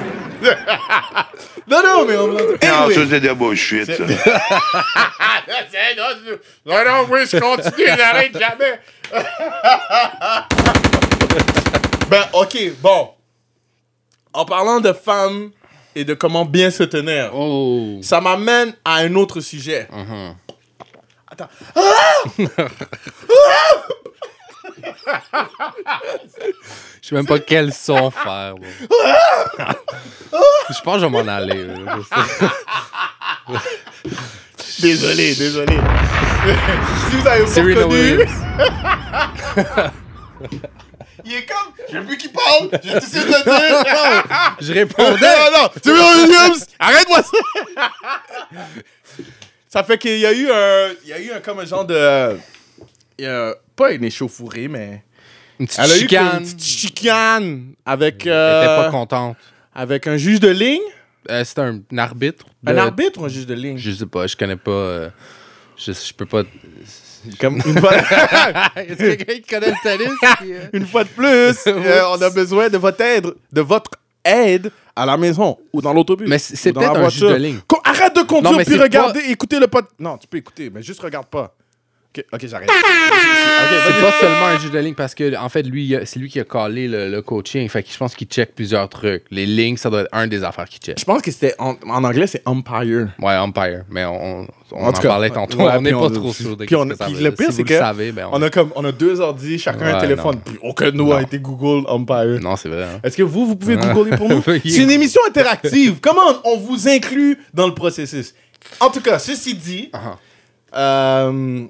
[1.67, 2.93] non, non, mais on Non, Anyway.
[2.95, 4.03] ça, c'est de la bullshit, ça.
[6.65, 8.79] Non, non, oui, je continue, j'arrête jamais.
[12.09, 13.09] ben, ok, bon.
[14.33, 15.51] En parlant de femmes
[15.95, 17.99] et de comment bien se tenir, Oh.
[18.01, 19.87] ça m'amène à un autre sujet.
[19.91, 20.35] Mhm.
[21.31, 21.49] Attends.
[27.01, 28.55] Je sais même pas quel son faire.
[30.69, 31.67] Je pense que je vais m'en aller.
[34.79, 35.77] Désolé, désolé.
[37.09, 38.25] si vous avez pas reconnu.
[41.27, 44.55] Il est comme, j'ai vu qu'il parle, j'ai essayé de le dire.
[44.59, 45.35] Je non, répondais.
[45.35, 47.31] non, non, tu veux Williams, arrête-moi ça.
[49.69, 51.85] ça fait qu'il y a eu un, il y a eu un, comme un genre
[51.85, 52.37] de,
[53.75, 55.03] pas une échauffourée, mais
[55.59, 56.37] Une petite elle a eu chicane.
[56.39, 59.37] une petite chicane avec, Elle euh, était pas contente.
[59.73, 60.81] avec un juge de ligne,
[61.29, 62.45] Euh, C'était un, un arbitre.
[62.67, 63.77] un arbitre ou un juge de ligne?
[63.77, 64.71] Je sais pas, je connais pas.
[64.71, 65.09] euh,
[65.77, 66.43] je, je peux pas.
[67.39, 67.93] Comme une fois,
[68.75, 70.09] Est-ce que quelqu'un qui connaît le tennis?
[70.43, 73.89] euh, une fois de plus, euh, on a besoin de votre aide, de votre
[74.23, 76.27] aide à la maison ou dans l'autobus.
[76.29, 77.59] Mais c'est peut-être un juge de ligne.
[77.83, 79.85] Arrête de conduire Non, puis regarder, écouter le pod.
[79.99, 81.55] Non, tu peux écouter, mais juste regarde pas.
[82.17, 82.69] Ok, ok, j'arrête.
[83.87, 86.39] C'est pas seulement un juge de ligne parce que en fait lui c'est lui qui
[86.39, 89.77] a collé le, le coaching fait que je pense qu'il check plusieurs trucs les lignes
[89.77, 92.27] ça doit être un des affaires qu'il check Je pense que c'était en, en anglais
[92.27, 93.09] c'est umpire.
[93.19, 96.09] ouais umpire mais on, on, En en, cas, parlait tantôt ouais, on n'est pas on-
[96.09, 97.73] trop sûr de puis on- ce que ça puis veut le pire, si c'est que
[97.73, 100.39] le savez ben on- On a comme on a deux ordi, chacun un téléphone.
[100.43, 102.39] Puis aucun de nous a été Google umpire.
[102.41, 102.99] non c'est vrai hein.
[103.03, 104.41] Est-ce que vous, vous pouvez googler pour nous?
[104.65, 105.99] C'est une émission interactive.
[106.01, 108.33] Comment on vous inclut dans le processus?
[108.79, 109.91] En tout cas, ceci dit,
[110.75, 111.65] euh,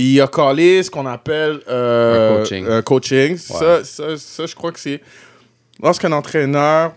[0.00, 2.66] il a collé ce qu'on appelle euh, Un coaching.
[2.68, 3.36] un coaching.
[3.36, 5.00] Ça, ça, ça, je crois que c'est
[5.82, 6.92] lorsqu'un entraîneur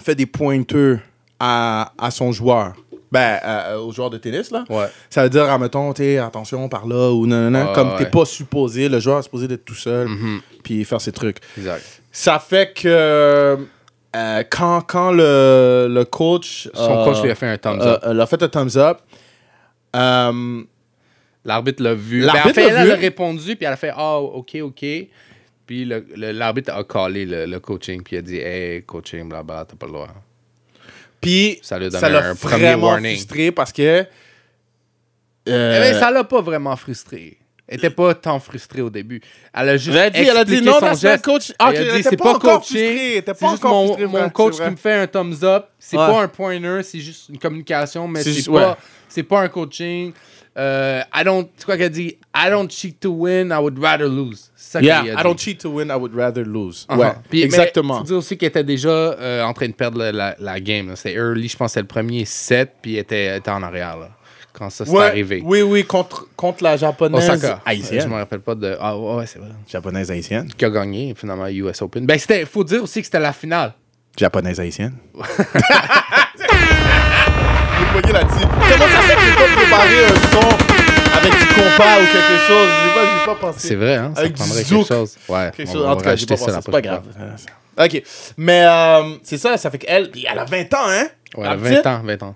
[0.00, 0.98] fait des pointeurs
[1.38, 2.74] à, à son joueur.
[3.10, 4.64] Ben, euh, au joueur de tennis, là.
[4.70, 7.66] ouais Ça veut dire, admettons, t'es attention par là ou non, non, non.
[7.68, 10.40] Ouais, comme t'es pas supposé, le joueur est supposé d'être tout seul Mhm.
[10.64, 11.36] puis faire ses trucs.
[11.58, 16.70] exact Ça fait que euh, quand, quand le, le coach.
[16.72, 18.76] son euh, coach lui a fait un thumbs euh, up euh, l'a fait un thumbs
[18.78, 18.98] up.
[19.94, 20.62] euh,
[21.44, 23.92] l'arbitre l'a vu L'arbitre Ben, en fait l'a elle a répondu puis elle a fait
[23.96, 24.84] ah ok ok
[25.66, 25.84] puis
[26.16, 29.86] l'arbitre a collé le, le coaching puis il a dit hey coaching blablabla t'as pas
[29.86, 30.08] le droit
[31.20, 33.14] Puis Ça lui a donné ça un premier warning.
[33.16, 33.82] frustré parce que.
[33.82, 34.06] euh,
[35.46, 37.38] Eh ben, ça l'a pas vraiment frustré.
[37.68, 39.20] Elle était pas tant frustrée au début.
[39.54, 41.24] Elle a juste Elle a dit, elle a dit non, not geste.
[41.24, 41.52] coach.
[41.58, 44.28] Ah, elle elle a dit était c'est pas pas, C'est pas juste mon, frustrée, mon
[44.30, 45.66] coach qui me fait un thumbs up.
[45.78, 46.06] C'est Ouais.
[46.06, 48.76] pas un pointer, c'est juste une communication, mais C'est c'est juste- pas, ouais.
[49.08, 50.12] c'est pas un coaching.
[50.58, 52.18] Euh, I don't, c'est quoi qu'elle dit?
[52.36, 54.50] I don't cheat to win, I would rather lose.
[54.54, 56.86] C'est ça Yeah, I don't cheat to win, I would rather lose.
[56.90, 56.98] Uh-huh.
[56.98, 57.98] Ouais, Puis, exactement.
[57.98, 60.94] faut dire aussi qu'elle était déjà euh, en train de perdre la, la- la game.
[60.94, 64.10] C'était early, je pense c'était le premier set, puis elle était, était en arrière là,
[64.52, 65.40] quand ça s'est Ouais, arrivé.
[65.42, 67.60] Oui, oui, contre, contre la japonaise Osaka.
[67.64, 68.08] Je haïtienne.
[68.10, 68.76] me rappelle pas de.
[68.78, 69.48] Ah ouais, c'est vrai.
[69.66, 70.52] Japonaise haïtienne.
[70.54, 72.04] Qui a gagné finalement US Open.
[72.04, 72.44] Ben, c'était.
[72.44, 73.72] Faut dire aussi que c'était la finale.
[74.18, 74.92] Japonaise haïtienne.
[77.94, 78.46] J'ai poigné là-dessus.
[78.46, 80.48] Comment ça fait que j'ai pas préparé un son
[81.18, 82.68] avec du compas ou quelque chose?
[82.84, 83.68] J'ai pas, j'ai pas pensé.
[83.68, 84.12] C'est vrai, hein?
[84.14, 85.16] Ça Avec prendrait quelque chose.
[85.28, 85.50] Ouais.
[85.56, 85.86] Quelque on chose.
[85.86, 86.50] En tout cas, j'ai pas pensé.
[86.52, 87.02] la C'est pas grave.
[87.78, 88.02] OK.
[88.36, 91.06] Mais euh, c'est ça, ça fait qu'elle, elle a 20 ans, hein?
[91.36, 91.84] Ouais, La elle a petite.
[91.84, 92.34] 20 ans, 20 ans.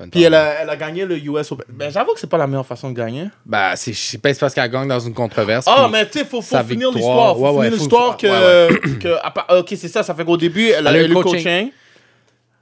[0.00, 1.64] 20 Puis elle a, elle a gagné le US Open.
[1.70, 3.26] Ben, j'avoue que c'est pas la meilleure façon de gagner.
[3.44, 5.64] Ben, c'est, je sais pas, c'est parce qu'elle gagne dans une controverse.
[5.68, 7.34] Ah, mais tu sais, faut, faut finir l'histoire.
[7.36, 8.26] Faut Ouais, finir ouais, l'histoire que.
[8.26, 11.32] ouais, ok, c'est ça, ça fait qu'au début, elle a, Elle a eu le coaching.
[11.42, 11.70] coaching.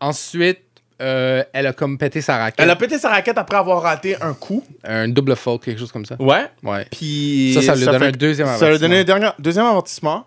[0.01, 0.61] Ensuite,
[1.02, 2.61] euh, elle a comme pété sa raquette.
[2.61, 4.62] Elle a pété sa raquette après avoir raté un coup.
[4.85, 6.16] Un double faute, quelque chose comme ça.
[6.20, 6.46] Ouais.
[6.62, 6.87] Ouais.
[6.90, 7.52] Puis.
[7.54, 9.18] Ça, ça lui donne fait un deuxième Ça lui a donné un avertissement.
[9.20, 10.26] dernier- deuxième avertissement.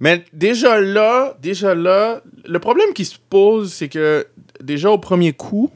[0.00, 4.26] Mais déjà là, déjà là, le problème qui se pose, c'est que
[4.62, 5.70] déjà au premier coup,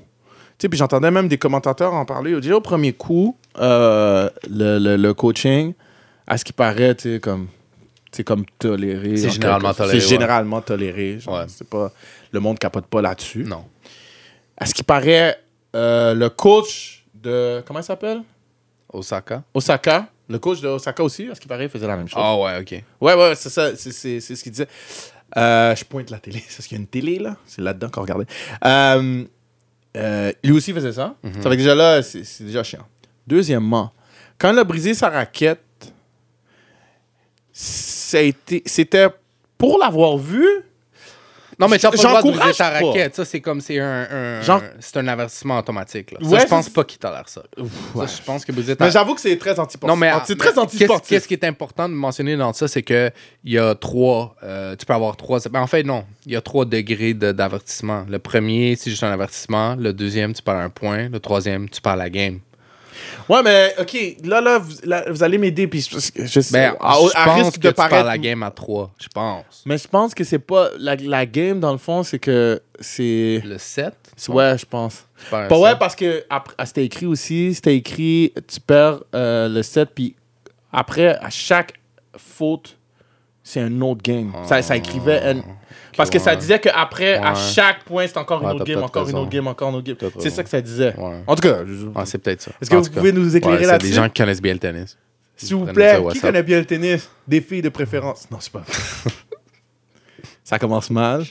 [0.58, 4.78] tu sais, puis j'entendais même des commentateurs en parler, déjà au premier coup, euh, le,
[4.78, 5.72] le- le coaching,
[6.26, 7.48] à ce qui paraît, tu sais, comme.
[8.12, 9.16] C'est comme toléré.
[9.16, 10.10] C'est en généralement toléré, C'est ouais.
[10.10, 11.18] généralement toléré.
[11.28, 11.44] Ouais.
[11.46, 11.92] C'est pas.
[12.32, 13.44] Le monde capote pas là-dessus.
[13.44, 13.64] Non.
[14.60, 15.42] À ce qui paraît,
[15.74, 17.62] euh, le coach de.
[17.66, 18.22] Comment il s'appelle?
[18.92, 19.42] Osaka.
[19.54, 20.08] Osaka.
[20.28, 22.22] Le coach de Osaka aussi, à ce qui paraît, faisait la même chose.
[22.24, 22.84] Ah, ouais, ok.
[23.00, 24.68] Ouais, ouais, c'est ça, c'est, c'est, c'est ce qu'il disait.
[25.36, 27.36] Euh, je pointe la télé, c'est parce qu'il y a une télé, là.
[27.46, 28.26] C'est là-dedans qu'on regardait.
[28.64, 29.24] Euh,
[29.96, 31.16] euh, lui aussi faisait ça.
[31.24, 32.86] Ça fait que déjà là, c'est, c'est déjà chiant.
[33.26, 33.92] Deuxièmement,
[34.38, 35.92] quand elle a brisé sa raquette,
[37.52, 39.08] ça a été, c'était
[39.58, 40.46] pour l'avoir vu.
[41.60, 42.86] Non, mais t'as pas le droit ta pas.
[42.86, 43.14] raquette.
[43.14, 44.42] Ça, c'est comme c'est un, un-
[44.80, 46.12] c'est un avertissement automatique.
[46.12, 46.18] Là.
[46.22, 47.42] Ça, je pense pas qu'il tolère ça.
[47.58, 48.06] ouais.
[48.06, 49.88] Ça, je pense que ta Mais j'avoue que c'est très antisportif.
[49.88, 53.10] Non, mais c'est très qu'est-ce- qui est important de mentionner dans ça, c'est que
[53.44, 54.34] il y a trois.
[54.42, 55.38] euh, tu peux avoir trois.
[55.50, 56.04] ben, en fait, non.
[56.26, 58.04] Il y a trois degrés de- d'avertissement.
[58.08, 59.74] Le premier, c'est juste un avertissement.
[59.76, 61.08] Le deuxième, tu parles un point.
[61.08, 62.40] Le troisième, tu parles la game.
[63.28, 66.94] Ouais, mais OK, là, là, vous, là, vous allez m'aider, puis je, sais, Ben, à,
[66.94, 68.06] je à pense risque que de tu paraître...
[68.06, 68.90] la game à trois.
[69.00, 69.62] Je pense.
[69.66, 70.68] Mais je pense que c'est pas...
[70.78, 73.42] La, la game, dans le fond, c'est que c'est...
[73.44, 73.94] Le 7
[74.28, 75.06] Ouais, je pense.
[75.30, 79.90] Pas ouais, parce que ah, c'était écrit aussi, c'était écrit, tu perds euh, le 7,
[79.94, 80.14] puis
[80.72, 81.74] après, à chaque
[82.16, 82.76] faute,
[83.42, 84.32] c'est un autre game.
[84.46, 85.20] Ça, ça écrivait...
[85.24, 85.42] un-
[85.96, 86.36] parce que ça ouais.
[86.36, 87.38] disait qu'après, à Ouais.
[87.54, 89.86] chaque point, c'est encore Ouais, une autre game, encore une autre game, encore une autre
[89.92, 90.10] game.
[90.20, 90.94] C'est ça que ça disait.
[90.96, 91.22] Ouais.
[91.26, 92.52] En tout cas, je- Ouais, c'est peut-être ça.
[92.62, 92.96] est-ce que En vous cas.
[92.96, 93.90] pouvez nous éclairer là-dessus?
[93.90, 94.96] des gens qui connaissent bien le tennis.
[95.36, 96.22] S'il vous plaît, ça, qui WhatsApp.
[96.22, 97.10] connaît bien le tennis?
[97.26, 98.28] Des filles de préférence.
[98.30, 98.72] Non, c'est pas vrai.
[100.44, 101.24] ça commence mal.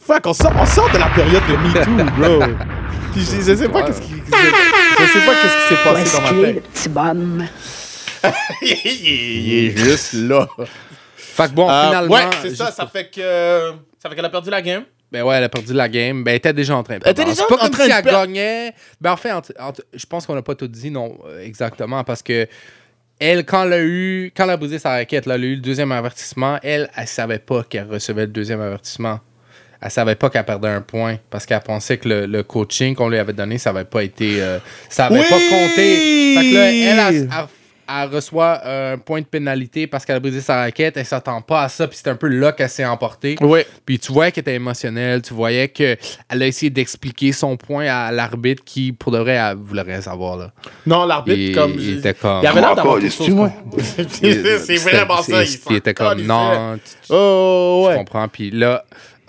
[0.00, 2.46] Faut qu'on sort, on sort de la période de MeToo, bro.
[3.12, 4.10] Puis je, je sais pas qu'est-ce qui...
[4.12, 6.62] Je sais pas qu'est-ce qui s'est passé dans ma le tête.
[6.68, 7.44] petit bonhomme?
[8.62, 10.48] il est juste là.
[11.42, 12.14] Fait que bon, Euh, finalement.
[12.14, 12.70] ouais, c'est ça.
[12.70, 13.72] Ça fait que...
[14.02, 14.82] Ça fait qu'elle a perdu la game.
[15.10, 16.22] Ben ouais, elle a perdu la game.
[16.22, 17.84] Ben, elle était déjà en train de Elle était déjà C'est pas en comme train
[17.86, 18.74] si elle gagnait.
[19.00, 22.04] Ben, en fait, en- en- je pense qu'on n'a pas tout dit, non, euh, exactement,
[22.04, 22.46] parce que
[23.18, 25.54] elle, quand elle a eu, quand elle a brisé sa raquette, là, elle a eu
[25.54, 29.18] le deuxième avertissement, elle, elle savait pas qu'elle recevait le deuxième avertissement.
[29.80, 33.08] Elle savait pas qu'elle perdait un point parce qu'elle pensait que le, le coaching qu'on
[33.08, 34.42] lui avait donné, ça avait pas été.
[34.42, 34.58] euh,
[34.88, 35.24] ça avait Oui!
[35.28, 36.34] pas compté.
[36.36, 37.46] Fait que là, elle, elle, elle-
[37.88, 40.96] elle reçoit un point de pénalité parce qu'elle a brisé sa raquette.
[40.96, 41.86] Elle s'attend pas à ça.
[41.88, 43.36] Puis c'est un peu là qu'elle s'est emportée.
[43.40, 43.60] Oui.
[43.86, 48.12] Puis tu voyais qu'elle était émotionnelle, tu voyais qu'elle a essayé d'expliquer son point à
[48.12, 50.36] l'arbitre qui, pour de vrai, elle voulait rien savoir.
[50.36, 50.52] Là.
[50.86, 51.72] Non, l'arbitre, Il, comme...
[51.78, 52.40] il était comme.
[52.42, 53.28] Il avait l'air d'avoir quelque chose.
[53.28, 53.52] excuse-moi.
[54.08, 55.42] C'est c'est vraiment ça.
[55.70, 57.96] Il, était comme non, tu, tu- Oh, tu ouais.
[57.96, 58.28] comprends?
[58.28, 58.84] Puis là,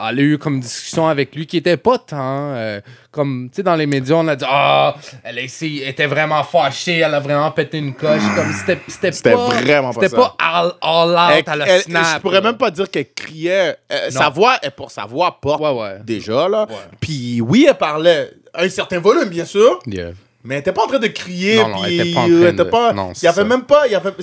[0.09, 2.53] elle a eu comme discussion avec lui qui était pas tant.
[2.53, 2.79] euh,
[3.11, 6.05] comme, tu sais, dans les médias, on a dit Ah, elle a essayé, elle était
[6.05, 8.21] vraiment fâchée, elle a vraiment pété une coche.
[8.35, 9.47] Comme c'était c'était C'était pas.
[9.49, 12.05] vraiment pas C'était pas all, all out Elle- à la elle- snap.
[12.15, 12.41] je pourrais là.
[12.41, 13.75] même pas dire qu'elle criait.
[13.91, 15.97] Euh, sa voix, elle, pour sa voix porte Ouais, ouais.
[16.03, 16.67] déjà là.
[17.01, 19.79] Puis oui, elle parlait à un certain volume, bien sûr.
[19.87, 20.11] Yeah.
[20.43, 21.57] Mais elle était pas en train de crier.
[21.57, 23.43] Non, non, elle était pas en elle train de- pas- non, il y avait ça.
[23.43, 23.87] même pas.
[23.87, 24.13] il y avait,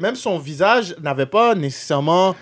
[0.00, 2.34] même son visage n'avait pas nécessairement.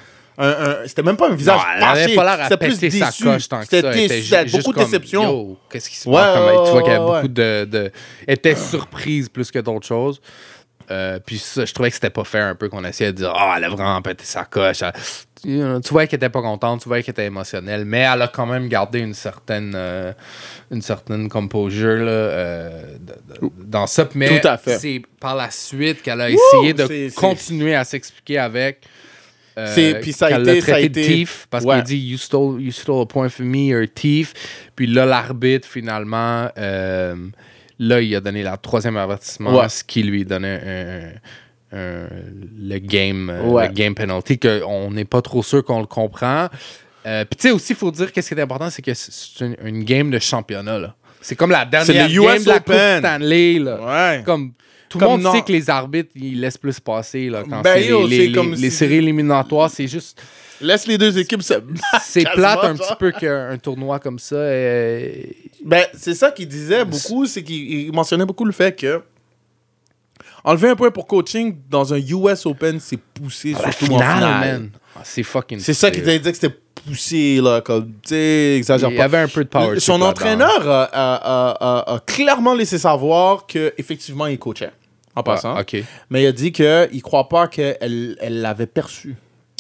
[0.87, 2.15] C'était même pas un visage Non, elle avait fâché.
[2.15, 3.25] pas l'air à C'était plus péter sa déçu.
[3.25, 3.71] coche tant que ça.
[3.93, 5.57] C'était beaucoup de déception.
[5.71, 6.37] Qu'est-ce qui se passe?
[6.67, 7.93] Tu vois qu'il y a beaucoup de,
[8.27, 10.21] était surprise plus que d'autres choses.
[10.91, 13.33] Euh, puis ça, je trouvais que c'était pas fair un peu qu'on essayait de dire
[13.37, 14.81] Ah, elle a vraiment pété sa coche.
[14.81, 14.93] Elle-
[15.43, 18.29] Tu tu vois qu'elle était pas contente, tu vois qu'elle était émotionnelle, mais elle a
[18.29, 20.13] quand même gardé une certaine, euh,
[20.71, 24.09] une certaine composure là, euh, de- de- dans ça.
[24.15, 24.79] Mais Tout à fait.
[24.79, 28.81] c'est par la suite qu'elle a essayé de continuer à s'expliquer avec.
[29.59, 31.77] Euh, puis ça a été- ça a été- thief parce Ouais.
[31.77, 34.33] qu'il dit you stole, you stole a point from me, you're a thief.
[34.77, 37.15] Puis là, l'arbitre, finalement, euh,
[37.79, 39.69] là, il a donné la troisième avertissement, Ouais.
[39.69, 40.61] ce qui lui donnait
[41.73, 42.09] un- un-
[42.59, 43.69] le, game, euh, Ouais.
[43.69, 46.49] le game penalty, qu'on n'est pas trop sûr qu'on le comprend.
[47.07, 49.45] Euh, Puis tu sais, aussi, il faut dire qu'est-ce qui est important, c'est que c'est
[49.45, 50.79] une, une game de championnat.
[50.79, 50.95] là.
[51.21, 52.99] C'est comme la dernière game US de la Coupe Open.
[53.01, 53.59] Stanley.
[53.59, 53.81] Là.
[54.17, 54.23] Ouais.
[54.25, 54.53] Comme
[54.89, 57.75] tout le monde non- sait que les arbitres, ils laissent plus passer là, quand Ben,
[57.83, 59.71] c'est yo, les, c'est les- comme les- si- les séries éliminatoires.
[59.71, 60.21] C'est juste
[60.61, 61.55] Laisse les deux équipes se.
[62.03, 62.87] c'est plate un genre.
[62.89, 64.35] petit peu qu'un tournoi comme ça.
[64.37, 65.13] euh,
[65.65, 69.01] Ben, c'est ça qu'il disait beaucoup, c'est qu'il il mentionnait beaucoup le fait que
[70.45, 74.71] enlever un point pour coaching dans un US Open, c'est poussé, surtout en finale, man.
[74.97, 75.61] Ah, c'est fucking.
[75.61, 76.57] C'est ça qu'il disait que c'était
[76.89, 79.05] poussé, là, comme, tu sais, exagère Il y pas.
[79.05, 79.79] avait un peu de power.
[79.81, 84.71] Son entraîneur a, a- a- a- a clairement laissé savoir qu'effectivement, il coachait,
[85.15, 85.55] en passant.
[85.57, 85.83] Ah, ok.
[86.11, 89.17] Mais il a dit qu'il ne croit pas qu'elle elle l'avait perçu.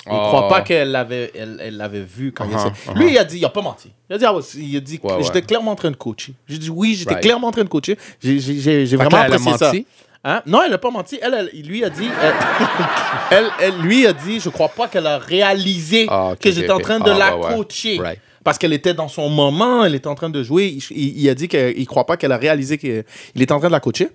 [0.06, 0.28] Il ne Oh.
[0.28, 2.98] croit pas qu'elle l'avait elle, elle l'avait vu quand il Uh-huh, uh-huh.
[2.98, 3.90] Lui, il a dit, il a pas menti.
[4.08, 5.22] Il a dit, ah ouais, il a dit, Ouais, ouais.
[5.22, 6.32] j'étais clairement en train de coacher.
[6.48, 7.22] J'ai dit, oui, j'étais Right.
[7.22, 7.98] clairement en train de coacher.
[8.22, 9.66] J'ai vraiment apprécié ça.
[9.66, 9.86] menti?
[10.24, 10.42] Hein?
[10.46, 11.18] Non, elle n'a pas menti.
[11.22, 12.34] Elle, elle- lui a dit, elle,
[13.30, 16.80] elle- elle- lui a dit, je crois pas qu'elle a réalisé Ah, que j'étais en
[16.80, 17.98] train de Ah, la ouais, coacher.
[18.00, 18.18] Right.
[18.44, 20.66] Parce qu'elle était dans son moment, elle était en train de jouer.
[20.68, 23.04] Il, il- il a dit qu'il ne croit pas qu'elle a réalisé qu'il
[23.36, 24.08] était en train de la coacher.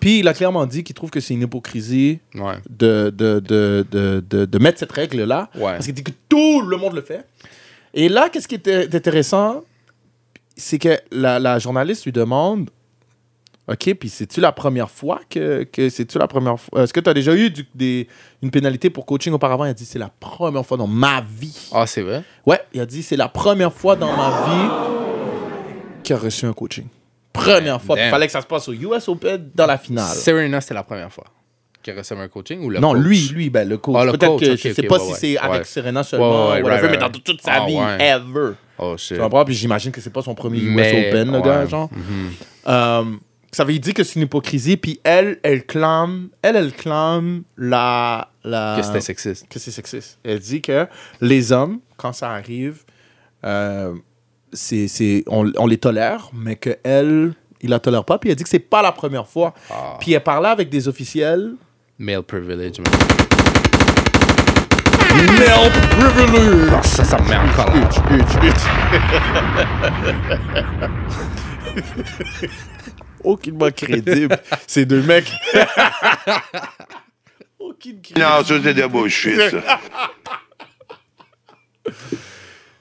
[0.00, 2.54] Puis il a clairement dit qu'il trouve que c'est une hypocrisie Ouais.
[2.70, 3.84] de, de, de,
[4.46, 5.50] de, mettre cette règle-là.
[5.56, 5.72] Ouais.
[5.72, 7.24] Parce qu'il dit que tout le monde le fait.
[7.92, 9.62] Et là, qu'est-ce qui était intéressant,
[10.56, 12.70] c'est que la, la journaliste lui demande
[13.70, 17.08] OK, puis c'est-tu la première fois que, que c'est-tu la première fois Est-ce que tu
[17.08, 18.08] as déjà eu du- des,
[18.42, 19.64] une pénalité pour coaching auparavant?
[19.64, 21.68] Il a dit c'est la première fois dans ma vie.
[21.72, 22.22] Ah, c'est vrai?
[22.44, 24.68] Ouais, il a dit c'est la première fois dans ma vie
[26.02, 26.86] qu'il a reçu un coaching.
[27.32, 27.96] Première fois.
[27.98, 30.16] Il fallait que ça se passe au US Open dans la finale.
[30.16, 31.24] Serena, c'était la première fois
[31.82, 33.02] qu'il recevait un coaching ou le Non, coach?
[33.02, 33.96] lui, lui, ben, le coach.
[33.98, 35.16] Ah, Peut-être que ok, je sais pas ouais, si ouais.
[35.18, 35.64] c'est avec.
[35.64, 38.52] Serena seulement, whatever, right, mais dans toute sa Ah, vie, ever.
[38.78, 39.16] Oh, shit.
[39.16, 39.44] Tu comprends?
[39.46, 41.88] Puis j'imagine que c'est pas son premier US Open, le gars, genre.
[42.66, 43.04] Euh,
[43.52, 48.28] ça veut dire que c'est une hypocrisie, puis elle, elle clame, elle, elle clame la...
[48.44, 49.48] la Que c'était sexiste.
[49.48, 50.18] que c'est sexiste.
[50.24, 50.86] Elle dit que
[51.20, 52.84] les hommes, quand ça arrive,
[53.44, 53.94] euh,
[54.52, 58.18] c'est, c'est- on, on les tolère, mais que elle, il la tolère pas.
[58.18, 59.52] Puis elle dit que c'est pas la première fois.
[59.70, 59.96] Ah.
[60.00, 61.54] Puis elle parlait avec des officiels.
[61.98, 62.92] Male privilege, man.
[65.12, 66.70] Male privilege.
[66.72, 67.88] Ah, ça, ça me met en colère.
[73.24, 74.38] Aucunement crédible.
[74.66, 75.30] Ces deux mecs.
[77.58, 78.00] Aucune.
[78.16, 79.80] Non, ça, c'est de la bullshit, ça.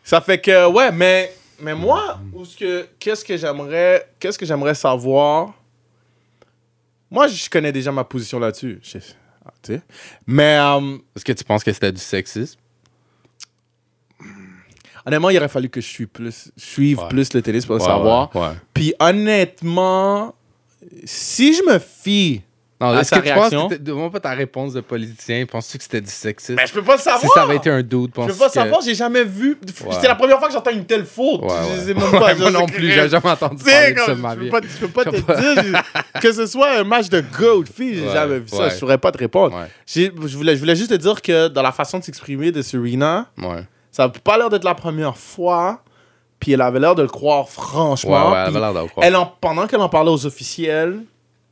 [0.03, 4.45] Ça fait que, ouais, mais, mais moi, où ce que, qu'est-ce que j'aimerais, qu'est-ce que
[4.45, 5.53] j'aimerais savoir?
[7.11, 8.79] Moi, je connais déjà ma position là-dessus.
[8.83, 9.81] Je- tu sais.
[10.27, 12.59] Mais euh, Est-ce que tu penses que c'était du sexisme?
[15.09, 17.07] Honnêtement, il aurait fallu que je suive plus, suive Ouais.
[17.09, 18.35] plus le tennis pour le Ouais, savoir.
[18.35, 18.47] ouais, ouais.
[18.73, 20.33] Puis honnêtement,
[21.05, 22.41] si je me fie
[22.81, 23.67] Non, à est-ce que tu penses réaction...
[23.67, 25.45] que c'était- Demande pas ta réponse de politicien.
[25.45, 26.55] Penses-tu que c'était du sexisme?
[26.55, 27.21] Mais je peux pas le savoir.
[27.21, 28.53] si ça avait été un dude, Je penses-tu peux pas que...
[28.53, 29.57] savoir, j'ai jamais vu.
[29.85, 29.95] Ouais.
[29.99, 31.41] C'est la première fois que j'entends une telle faute.
[31.41, 31.85] Ouais, Je ouais.
[31.87, 32.19] sais même pas.
[32.27, 34.29] Ouais, je moi non plus, j'ai jamais entendu Tu sais, parler de ça de ma
[34.31, 34.49] je peux vie.
[34.49, 35.63] pas, je peux pas te Je peux pas- dire
[36.15, 38.47] je- que ce soit un match de gars ou de filles, j'ai Ouais, jamais vu
[38.47, 38.69] ça.
[38.69, 39.59] Je saurais pas te répondre.
[39.85, 43.27] Je voulais, je voulais juste te dire que dans la façon de s'exprimer de Serena,
[43.37, 43.63] Ouais.
[43.91, 45.81] Ça n'a pas l'air d'être la première fois.
[46.39, 48.31] Puis elle avait l'air de le croire Ouais, franchement.
[48.31, 49.05] ouais, elle puis avait l'air d'avoir croire.
[49.05, 51.01] elle en, pendant qu'elle en parlait aux officiels,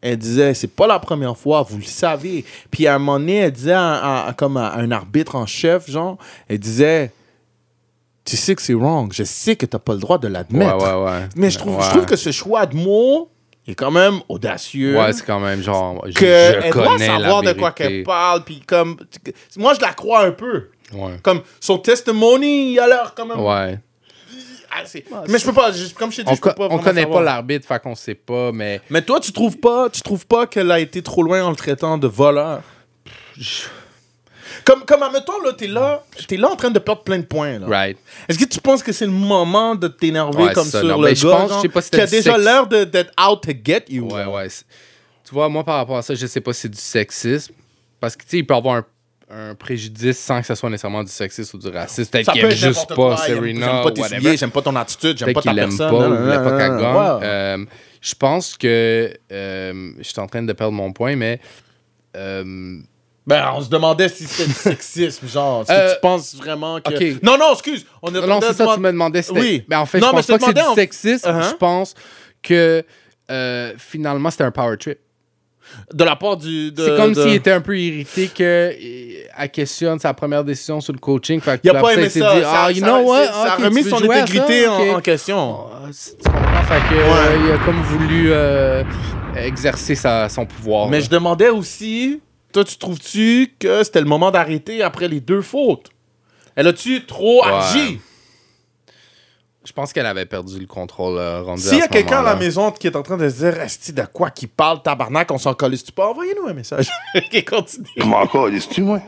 [0.02, 2.46] elle disait c'est pas la première fois, vous le savez.
[2.72, 5.90] Puis à un moment donné, elle disait à, à- comme à un arbitre en chef,
[5.90, 6.18] genre,
[6.48, 7.12] elle disait
[8.24, 10.78] tu sais que c'est wrong, je sais que t'as pas le droit de Ouais, l'admettre.
[10.78, 11.30] ouais, ouais.
[11.38, 11.84] Mais je trouve, Ouais.
[11.84, 13.30] je trouve que ce choix de mots
[13.68, 14.98] est quand même audacieux.
[14.98, 16.02] Ouais, c'est quand même genre.
[16.08, 16.26] Je, que je
[16.66, 18.98] elle doit connais savoir la de quoi qu'elle parle, puis comme
[19.58, 20.70] moi je la crois un peu.
[20.94, 21.18] Ouais.
[21.24, 23.40] Comme son testimony, il a l'air quand même.
[23.40, 23.80] Ouais.
[24.80, 26.68] assez- Mais je peux pas, je- comme je t'ai dit, On, je peux co- pas.
[26.70, 27.20] on connaît savoir.
[27.20, 28.80] pas l'arbitre, fait qu'on sait pas, mais.
[28.90, 31.56] Mais toi, tu trouves pas, tu trouves pas qu'elle a été trop loin en le
[31.56, 32.62] traitant de voleur?
[34.64, 37.60] Comme, comme admettons, là, t'es là, t'es là en train de perdre plein de points,
[37.60, 37.68] là.
[37.68, 37.98] Right.
[38.28, 41.02] Est-ce que tu penses que c'est le moment de t'énerver Ouais, comme ça, sur non,
[41.02, 42.46] le mais je gars, pense- je genre, sais pas si qui a déjà sexe.
[42.46, 44.08] l'air d'être out to get you?
[44.12, 44.48] Ouais, ouais.
[44.50, 47.54] Tu vois, moi, par rapport à ça, je sais pas si c'est du sexisme.
[48.00, 48.86] Parce que, tu sais, il peut avoir un,
[49.30, 52.10] un préjudice sans que ce soit nécessairement du sexisme ou du racisme.
[52.10, 54.22] Peut-être qu'il aime juste pas Serena J'aime pas tes whatever.
[54.22, 55.90] souliers, j'aime pas ton attitude, j'aime Peut-être pas ta personne.
[55.92, 56.72] pas nan, pas qu'elle.
[56.78, 57.28] Ouais.
[57.28, 57.66] Euh,
[58.02, 59.14] je pense que...
[59.32, 61.42] euh, je suis en train de perdre mon point, mais...
[62.16, 62.80] euh,
[63.26, 65.64] Ben, on se demandait si c'était du sexisme, genre.
[65.70, 67.26] Est-ce que tu penses vraiment que.
[67.26, 67.86] Non, non, excuse.
[68.02, 69.22] On est non, c'est ça, tu me demandais.
[69.22, 69.66] c'était- Oui.
[69.68, 71.30] Mais en fait, Non, je pense pas que c'est du sexisme.
[71.30, 71.50] Uh-huh.
[71.50, 71.96] Je pense
[72.42, 72.84] que
[73.78, 75.00] finalement, c'était un power trip.
[75.94, 76.72] De la part du.
[76.76, 81.00] C'est comme de- s'il était un peu irrité qu'elle questionne sa première décision sur le
[81.00, 81.40] coaching.
[81.40, 82.34] Fait que Il a pas aimé ça.
[82.36, 83.24] dit, ça, ah, you ça- know what?
[83.26, 84.72] Ça a Ok, remis son intégrité ça?
[84.74, 85.58] en, question.
[85.72, 86.64] Ah, tu comprends?
[86.64, 88.84] Fait que, euh, il a comme voulu euh,
[89.38, 90.88] exercer sa- son pouvoir.
[90.90, 91.06] Mais là.
[91.06, 92.20] je demandais aussi,
[92.52, 95.88] toi, tu trouves-tu que c'était le moment d'arrêter après les deux fautes?
[96.56, 97.52] Elle a-tu trop Ouais.
[97.54, 98.00] agi?
[99.68, 102.36] Je pense qu'elle avait perdu le contrôle euh, rendu S'il y a quelqu'un à la
[102.38, 105.38] maison qui est en train de se dire, Esti, de quoi qui parle, tabarnak, on
[105.38, 106.88] s'en colle, tu pas, envoyez-nous un message?
[107.32, 107.86] qui continue.
[107.98, 109.02] Je m'en calisse-tu, moi?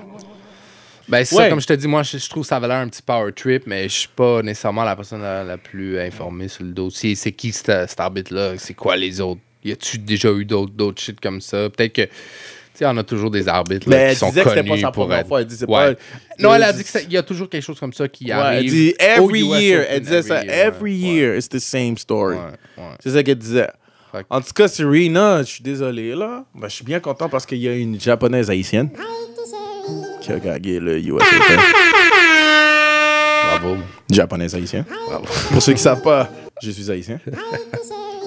[1.08, 1.44] Ben, c'est Ouais.
[1.44, 3.32] ça, comme je te dis, moi, je, je trouve ça avait l'air un petit power
[3.32, 7.16] trip, mais je suis pas nécessairement la personne la, la plus informée sur le dossier.
[7.16, 8.58] C'est qui cet cet arbitre-là?
[8.58, 9.40] C'est quoi les autres?
[9.64, 11.70] Y a-tu déjà eu d'autres d'autres shit comme ça?
[11.70, 12.10] Peut-être que, tu
[12.80, 14.70] sais, on a toujours des arbitres là, Mais qui elle sont disait que c'était pas
[14.70, 15.28] connus sa pour première être...
[15.28, 15.42] fois.
[15.42, 15.96] Elle disait Ouais.
[15.96, 16.02] pas.
[16.40, 18.60] Non, elle a dit qu'il y a toujours quelque chose comme ça qui Ouais, arrive.
[18.60, 19.80] elle dit au every US year.
[19.82, 20.98] Open, Elle disait ça, every ouais.
[20.98, 22.36] year, it's the same story.
[22.38, 22.42] Ouais,
[22.78, 22.84] ouais.
[23.02, 23.68] C'est ça qu'elle disait.
[24.12, 26.44] Fait que- En tout cas, Serena, je suis désolé, là.
[26.56, 28.90] Ben, je suis bien content parce qu'il y a une japonaise haïtienne
[30.22, 31.60] qui a gagné le US Open.
[33.62, 33.78] Bravo.
[34.10, 34.86] Japonaise haïtienne.
[35.52, 36.30] Pour ceux qui savent pas,
[36.62, 37.20] je suis haïtien.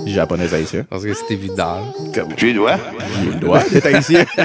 [0.06, 0.84] Japonaise haïtien.
[0.88, 1.92] Parce que c'est évident.
[2.14, 2.76] Comme Tu dois?
[3.20, 4.24] j'ai le droit d'être haïtien.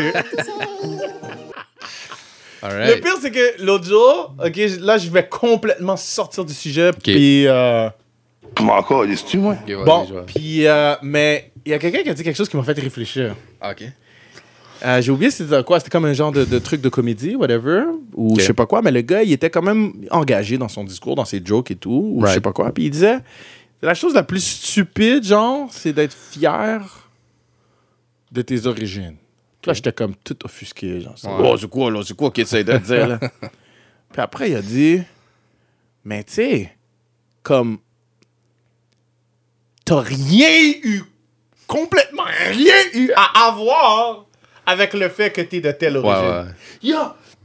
[2.63, 6.91] Le pire, c'est que l'autre jour, ok, là, je vais complètement sortir du sujet.
[6.91, 7.88] Puis, euh,
[8.57, 9.55] Je m'en calisse-tu, moi?
[9.85, 12.57] Bon, je puis, euh, mais il y a quelqu'un qui a dit quelque chose qui
[12.57, 13.35] m'a fait réfléchir.
[13.61, 13.83] Ah, Ok.
[14.86, 17.84] Euh, J'ai oublié c'était quoi, c'était comme un genre de, de truc de comédie, whatever,
[18.13, 20.84] ou je sais pas quoi, mais le gars, il était quand même engagé dans son
[20.84, 22.71] discours, dans ses jokes et tout, ou je sais pas quoi.
[22.71, 23.19] Puis il disait,
[23.82, 27.09] la chose la plus stupide, genre, c'est d'être fier
[28.32, 29.15] de tes origines.
[29.65, 31.15] Là, j'étais comme tout offusqué, genre.
[31.17, 31.34] c'est- Ouais.
[31.51, 33.19] Oh, c'est quoi, là, c'est quoi qu'il essaie de dire, là?
[34.11, 35.01] Puis après, il a dit,
[36.05, 36.78] mais tu sais,
[37.43, 37.80] comme,
[39.86, 40.49] t'as rien
[40.84, 41.01] eu,
[41.65, 44.25] complètement rien eu à avoir
[44.68, 46.30] avec le fait que t'es de telle Ouais, origine.
[46.30, 46.45] ouais.
[46.91, 46.97] Yo,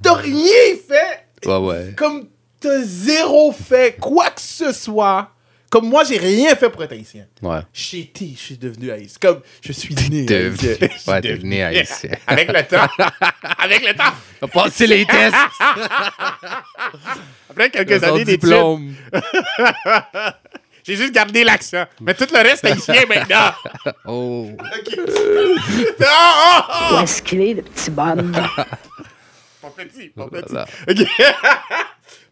[0.03, 1.95] t'as rien fait, Ouais, ouais.
[1.97, 2.29] comme
[2.61, 5.31] t'as zéro fait quoi que ce soit.
[5.71, 7.25] Comme moi, j'ai rien fait pour être haïtien.
[7.41, 7.61] Ouais.
[7.73, 9.17] J'ai été, je suis devenu haïtien.
[9.23, 10.89] Comme je suis né Devenu- haïtien.
[11.07, 12.11] Ouais, devenu- devenu haïtien.
[12.27, 12.87] Avec le temps.
[13.59, 14.13] Avec le temps.
[14.43, 15.35] On a passé les tests.
[17.49, 18.95] Après quelques années d'études, diplôme.
[20.85, 21.85] j'ai juste gardé l'accent.
[22.01, 23.53] Mais tout le reste haïtien maintenant.
[24.07, 24.49] Oh.
[24.59, 24.99] Ok.
[26.05, 26.95] Ah, ah.
[26.95, 28.33] Où est-ce qu'il est, le petit bonhomme?
[29.63, 30.57] Pas petit, pas petit.
[30.91, 31.07] Ok.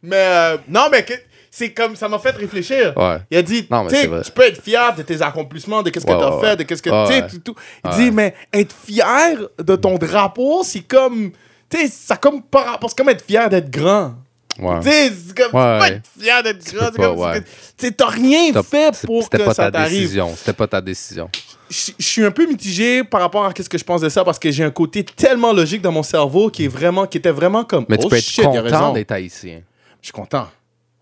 [0.03, 1.15] mais euh, non, mais que-
[1.51, 2.93] c'est comme ça m'a fait réfléchir.
[2.97, 3.19] Ouais.
[3.31, 6.19] Il a dit, Non, tu peux être fier de tes accomplissements, de qu'est-ce que Ouais,
[6.19, 7.29] tu as ouais, fait, de qu'est-ce que Ouais, tu sais, ouais.
[7.29, 7.55] tout, tout.
[7.85, 7.97] Il Ouais.
[7.97, 11.31] dit, mais être fier de ton drapeau, c'est comme,
[11.69, 14.15] tu sais, ça comme par rapport, c'est comme être fier d'être grand.
[14.61, 14.81] Ouais.
[14.81, 17.43] Tu sais, c'est comme, tu peux être fier d'être ouais.
[17.77, 20.01] sais, t'as rien T'as- fait pour que pas ça ta t'arrive.
[20.01, 20.35] décision.
[20.37, 21.31] C'était pas ta décision.
[21.71, 24.39] je suis un peu mitigé par rapport à ce que je pense de ça parce
[24.39, 27.65] que j'ai un côté tellement logique dans mon cerveau qui est vraiment qui était vraiment
[27.65, 29.63] comme Mais tu oh peux être shit, content d'être haïtien.
[30.01, 30.49] Je suis content.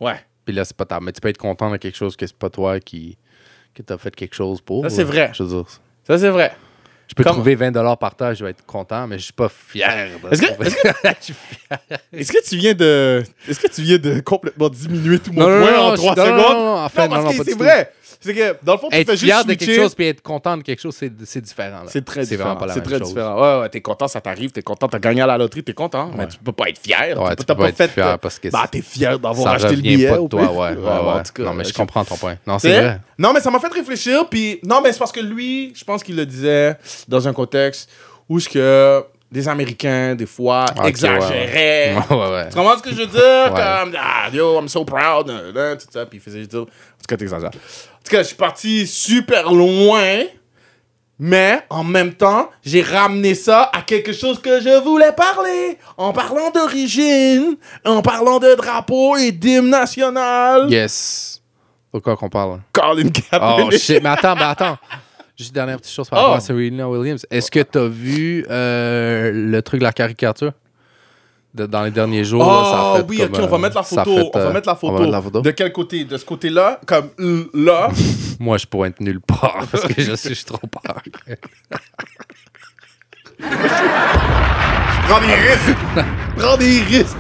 [0.01, 0.17] Ouais.
[0.45, 1.01] Puis là, c'est pas ta...
[1.01, 3.19] Mais tu peux être content de quelque chose que c'est pas toi qui,
[3.75, 4.83] qui t'a fait quelque chose pour.
[4.85, 5.31] Ça, c'est vrai.
[5.35, 5.65] Je veux dire,
[6.07, 6.53] Ça c'est vrai.
[7.09, 9.49] Je peux Comme- trouver 20 par terre, je vais être content, mais je suis pas
[9.49, 10.09] fier.
[10.31, 10.47] Est-ce que-
[11.23, 11.79] suis fier.
[12.13, 15.49] Est-ce que tu viens de est-ce que tu viens de complètement diminuer tout mon Non,
[15.49, 16.39] non, point non, en non, 3 je- non, secondes?
[16.39, 17.65] non, non, en fait, parce non, non, que pas c'est du tout.
[17.65, 17.93] vrai.
[18.21, 20.23] C'est que dans le fond tu Être fais juste fier de quelque chose puis être
[20.23, 21.83] content de quelque chose, c'est c'est différent.
[21.85, 21.87] là.
[21.87, 22.49] C'est très C'est différent.
[22.57, 23.09] vraiment pas la C'est même très chose.
[23.09, 23.41] différent.
[23.41, 26.11] Ouais, ouais, t'es content, ça t'arrive, t'es content, t'as gagné à la loterie, t'es content.
[26.17, 27.17] Mais tu peux pas être fier.
[27.21, 29.77] Ouais, tu peux pas être fier parce que Bah, t'es fier d'avoir Ça acheté le
[29.77, 30.09] revient billet.
[30.11, 30.53] pas de au toi, pire.
[30.57, 30.69] ouais.
[30.71, 32.37] ouais, Ouais, en tout cas, non, mais je comprends ton point.
[32.47, 33.01] Non, c'est vrai.
[33.19, 34.29] Non, mais ça m'a fait réfléchir.
[34.29, 37.89] Puis non, mais c'est parce que lui, je pense qu'il le disait dans un contexte
[38.29, 41.95] où ce que des Américains, des fois, Ok, ouais, exagéraient.
[42.11, 42.49] Ouais, ouais, ouais.
[42.49, 43.53] Tu comprends ce que je veux dire?
[43.55, 46.07] Comme, ah, yo, I'm so proud, tout ça.
[46.07, 47.51] Puis il faisait juste dire, en tout cas, t'exagères.
[48.09, 50.21] Tout cas, je suis parti super loin,
[51.19, 55.77] mais en même temps, j'ai ramené ça à quelque chose que je voulais parler.
[55.99, 60.71] En parlant d'origine, en parlant de drapeau et d'hymne national.
[60.71, 61.43] Yes.
[61.93, 62.61] De quoi qu'on parle?
[62.73, 63.67] Colin Kaepernick.
[63.67, 64.79] Oh shit, mais attends, mais attends.
[65.37, 66.23] Juste une dernière petite chose par Oh.
[66.23, 67.27] rapport à Serena Williams.
[67.31, 70.53] Est-ce que t'as vu euh, le truc de la caricature?
[71.59, 72.45] De- dans les derniers jours?
[72.45, 74.05] là, ça a Oh fait oui, comme, ok, on va euh, mettre la ça a
[74.05, 74.17] photo.
[74.17, 74.99] fait, on va euh, mettre la on photo.
[75.01, 75.41] mettre la photo.
[75.41, 76.05] De quel côté?
[76.05, 77.89] De ce côté-là Comme l- là?
[78.41, 81.03] Moi, je pourrais être nulle part parce que je suis, je trop peur.
[85.09, 85.79] Prends des risques.
[86.37, 87.17] Prends des risques.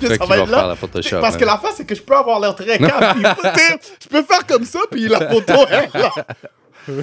[0.00, 1.20] Que ça va être faire là la Photoshop.
[1.20, 1.48] Parce que hein.
[1.48, 3.14] la face, c'est que je peux avoir l'air très calme.
[3.14, 3.24] Puis,
[4.02, 6.10] je peux faire comme ça, puis la photo est là.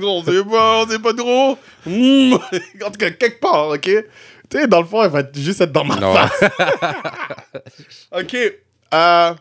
[0.00, 1.58] on sait pas, on sait pas trop.
[1.84, 2.32] Hmm.
[2.34, 3.90] En tout cas, quelque part, OK?
[4.50, 6.12] Tu sais, dans le fond, elle va juste être dans ma Non.
[6.14, 6.50] face.
[8.12, 8.36] OK.
[8.92, 9.34] Euh,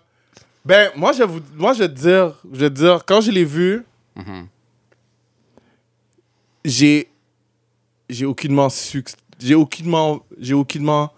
[0.63, 3.19] ben, moi, je vais vous, moi, je vais te dire, je vais te dire, quand
[3.21, 3.83] je l'ai vu,
[4.15, 4.47] Mhm.
[6.65, 7.07] j'ai,
[8.09, 9.03] j'ai aucunement su,
[9.39, 11.11] j'ai aucunement, j'ai aucunement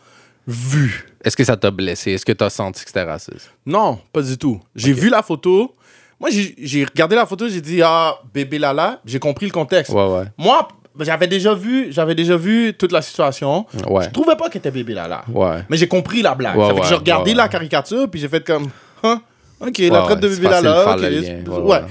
[0.48, 1.08] vu.
[1.24, 2.12] Est-ce que ça t'a blessé?
[2.12, 3.52] Est-ce que t'as senti que c'était raciste?
[3.66, 4.60] Non, pas du tout.
[4.76, 5.76] J'ai vu la photo.
[6.20, 9.92] Moi, j'ai j'ai regardé la photo, j'ai dit, ah, bébé Lala, j'ai compris le contexte.
[9.92, 10.26] Ouais, ouais.
[10.38, 10.68] Moi,
[11.00, 13.66] j'avais déjà vu, j'avais déjà vu toute la situation.
[13.88, 14.06] Ouais.
[14.06, 14.96] Je trouvais pas qu'elle était bébé.
[15.34, 15.64] Ouais.
[15.70, 16.58] Mais j'ai compris la blague.
[16.58, 18.70] Ouais, ça fait que ouais, j'ai regardé la caricature, puis j'ai fait comme,
[19.04, 19.22] Hein?
[19.60, 21.82] ok, la traite de bébé lien, ouais.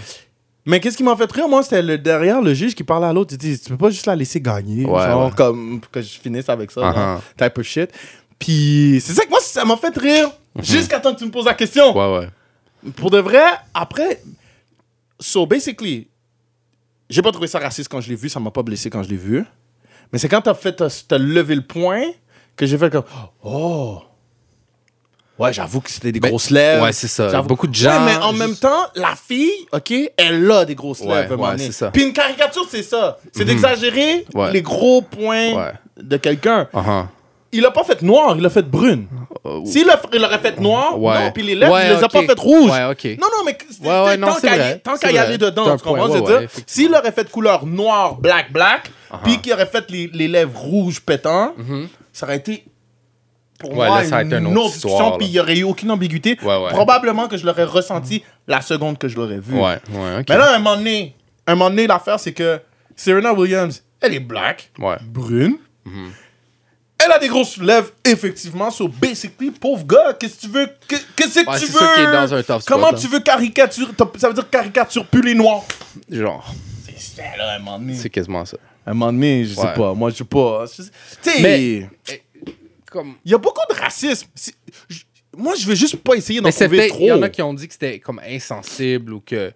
[0.66, 3.12] Mais qu'est-ce qui m'a fait rire, moi, c'était le, derrière le juge qui parlait à
[3.12, 3.32] l'autre.
[3.32, 4.84] Il dit, tu peux pas juste la laisser gagner.
[4.84, 6.80] Genre, comme, que je finisse avec ça.
[6.80, 7.18] Uh-huh.
[7.38, 7.90] type of shit.
[8.38, 10.30] Puis, c'est ça que moi, ça m'a fait rire.
[10.54, 10.64] Mhm.
[10.64, 11.96] Jusqu'à temps que tu me poses la question.
[11.96, 12.92] Ouais, ouais.
[12.96, 14.22] Pour de vrai, après.
[15.18, 16.08] So, basically,
[17.10, 19.08] j'ai pas trouvé ça raciste quand je l'ai vu, ça m'a pas blessé quand je
[19.10, 19.44] l'ai vu.
[20.12, 22.02] Mais c'est quand t'as fait, t'as t'as levé le point
[22.56, 23.04] que j'ai fait comme.
[23.42, 24.00] Oh!
[25.38, 26.82] Ouais, j'avoue que c'était des Ben, grosses lèvres.
[26.82, 27.30] ouais, c'est ça.
[27.30, 27.48] J'avoue.
[27.48, 30.74] Beaucoup de gens, Ouais, mais en juste- même temps, la fille, OK, elle a des
[30.74, 31.38] grosses Ouais, lèvres.
[31.38, 31.86] ouais, c'est ça.
[31.86, 31.92] Mhm.
[31.92, 33.18] Puis une caricature, c'est ça.
[33.32, 34.52] C'est d'exagérer Ouais.
[34.52, 36.68] les gros points de quelqu'un.
[36.74, 37.06] Uh-huh.
[37.52, 39.08] Il a pas fait noir, il a fait brune.
[39.44, 41.24] Euh, S'il a- il aurait fait noir, Ouais.
[41.24, 42.12] non, puis les lèvres, Ouais, il les a ok.
[42.12, 42.70] pas fait rouges.
[42.70, 43.04] Ouais, ok.
[43.20, 45.00] Non, non, mais c'est- Ouais, ouais, c'est- non, tant c'est qu'à vrai, y- tant c'est
[45.00, 45.24] qu'à y vrai.
[45.26, 46.40] aller dedans, un tu comprends, point, je veux ouais, dire?
[46.42, 46.62] effectivement.
[46.62, 46.64] Uh-huh.
[46.92, 48.90] S'il aurait fait couleur noir, black, black,
[49.24, 51.54] puis qu'il aurait fait les, les lèvres rouges pétants,
[52.12, 52.64] ça aurait été
[53.58, 53.76] pour Mm-hmm.
[53.78, 55.16] Ouais, moi là, ça aurait été une une autre autre histoire, discussion, là.
[55.18, 56.38] puis il n'y aurait eu aucune ambiguïté.
[56.42, 56.70] Ouais, ouais.
[56.70, 59.54] Probablement que je l'aurais ressenti la seconde que je l'aurais vu.
[59.54, 60.26] Ouais, ouais, ok.
[60.28, 61.14] Mais là, à un moment donné,
[61.46, 62.60] à un moment donné, l'affaire, c'est que
[62.96, 64.96] Serena Williams, elle est black, Ouais.
[65.02, 65.56] brune.
[67.04, 68.70] Elle a des grosses lèvres, effectivement.
[68.70, 70.66] So, basically, pauvre gars, qu'est-ce que tu veux?
[70.88, 71.78] que- Qu'est-ce que Ouais, tu veux?
[71.78, 73.90] ça qui est dans un tough spot, Comment tu veux caricaturer?
[74.18, 75.62] Ça veut dire caricature plus les noirs.
[76.10, 76.54] Genre,
[76.86, 77.94] C'est ça, là, à un moment donné.
[77.94, 78.56] c'est quasiment ça.
[78.86, 79.74] À un moment donné, je sais Ouais.
[79.74, 79.94] pas.
[79.94, 80.66] Moi, je sais pas.
[80.66, 80.82] Sais-
[81.22, 81.88] Tu sais, Mais-
[82.90, 83.14] Comme...
[83.24, 84.26] il y a beaucoup de racisme.
[85.36, 86.98] Moi, je veux juste pas essayer d'en trouver trop.
[87.00, 89.52] il y en a qui ont dit que c'était comme insensible ou que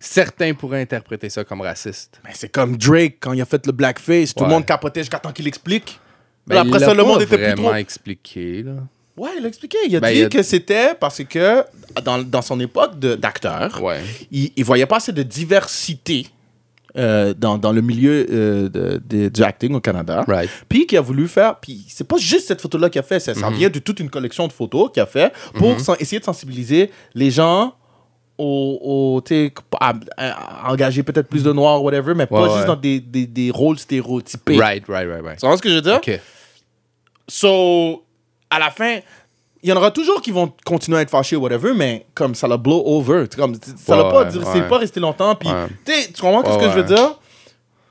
[0.00, 2.18] certains pourraient interpréter ça comme raciste.
[2.24, 5.18] Mais c'est comme Drake, quand il a fait le blackface, tout le monde capotait jusqu'à
[5.18, 6.00] temps qu'il explique.
[6.48, 7.74] Ben, après ça, le monde était plus trop...
[7.74, 8.72] expliqué, là.
[9.16, 9.76] Ouais, il a expliqué.
[9.88, 11.64] Il a Ben, dit il a- que c'était parce que
[12.04, 14.00] dans, dans son époque d'acteur, Ouais.
[14.30, 16.28] il, il voyait pas assez de diversité
[16.96, 20.24] euh, dans, dans le milieu euh, de- de- du acting au Canada.
[20.26, 20.48] Right.
[20.68, 21.56] Puis qu'il a voulu faire.
[21.60, 23.40] Puis c'est pas juste cette photo-là qu'il a fait, ça, Mhm.
[23.40, 26.24] ça vient de toute une collection de photos qu'il a fait pour sen- essayer de
[26.24, 27.74] sensibiliser les gens
[28.38, 29.34] au, au
[29.80, 33.26] à, à engager peut-être plus de noirs, whatever, mais pas Ouais, juste dans des, des,
[33.26, 34.56] des rôles stéréotypés.
[34.56, 35.38] Right, right, right, right.
[35.40, 35.96] Tu vois ce que je veux dire?
[35.96, 36.20] OK.
[37.28, 38.04] So,
[38.50, 38.98] à la fin,
[39.62, 42.48] il y en aura toujours qui vont continuer à être fâchés, whatever, mais comme ça
[42.48, 43.24] l'a blow over.
[43.36, 45.34] Comme, ça l'a Ouais, pas, ouais, c'est pas resté longtemps.
[45.34, 45.66] Puis, Ouais.
[46.12, 47.18] tu comprends Ouais, ce que je veux dire?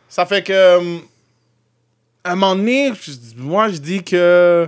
[0.10, 0.98] Ça fait que, euh,
[2.24, 2.92] à un moment donné,
[3.36, 4.68] moi, je dis que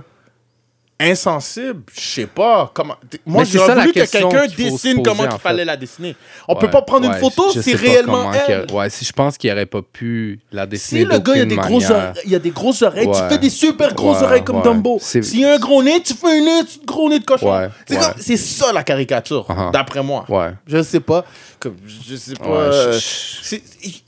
[1.00, 2.94] insensible, je sais pas comment.
[3.26, 5.64] Moi, j'aurais la voulu que quelqu'un dessine poser, comment en il fallait fait.
[5.64, 6.16] la dessiner.
[6.46, 8.66] On peut Ouais, pas prendre une photo, pas réellement elle.
[8.72, 11.44] Ouais, si je pense qu'il aurait pas pu la dessiner Si le gars, il a
[11.46, 12.10] des grosses manière.
[12.10, 14.62] oreilles, il a des grosses oreilles, tu fais des super grosses oreilles comme.
[14.62, 14.98] Dumbo.
[15.00, 17.68] S'il y a un gros nez, tu fais un nez, gros nez de cochon.
[18.18, 19.72] C'est ça la caricature, Uh-huh.
[19.72, 20.24] d'après moi.
[20.28, 20.50] Ouais.
[20.66, 21.24] Je sais pas.
[21.60, 22.46] Comme, je sais pas.
[22.48, 23.56] Ouais, euh, je-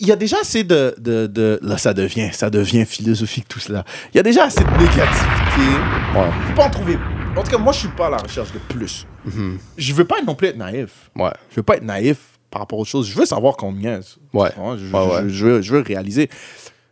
[0.01, 3.61] Il y a déjà assez de, de, de- Là, ça devient, ça devient philosophique tout
[3.61, 3.85] cela.
[4.13, 5.69] Il y a déjà assez de négativité.
[6.17, 6.31] Ouais.
[6.49, 6.99] Faut pas en trouver.
[7.37, 9.07] En tout cas, moi, je suis pas à la recherche de plus.
[9.27, 9.59] Mhm.
[9.77, 11.11] Je veux pas non plus être naïf.
[11.15, 11.31] Ouais.
[11.51, 12.17] Je veux pas être naïf
[12.51, 13.07] par rapport aux choses.
[13.09, 14.01] Je veux savoir combien.
[14.33, 14.51] Ouais.
[14.79, 15.23] Je, je- Ouais, ouais.
[15.25, 16.31] je- je veux, je veux réaliser.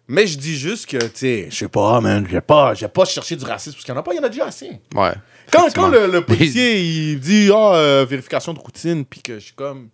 [0.08, 2.26] Mais je dis juste que, tu sais, je sais pas, man.
[2.26, 4.12] Je vais pas, je vais pas chercher du racisme parce qu'il y en a pas,
[4.12, 4.70] il y en a déjà assez.
[4.94, 5.12] Ouais.
[5.52, 9.44] Quand, quand le, le policier il dit ah euh, vérification de routine puis que je
[9.46, 9.88] suis comme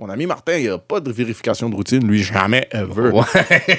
[0.00, 3.10] mon ami Martin il a pas de vérification de routine lui jamais ever.
[3.10, 3.76] Ouais.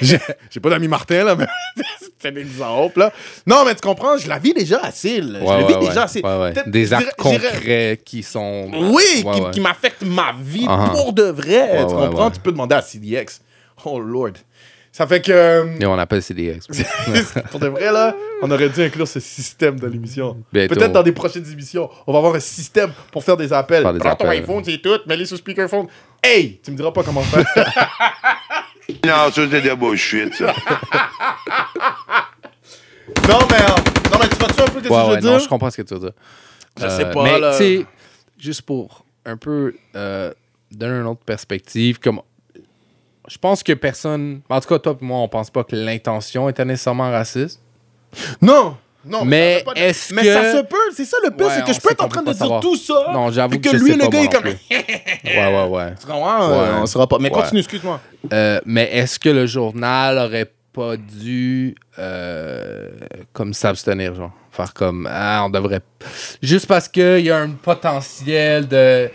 [0.50, 1.46] j'ai pas d'ami Martin là mais
[2.20, 3.12] c'est un exemple là.
[3.46, 5.40] Non mais tu comprends je la vis déjà assez là.
[5.40, 6.22] je Ouais, la vis déjà assez.
[6.66, 8.70] Des je actes je concrets qui sont.
[8.72, 10.92] oui Ouais, qui, qui m'affectent ma vie Uh-huh.
[10.92, 12.30] pour de vrai tu comprends?
[12.30, 13.40] tu peux demander à CDX
[13.84, 14.30] oh lord
[14.92, 16.66] ça fait que euh, Et on appelle CDX.
[17.50, 20.36] pour de vrai, là, on aurait dû inclure ce système dans l'émission.
[20.52, 23.82] Peut-être dans des prochaines émissions, on va avoir un système pour faire des appels.
[23.82, 25.86] Faire des Prends ton iPhone, c'est tout, mets-les sur speakerphone.
[26.22, 27.44] Hey, tu me diras pas comment faire.
[29.06, 30.46] Non, ça, c'est de bullshit, ça.
[33.28, 33.68] non, mais, euh,
[34.12, 35.30] non, mais tu vois-tu un peu ce que Ouais, je veux ouais, dire?
[35.30, 36.12] non, je comprends ce que tu veux dire.
[36.80, 37.52] Je sais pas, Mais, là.
[37.56, 37.86] tu sais,
[38.38, 40.32] juste pour un peu euh,
[40.70, 42.20] donner une autre perspective, comme.
[43.28, 44.40] Je pense que personne.
[44.48, 47.60] En tout cas, toi et moi, on pense pas que l'intention était nécessairement raciste.
[48.40, 48.76] Non!
[49.04, 51.72] Non, Mais est-ce mais que- ça se peut, c'est ça le pire, Ouais, c'est que
[51.72, 53.06] je peux être en train de dire tout ça.
[53.12, 54.44] Non, que que je lui, sais le pas, gars, est comme.
[55.24, 55.94] Ouais, ouais, ouais.
[56.00, 56.48] Tu comprends?
[56.48, 56.54] Ouais.
[56.56, 57.18] Euh, on saura pas.
[57.18, 57.34] Mais Ouais.
[57.42, 57.98] continue, excuse-moi.
[58.32, 62.90] Euh, mais est-ce que le journal aurait pas dû euh,
[63.32, 64.30] comme s'abstenir, genre?
[64.52, 65.80] Faire comme Ah, on devrait.
[66.40, 69.10] Juste parce qu'il y a un potentiel de.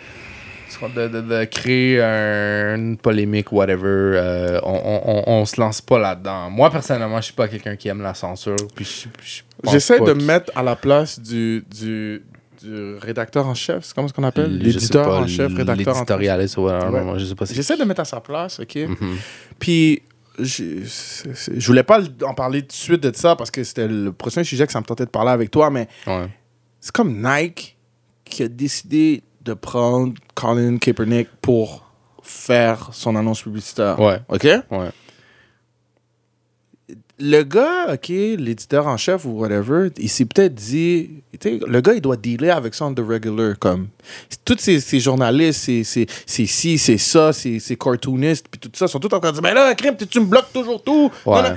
[0.95, 3.83] De, de- de créer un- une polémique, whatever.
[3.85, 6.49] euh, on, on, on, on se lance pas là-dedans.
[6.51, 8.55] Moi, personnellement, je suis pas quelqu'un qui aime la censure.
[9.71, 12.23] J'essaie de me mettre à la place du, du,
[12.61, 13.85] du rédacteur en chef.
[13.85, 14.57] C'est comment ce qu'on appelle?
[14.57, 16.09] L'éditeur en chef, rédacteur en chef.
[16.09, 16.79] L'éditorialiste, ouais,
[17.17, 17.55] je sais pas si.
[17.55, 18.75] J'essaie de mettre à sa place, OK?
[18.75, 19.15] Mhm.
[19.59, 20.03] Puis,
[20.39, 24.43] je, voulais pas en parler tout de suite de ça parce que c'était le prochain
[24.43, 26.27] sujet que ça me tentait de parler avec toi, mais Ouais.
[26.79, 27.75] c'est comme Nike
[28.23, 31.85] qui a décidé de prendre Colin Kaepernick pour
[32.21, 33.99] faire son annonce publicitaire.
[33.99, 34.19] Ouais.
[34.27, 34.43] OK?
[34.43, 34.91] Ouais.
[37.19, 42.01] le gars, OK, l'éditeur en chef ou whatever, il s'est peut-être dit, le gars, il
[42.01, 43.87] doit dealer avec ça on the regular, comme,
[44.45, 49.13] tous ces, ces journalistes, c'est ci, c'est ça, c'est cartoonistes, puis tout ça, sont tous
[49.15, 51.09] en train de dire, mais là, crime, tu me bloques toujours tout.
[51.25, 51.41] Ouais.
[51.41, 51.55] Non, non.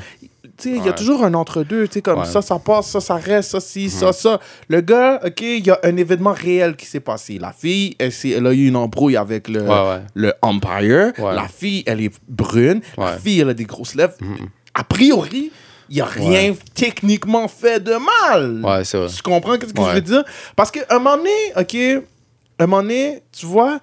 [0.66, 2.24] Il y a toujours un entre-deux, comme Ouais.
[2.26, 4.38] ça, ça passe, ça, ça reste, ça, ci, ça, ça.
[4.68, 7.38] Le gars, OK, il y a un événement réel qui s'est passé.
[7.38, 9.64] La fille, elle, elle a eu une embrouille avec le,
[10.14, 11.12] le umpire.
[11.18, 12.80] La fille, elle est brune.
[12.98, 14.14] La fille, elle a des grosses lèvres.
[14.74, 15.50] A priori,
[15.88, 18.64] il n'y a rien techniquement fait de mal.
[18.64, 19.08] Ouais, c'est vrai.
[19.08, 20.24] Tu comprends ce que je veux dire?
[20.54, 22.04] Parce qu'à un moment donné, OK,
[22.64, 23.80] un moment donné, tu vois,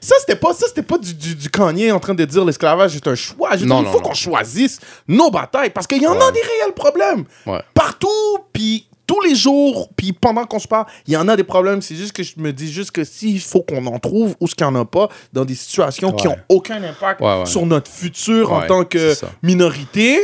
[0.00, 2.96] ça, c'était pas, ça, c'était pas du, du, du Kanye en train de dire l'esclavage
[2.96, 3.56] est un choix.
[3.56, 6.74] Je Non, il faut qu'on choisisse nos batailles parce qu'il y en a des réels
[6.74, 7.24] problèmes.
[7.46, 7.60] Ouais.
[7.74, 8.08] Partout,
[8.52, 11.82] puis tous les jours, puis pendant qu'on se parle, il y en a des problèmes.
[11.82, 14.54] C'est juste que je me dis juste que s'il faut qu'on en trouve ou ce
[14.54, 16.34] qu'il n'y en a pas dans des situations qui Ouais.
[16.34, 17.46] ont aucun impact Ouais, ouais.
[17.46, 20.20] sur notre futur en tant que minorité,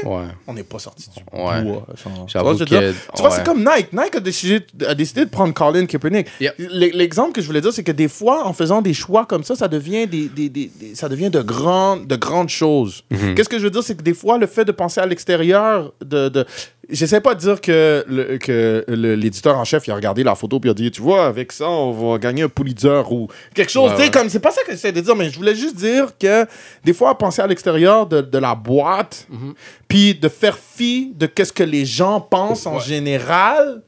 [0.47, 1.63] on n'est pas sorti du bois.
[1.63, 1.87] genre.
[2.27, 3.93] Tu vois, que- Tu vois, c'est comme Nike.
[3.93, 6.27] Nike a décidé, a décidé de prendre Colin Kaepernick.
[6.41, 6.55] Yep.
[6.59, 9.55] L'exemple que je voulais dire, c'est que des fois, en faisant des choix comme ça,
[9.55, 13.05] ça devient, des, des- des- des- ça devient de, grandes, de grandes choses.
[13.11, 13.35] Mhm.
[13.35, 15.93] Qu'est-ce que je veux dire, c'est que des fois, le fait de penser à l'extérieur,
[16.05, 16.47] de, de...
[16.91, 20.35] j'essaie pas de dire que le- que le- l'éditeur en chef il a regardé la
[20.35, 23.29] photo puis il a dit, tu vois, avec ça, on va gagner un Pulitzer ou
[23.55, 23.91] quelque chose.
[23.93, 24.11] Ouais, ouais.
[24.11, 26.47] comme c'est pas ça que j'essaie de dire, mais je voulais juste dire que
[26.85, 29.55] des fois, penser à l'extérieur de, de la boîte, Mhm.
[29.89, 33.83] puis de faire fi de qu'est-ce que les gens pensent en général.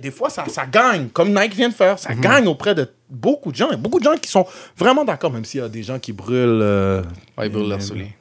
[0.00, 1.98] Des fois, ça, ça gagne, comme Nike vient de faire.
[1.98, 2.20] Ça Mhm.
[2.20, 3.68] gagne auprès de beaucoup de gens.
[3.68, 4.46] Il y a beaucoup de gens qui sont
[4.76, 6.60] vraiment d'accord, même s'il y a des gens qui brûlent.
[6.62, 7.02] euh,
[7.36, 8.12] Ouais, ils brûlent souliers.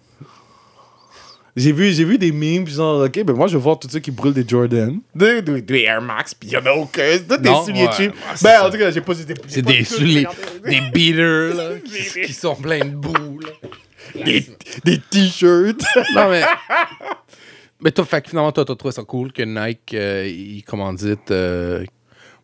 [1.60, 3.90] J'ai vu, j'ai vu des memes, puis genre, ok, ben moi je vais voir tous
[3.90, 6.72] ceux qui brûlent des Jordan, des, des, des Air Max, puis il y en a
[6.72, 8.12] aucun, c'est des Non, souliers ouais, cheap.
[8.12, 8.68] ouais, c'est ben, ça.
[8.68, 10.28] en tout cas, j'ai pas des C'est des souliers,
[10.66, 13.50] des beaters, là, qui, qui sont pleins de boue, là.
[14.24, 14.46] des,
[14.86, 15.84] des t-shirts.
[16.16, 16.44] Non, mais.
[17.82, 21.32] Mais toi, fait finalement, toi, t'as trouvé ça cool que Nike, euh, il commandite.
[21.32, 21.86] euh,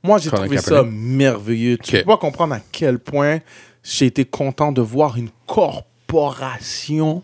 [0.01, 1.77] Moi, j'ai trouvé ça merveilleux.
[1.77, 2.01] Tu Ok.
[2.03, 3.39] peux pas comprendre à quel point
[3.83, 7.21] j'ai été content de voir une corporation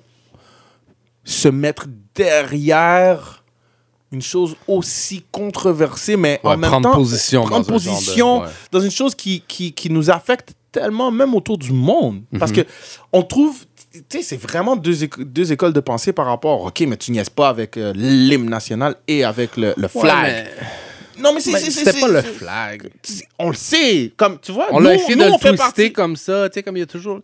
[1.24, 3.44] se mettre derrière
[4.12, 7.84] une chose aussi controversée, mais en Ouais, même prendre temps, position prendre dans un genre
[7.84, 8.48] de- position ouais.
[8.72, 12.22] dans une chose qui, qui, qui nous affecte tellement, même autour du monde.
[12.32, 12.40] Mhm.
[12.40, 12.62] Parce que
[13.14, 13.58] on trouve,
[13.94, 17.12] tu sais, c'est vraiment deux, éco- deux écoles de pensée par rapport, ok, mais tu
[17.12, 20.24] niaises pas avec euh, l'hymne national et avec le, le Ouais, flag.
[20.24, 22.90] mais- Non, mais c'est pas le flag.
[23.40, 25.94] On le sait, comme tu vois, On l'a essayé de on le fait twister partie.
[25.94, 27.20] comme ça, tu sais, comme il y a toujours.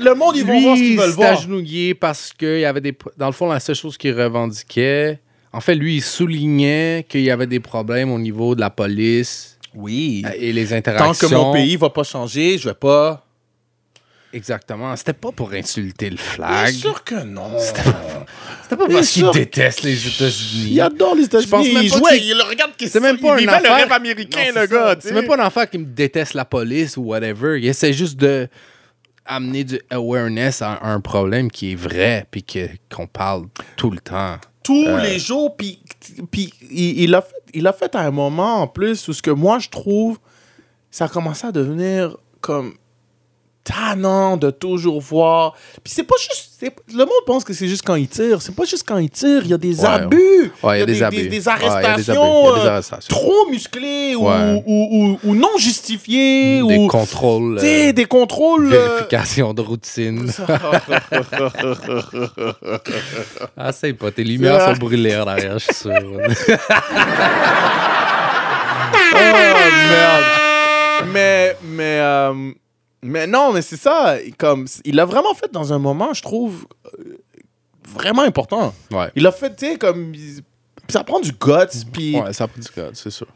[0.00, 1.38] Le monde, ils vont Lui, voir ce qu'ils il veulent s'est voir.
[1.38, 2.96] agenouillé parce que il y avait des.
[3.16, 5.20] Dans le fond, la seule chose qu'il revendiquait.
[5.52, 9.58] En fait, lui, il soulignait qu'il y avait des problèmes au niveau de la police
[9.74, 10.22] Oui.
[10.26, 11.28] euh, et les Tant interactions.
[11.28, 13.26] que mon pays va pas changer, je vais pas.
[14.32, 14.94] Exactement.
[14.94, 16.72] C'était pas pour insulter le Bien flag.
[16.74, 17.50] sûr que non.
[17.58, 17.82] C'était
[18.76, 20.68] pas Bien parce qu'il déteste les États-Unis.
[20.70, 21.46] Il adore les États-Unis.
[21.46, 23.60] Je pense même Il pas il le regarde qu'il C'est même pas il une vivait
[23.68, 24.96] le rêve américain, Non, le c'est gars.
[25.00, 27.58] C'est même pas une affaire qui me déteste la police ou whatever.
[27.60, 28.46] Il essaie juste de
[29.26, 32.44] amener du awareness à un problème qui est vrai puis
[32.94, 33.46] qu'on parle
[33.76, 34.36] tout le temps.
[34.62, 35.02] tous Euh.
[35.02, 35.56] les jours.
[35.56, 35.80] Puis,
[36.30, 39.22] puis il, il a fait, il a fait à un moment en plus où ce
[39.22, 40.18] que moi je trouve,
[40.90, 42.74] ça a commencé à devenir comme
[43.64, 45.54] tannant de toujours voir.
[45.84, 46.48] Puis c'est pas juste.
[46.92, 48.42] Le monde pense que c'est juste quand il tire.
[48.42, 49.42] C'est pas juste quand il tire.
[49.44, 49.86] Il y a des Ouais.
[49.86, 50.52] abus.
[50.62, 51.16] Ouais, il y a des abus.
[51.16, 52.48] Des, Ouais, il y a des arrestations.
[52.48, 52.58] abus.
[52.58, 53.14] Y des euh, arrestations.
[53.16, 54.62] trop musclées ou, Ouais.
[54.66, 56.56] ou, ou- ou non justifiées.
[56.62, 57.58] Des ou, contrôles.
[57.62, 58.72] euh, des contrôles.
[58.72, 60.30] euh, vérification de routine.
[63.56, 64.10] ah, c'est pas.
[64.10, 65.92] Tes lumières sont brûlées en arrière, je suis sûr.
[69.12, 69.16] Oh
[69.90, 70.24] merde.
[71.12, 72.00] Mais, mais,
[73.02, 74.16] mais non, mais c'est ça.
[74.38, 76.66] Comme, il l'a vraiment fait dans un moment, je trouve,
[76.98, 77.16] euh,
[77.88, 78.74] vraiment important.
[78.92, 79.10] ouais.
[79.16, 80.12] Il l'a fait, tu sais, comme.
[80.88, 83.28] Ça prend du guts, puis Ouais, ça pris du code, c'est sûr.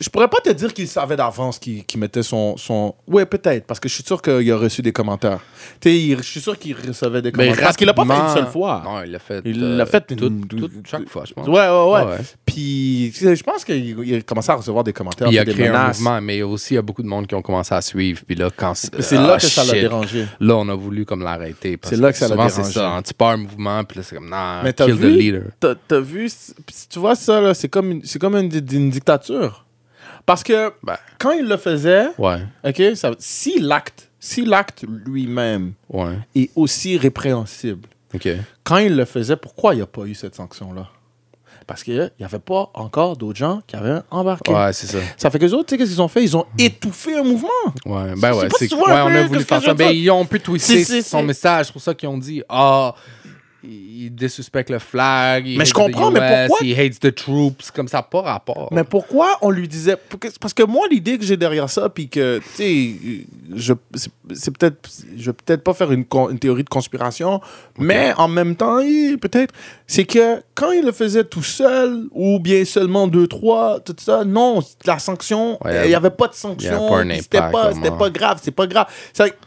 [0.00, 2.94] Je pourrais pas te dire qu'il savait d'avance qu'il qu'il mettait son, son.
[3.06, 5.40] Ouais, peut-être, parce que je suis sûr qu'il a reçu des commentaires.
[5.80, 7.62] Tu sais, je suis sûr qu'il recevait des commentaires.
[7.64, 8.82] Parce qu'il l'a pas fait une seule fois.
[8.84, 9.42] Non, il l'a fait.
[9.44, 11.46] Il euh, l'a fait tout- une- tout- chaque fois, je pense.
[11.46, 12.10] Ouais, ouais, ouais.
[12.12, 12.24] Ouais.
[12.46, 15.28] Puis, je pense qu'il il a commencé à recevoir des commentaires.
[15.28, 16.82] Puis il a des créé un mouvement, mais il y a aussi il y a
[16.82, 18.22] beaucoup de monde qui ont commencé à suivre.
[18.26, 20.26] Puis là, quand C'est ah, là que ça l'a dérangé.
[20.40, 21.78] Là, on a voulu comme l'arrêter.
[21.82, 22.64] C'est là que ça l'a souvent, dérangé.
[22.64, 22.90] c'est ça.
[22.90, 25.10] hein, tu pars un mouvement, puis là, c'est comme, non, Mais t'as kill the vu?
[25.16, 25.42] leader.
[25.60, 26.30] T'as vu,
[26.88, 28.48] tu vois ça, là, c'est comme, une, comme une
[28.90, 29.66] dictature.
[30.30, 35.72] Parce que Ben, quand il le faisait, ouais, ok, ça, si l'acte, si l'acte lui-même
[35.88, 37.88] ouais, est aussi répréhensible,
[38.62, 40.86] quand il le faisait, pourquoi il n'y a pas eu cette sanction-là?
[41.66, 44.52] Parce qu'il n'y avait pas encore d'autres gens qui avaient embarqué.
[44.52, 44.98] Ouais, c'est ça.
[45.16, 46.22] Ça fait que les autres, tu sais, qu'est-ce qu'ils ont fait?
[46.22, 47.48] Ils ont étouffé un mouvement.
[47.84, 49.70] Ouais, ben ouais, c'est ouais, on a voulu faire ça.
[49.70, 51.66] veux Ben, ils ont pu twister son message.
[51.66, 52.94] C'est pour ça qu'ils ont dit, ah,
[53.62, 55.46] il désuspecte le flag.
[55.46, 57.70] il Mais je comprends, mais pourquoi- Il hates the troops.
[57.70, 58.68] Comme ça, pas rapport.
[58.72, 59.96] Mais pourquoi on lui disait
[60.40, 62.90] Parce que moi, l'idée que j'ai derrière ça, puis que, tu sais,
[63.54, 63.72] je,
[64.32, 67.40] c'est- peut-être, je vais peut-être pas faire une, con- une théorie de conspiration,
[67.78, 68.78] mais en même temps,
[69.20, 69.52] peut-être,
[69.86, 74.24] c'est que quand il le faisait tout seul, ou bien seulement deux, trois, tout ça,
[74.24, 76.88] non, la sanction, Ouais, il n'y avait pas de sanction,
[77.22, 78.86] c'était pas, c'était pas grave, c'est pas grave.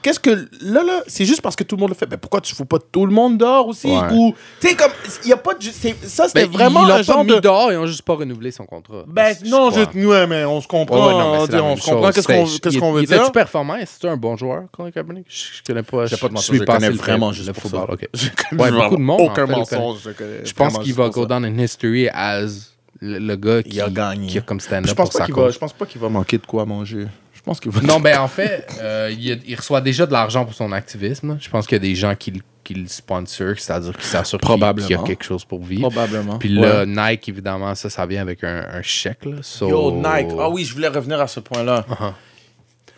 [0.02, 0.30] Qu'est-ce que,
[0.62, 2.66] là, là, c'est juste parce que tout le monde le fait, mais pourquoi tu fous
[2.66, 4.03] pas tout le monde dehors aussi, Ouais.
[4.12, 4.92] Ou, tu sais, comme,
[5.24, 7.40] il y a pas de, c'est- ça, c'était Ben, vraiment ils un genre mis de...
[7.40, 9.04] dehors, ils ont juste pas renouvelé son contrat.
[9.08, 10.98] Ben, Je non, je, ouais, mais on se comprend.
[11.08, 12.92] Ouais, ouais, non, mais on dit- on se comprend qu'est-ce qu'on C'était- qu'est-ce il- qu'on
[12.94, 13.18] veut il dire?
[13.18, 13.76] était-tu performant?
[13.86, 15.26] C'est un bon joueur, Colin Kaepernick?
[15.30, 16.06] Je, je connais pas.
[16.06, 17.88] Je sais pas de je je pas connais le- vraiment le juste pour football.
[17.88, 17.94] ça.
[17.94, 18.08] ok.
[18.14, 18.32] Je Ouais,
[18.70, 19.22] connais beaucoup de monde.
[19.22, 20.46] Aucun le mensonge, je connais.
[20.46, 23.90] Je pense qu'il va go down in history as le, le gars qui Il a
[23.90, 24.28] gagné.
[24.28, 25.54] qui a comme stand-up Je pense, pour pas sa qu'il va, cause.
[25.54, 27.08] je pense pas qu'il va manquer de quoi manger.
[27.34, 27.82] Je pense qu'il va.
[27.82, 31.38] Non, ben en fait, euh, il, il reçoit déjà de l'argent pour son activisme.
[31.42, 34.40] Je pense qu'il y a des gens qui, le- qui le sponsorent, c'est-à-dire qui s'assurent
[34.40, 35.90] qu'il y a quelque chose pour vivre.
[35.90, 36.38] Probablement.
[36.38, 39.26] Puis là, Nike, évidemment, ça, ça vient avec un, un chèque.
[39.26, 39.38] Là.
[39.42, 40.32] So- Yo, Nike.
[40.40, 41.86] Ah oui, je voulais revenir à ce point-là.
[41.90, 42.14] Uh-huh.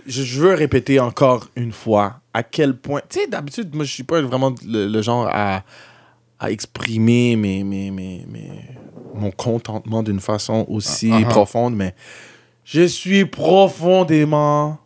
[0.05, 3.01] je, je veux répéter encore une fois à quel point.
[3.09, 5.63] Tu sais, d'habitude, moi, je suis pas vraiment le, le genre à,
[6.39, 8.61] à exprimer mes, mes, mes, mes-
[9.13, 11.25] mon contentement d'une façon aussi ah.
[11.27, 11.95] profonde, mais
[12.65, 14.77] je suis profondément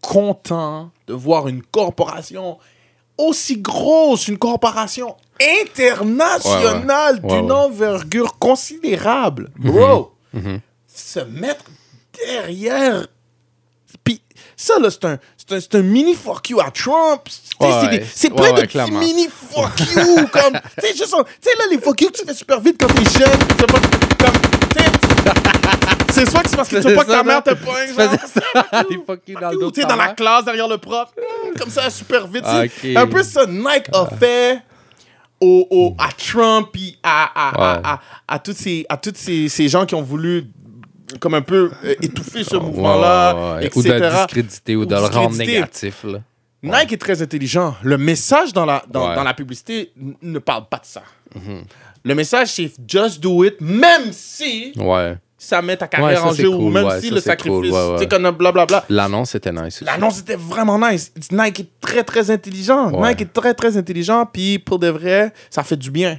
[0.00, 2.58] content de voir une corporation
[3.18, 7.30] aussi grosse, une corporation internationale Ouais, ouais.
[7.32, 7.58] Ouais, d'une ouais.
[7.58, 9.50] envergure considérable.
[9.56, 10.60] Bro, Mhm.
[10.92, 11.64] se mettre
[12.26, 13.06] derrière.
[14.02, 14.20] Puis
[14.56, 17.22] ça, là, c'est un, c'est un, un mini fuck you à Trump.
[17.28, 20.26] C'est plein de petits mini fuck you.
[20.32, 21.04] comme, tu sais,
[21.58, 23.38] là, les fuck you que tu fais super vite quand t'es jeune.
[23.58, 24.53] comme, sais,
[26.14, 27.88] c'est soit que c'est parce que tu veux pas que ta mère te pogne.
[27.88, 30.78] Tu faisais ça, des fucking dans le dos tu sais, dans la classe, derrière le
[30.78, 31.08] prof.
[31.58, 32.44] Comme ça, super vite.
[32.96, 34.60] Un peu ça, Nike a fait
[35.40, 37.80] au, au- à Trump, puis à, à, à, Ouais.
[37.84, 40.46] à, à tous, ces, à tous ces, ces gens qui ont voulu
[41.20, 43.70] comme un peu euh, étouffer ce mouvement-là, ouais.
[43.74, 46.04] Ou de le discréditer ou Ou de le rendre négatif.
[46.04, 46.20] Là.
[46.62, 47.74] Nike est très intelligent.
[47.82, 49.92] Le message dans la, dans, la publicité
[50.22, 51.02] ne parle pas de ça.
[52.04, 55.16] Le message, c'est just do it, même si Ouais.
[55.44, 57.22] Ça met ta carrière ça, en jeu ou cool, même ouais, si ça, le cool,
[57.22, 58.06] sacrifice, ouais, ouais.
[58.06, 58.84] tu sais, a blablabla.
[58.88, 59.82] L'annonce était nice.
[59.82, 61.12] L'annonce était vraiment nice.
[61.30, 62.90] Nike est très, très intelligent.
[62.92, 63.10] Ouais.
[63.10, 64.26] Nike est très, très intelligent.
[64.30, 66.18] Puis, pour de vrai, ça fait du bien.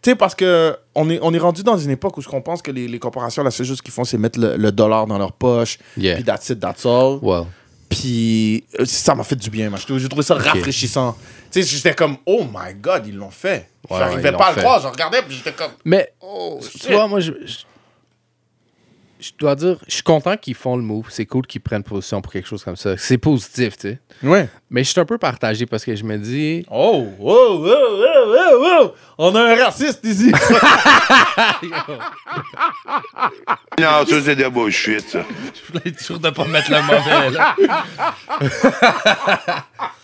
[0.00, 2.40] Tu sais, parce que on est, on est rendu dans une époque où ce qu'on
[2.40, 5.06] pense que les, les corporations, la seule chose qu'ils font, c'est mettre le, le dollar
[5.06, 5.78] dans leur poche.
[5.96, 6.16] Yeah.
[6.16, 7.18] Puis, that's it, that's all.
[7.20, 7.44] Well.
[7.92, 9.68] Puis, euh, ça m'a fait du bien.
[9.68, 9.78] moi.
[9.86, 11.14] J'ai trouvé ça rafraîchissant.
[11.50, 13.68] Tu sais, j'étais comme, oh my god, ils l'ont fait.
[13.90, 14.80] Ouais, J'arrivais ouais, pas à le croire.
[14.80, 17.58] Je regardais, puis j'étais comme, Mais oh, tu vois, moi, je, je,
[19.22, 21.06] je dois dire, je suis content qu'ils font le move.
[21.08, 22.96] C'est cool qu'ils prennent position pour quelque chose comme ça.
[22.96, 24.00] C'est positif, tu sais.
[24.22, 24.48] Ouais.
[24.68, 28.36] Mais je suis un peu partagé parce que je me dis, Oh, oh, oh, oh,
[28.36, 28.94] oh, oh.
[29.18, 30.32] On a un raciste ici.
[33.78, 35.20] Non, ça, c'est de la bullshit, ça.
[35.54, 37.56] je voulais être sûr de pas mettre le mauvais, là.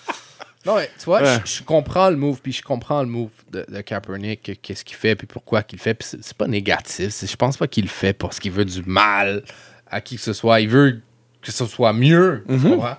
[0.69, 1.39] non, mais tu vois, Ouais.
[1.45, 4.97] je, je comprends le move, puis je comprends le move de, de Kaepernick, qu'est-ce qu'il
[4.97, 5.95] fait, puis pourquoi qu'il le fait.
[5.95, 7.25] Puis c'est pas négatif.
[7.25, 9.43] Je pense pas qu'il le fait parce qu'il veut du mal
[9.91, 10.61] à qui que ce soit.
[10.61, 11.01] Il veut
[11.43, 12.97] que ce soit mieux, tu comprends?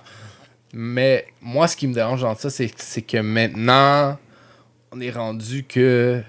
[0.72, 2.68] Mais moi, ce qui me dérange dans ça, c'est
[3.02, 4.18] que maintenant,
[4.92, 6.22] on est rendu que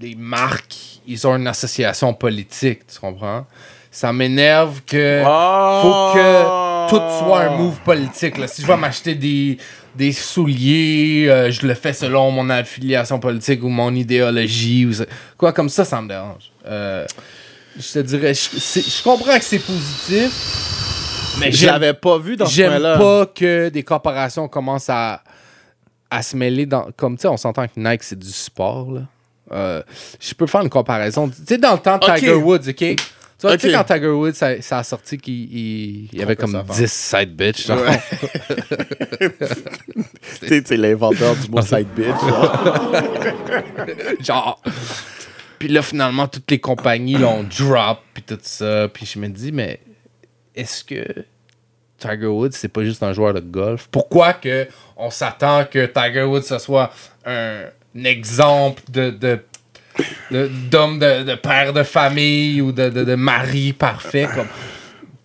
[0.00, 3.46] les marques, ils ont une association politique, tu comprends?
[3.90, 8.38] Ça m'énerve que faut que tout soit un move politique.
[8.38, 8.46] Là.
[8.46, 9.58] Si je vais m'acheter des,
[9.94, 14.86] des souliers, euh, je le fais selon mon affiliation politique ou mon idéologie.
[14.86, 15.06] Ou ça-
[15.36, 16.52] quoi comme ça, ça me dérange.
[16.66, 17.06] Euh,
[17.78, 20.32] je te dirais, je, comprends que c'est positif,
[21.40, 25.22] mais Je l'avais pas vu dans ce J'aime pas que des corporations commencent à,
[26.10, 26.88] à se mêler dans.
[26.96, 28.92] Comme tu sais, on s'entend que Nike, c'est du sport.
[28.92, 29.00] Là.
[29.52, 29.82] Euh,
[30.20, 31.28] je peux faire une comparaison.
[31.28, 32.04] Tu sais, dans le temps de.
[32.14, 32.96] Tiger Woods, OK?
[33.44, 35.34] Tu vois, tu sais, quand Tiger Woods, ça, ça a sorti qu'il
[36.14, 36.84] il- avait Trompait comme sa femme.
[36.84, 37.66] 10 side bitch.
[37.66, 37.78] genre.
[40.40, 42.18] Tu sais, c'est l'inventeur du mot side bitch.
[42.20, 42.92] genre.
[44.20, 44.62] genre.
[45.58, 48.88] Puis là, finalement, toutes les compagnies l'ont drop, puis tout ça.
[48.92, 49.80] Puis je me dis, mais
[50.54, 51.04] est-ce que
[51.98, 53.88] Tiger Woods, c'est pas juste un joueur de golf?
[53.90, 54.66] Pourquoi que
[54.96, 56.92] on s'attend que Tiger Woods, ce soit
[57.24, 57.62] un,
[58.04, 59.38] exemple de-
[60.30, 64.48] d'homme de, de père de famille ou de, mari parfait comme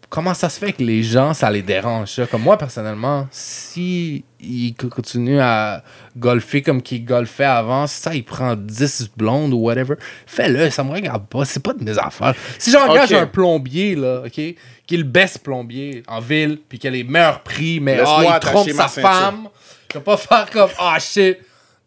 [0.09, 2.25] comment ça se fait que les gens ça les dérange ça?
[2.27, 5.83] Comme moi personnellement si il continue à
[6.17, 9.95] golfer comme qu'il golfait avant si ça il prend 10 blondes ou whatever
[10.25, 12.35] fais-le ça me regarde pas c'est pas de mes affaires.
[12.57, 14.55] Si j'engage un plombier là ok qui
[14.95, 18.39] est le best plombier en ville puis qui a les meilleurs prix mais ah, il
[18.39, 19.11] trompe sa ceinture.
[19.11, 19.49] femme
[19.91, 21.37] je vais pas faire comme ah shit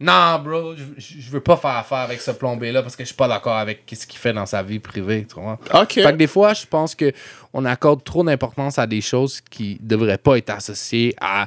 [0.03, 0.83] non, bro, je,
[1.21, 3.83] je- veux pas faire affaire avec ce plombier-là parce que je suis pas d'accord avec
[3.93, 5.59] ce qu'il fait dans sa vie privée, tu vois.
[5.75, 5.93] OK.
[5.95, 7.13] Fait que des fois, je pense que
[7.53, 11.47] on accorde trop d'importance à des choses qui devraient pas être associées à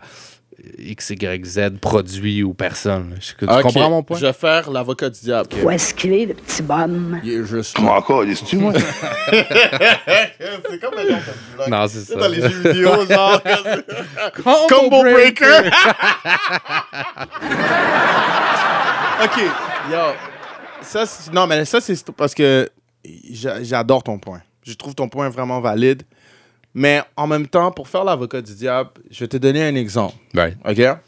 [0.80, 3.18] X, Y, Z, produit ou personne.
[3.20, 4.18] Je- Tu comprends mon point?
[4.18, 5.49] Je vais faire l'avocat du diable.
[5.62, 7.20] Où est-ce qu'il est, le petit bonhomme?
[7.24, 8.74] Il est juste Tu m'en tu moi?
[9.30, 11.70] c'est comme un.
[11.70, 12.16] Non, c'est ça.
[12.16, 13.41] Dans les jeux vidéo, genre.
[14.43, 15.70] Combo, Combo breaker!
[19.24, 19.38] ok,
[19.91, 19.97] yo.
[20.82, 22.70] Ça, non, mais ça, c'est parce que
[23.32, 24.41] j'a- j'adore ton point.
[24.63, 26.03] Je trouve ton point vraiment valide.
[26.74, 30.16] Mais en même temps, pour faire l'avocat du diable, je vais te donner un exemple.
[30.34, 30.57] Right.
[30.66, 30.99] OK?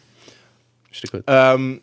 [0.92, 1.24] Je t'écoute.
[1.30, 1.76] Euh,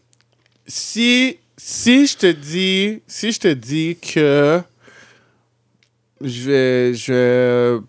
[0.66, 4.62] si, si je te dis si je te dis que
[6.20, 7.84] je vais, je vais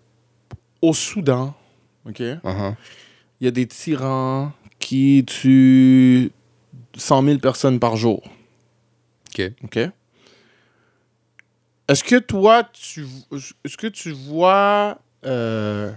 [0.82, 1.54] au Soudan,
[2.06, 2.20] OK?
[2.20, 2.74] Uh-huh.
[3.40, 6.30] Il y a des tyrans qui tuent
[6.96, 8.22] 100 000 personnes par jour.
[9.38, 9.52] OK.
[9.64, 9.78] OK?
[11.88, 13.06] Est-ce que toi, tu,
[13.64, 14.98] est-ce que tu vois...
[15.24, 15.92] euh,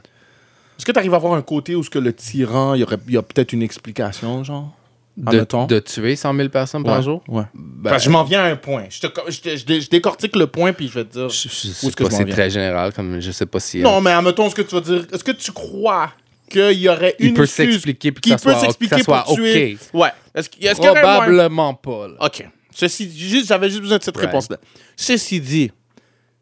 [0.77, 2.83] est-ce que tu arrives à voir un côté où ce que le tyran, il y,
[2.83, 4.75] aurait, il y a peut-être une explication, genre?
[5.17, 7.21] De, de tuer 100 000 personnes par jour?
[7.27, 7.43] Ouais.
[7.53, 8.85] Ben, je m'en viens à un point.
[8.89, 11.27] Je, te, je, te- je dé- je décortique le point, puis je vais te dire...
[11.29, 13.79] je, sais que pas, c'est très général, comme je sais pas si...
[13.81, 15.05] Non, mais admettons ce que tu vas dire.
[15.11, 16.13] Est-ce que tu crois
[16.49, 18.95] qu'il y aurait il une peut excuse s'expliquer puis que qui ça peut soit, s'expliquer
[18.95, 19.77] que ça soit pour tuer...
[19.93, 20.01] OK.
[20.01, 20.09] Ouais.
[20.35, 22.07] Est-ce qu'il y Probablement pas.
[22.09, 22.15] là.
[22.19, 22.45] OK.
[22.71, 24.27] Ceci, juste, j'avais juste besoin de cette Right.
[24.29, 24.57] réponse-là.
[24.95, 25.71] Ceci dit,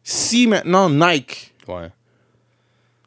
[0.02, 1.88] si maintenant Nike Ouais.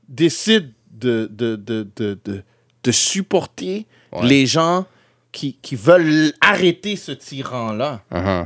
[0.08, 2.44] décide de, de, de, de, de,
[2.84, 4.26] de supporter Ouais.
[4.28, 4.86] les gens
[5.32, 8.46] qui, qui veulent arrêter ce tyran-là, Uh-huh.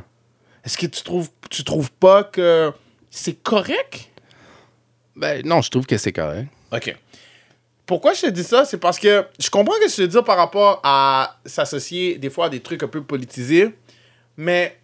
[0.63, 2.71] est-ce que tu trouves, tu trouves pas que
[3.09, 4.11] c'est correct?
[5.15, 6.47] Ben, non, je trouve que c'est correct.
[6.71, 6.95] OK.
[7.85, 8.65] Pourquoi je te dis ça?
[8.65, 12.29] C'est parce que je comprends ce que je te dis par rapport à s'associer des
[12.29, 13.75] fois à des trucs un peu politisés,
[14.37, 14.77] mais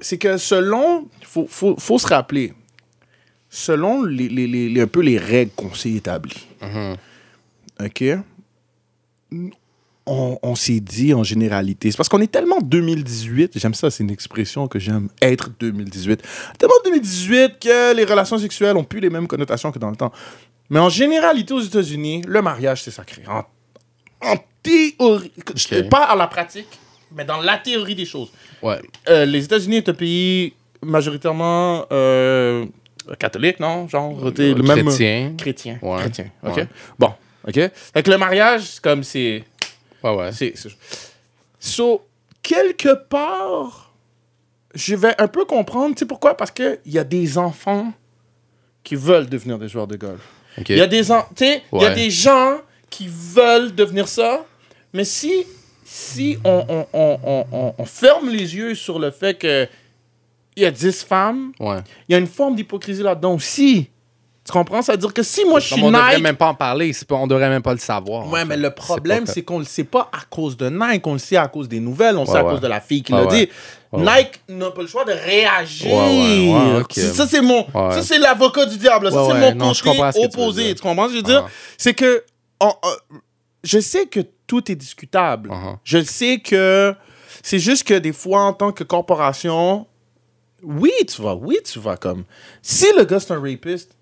[0.00, 2.54] c'est que selon, il faut, faut, faut se rappeler,
[3.50, 6.46] selon les, les- les- les- un peu les règles qu'on s'est établies,
[7.80, 8.04] OK?
[10.06, 14.04] On, on s'est dit en généralité, c'est parce qu'on est tellement 2018, j'aime ça, c'est
[14.04, 16.22] une expression que j'aime, être 2018.
[16.58, 20.12] Tellement 2018 que les relations sexuelles ont plus les mêmes connotations que dans le temps.
[20.70, 23.22] Mais en généralité, aux États-Unis, le mariage, c'est sacré.
[23.28, 23.44] En,
[24.26, 25.88] en théorie, Ok.
[25.88, 26.66] pas à la pratique,
[27.14, 28.30] mais dans la théorie des choses.
[28.62, 28.80] Ouais.
[29.08, 32.64] Euh, les États-Unis est un pays majoritairement euh,
[33.18, 33.88] catholique, non?
[33.88, 34.86] Genre, t'es le même.
[34.86, 35.34] Chrétien.
[35.38, 35.78] Chrétien.
[35.82, 35.98] Ouais.
[36.00, 36.26] Chrétien.
[36.42, 36.56] OK.
[36.56, 36.68] Ouais.
[36.98, 37.12] Bon.
[37.46, 37.54] OK.
[37.94, 39.44] Fait que le mariage, c'est comme c'est.
[40.14, 40.32] Ouais, ouais.
[40.32, 40.54] c'est
[41.58, 42.02] So,
[42.42, 43.92] quelque part,
[44.74, 45.94] je vais un peu comprendre.
[45.94, 46.36] Tu sais pourquoi?
[46.36, 47.92] Parce qu'il y a des enfants
[48.84, 50.20] qui veulent devenir des joueurs de golf.
[50.68, 51.94] Il y a des en- il y a Ouais.
[51.94, 54.44] des gens qui veulent devenir ça,
[54.92, 55.44] mais si
[55.84, 59.68] si on, on, on, on, ferme les yeux sur le fait que
[60.56, 61.78] il y a 10 femmes, Ouais.
[62.08, 63.88] il y a une forme d'hypocrisie là-dedans aussi.
[64.46, 64.80] Tu comprends?
[64.80, 67.26] C'est-à-dire que si moi je suis Comme on devrait Nike, même pas en parler, on
[67.26, 68.30] devrait même pas le savoir.
[68.30, 68.60] Ouais, mais fait.
[68.60, 71.48] le problème, c'est qu'on le sait pas à cause de Nike, on le sait à
[71.48, 73.26] cause des nouvelles, on le sait Ouais, à cause de la fille qui Ouais, l'a
[73.26, 73.48] dit.
[73.92, 75.90] Nike n'a pas le choix de réagir.
[76.90, 77.66] Ça, c'est mon.
[77.72, 79.10] Ça, c'est l'avocat du diable.
[79.10, 80.74] Ça, c'est mon non, côté tu opposé.
[80.74, 81.44] Tu comprends je veux dire?
[81.46, 81.50] Ah.
[81.76, 82.24] C'est que.
[83.64, 85.50] je sais que tout est discutable.
[85.50, 85.76] Uh-huh.
[85.82, 86.94] Je sais que.
[87.42, 89.86] C'est juste que des fois, en tant que corporation,
[90.62, 92.24] oui, tu vas, oui, tu vas comme.
[92.62, 93.95] Si le gars, c'est un rapiste,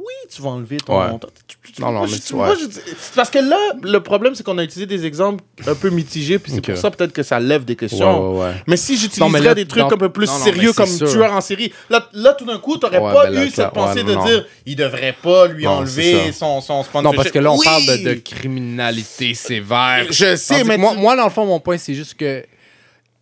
[0.00, 0.98] oui, tu vas enlever ton.
[0.98, 1.06] Ouais.
[1.46, 4.86] tu- Non, non, mais tu- c'est Parce que là, le problème, c'est qu'on a utilisé
[4.86, 8.40] des exemples un peu mitigés, puis c'est pour ça peut-être que ça lève des questions.
[8.66, 12.32] Mais si j'utiliserais des trucs un peu plus sérieux comme tueur en série, là, là
[12.34, 15.66] tout d'un coup, t'aurais pas ben eu cette pensée de dire il devrait pas lui
[15.66, 16.84] enlever son, son.
[17.02, 20.06] Non, parce que là, on parle de, criminalité sévère.
[20.10, 22.44] Je sais, mais moi, dans le fond, mon point, c'est juste que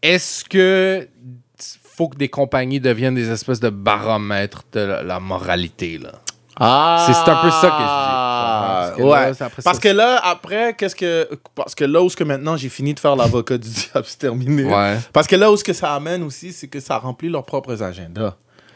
[0.02, 1.08] est-ce que
[1.96, 6.12] faut que des compagnies deviennent des espèces de baromètres de la, la moralité, là?
[6.60, 8.18] Ah, C'est- un peu ça que je dis.
[8.58, 9.10] Parce que ouais.
[9.10, 11.28] là, après parce que là, après, qu'est-ce que.
[11.54, 14.18] Parce que là où ce que maintenant j'ai fini de faire l'avocat du diable, c'est
[14.18, 14.64] terminé.
[14.64, 14.96] Ouais.
[15.12, 17.82] Parce que là où ce que ça amène aussi, c'est que ça remplit leurs propres
[17.82, 18.34] agendas.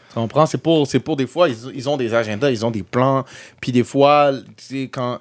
[0.09, 0.45] Tu comprends?
[0.45, 3.25] C'est pour, c'est pour des fois, ils, ils ont des agendas, ils ont des plans.
[3.59, 5.17] Puis des fois, tu sais, quand,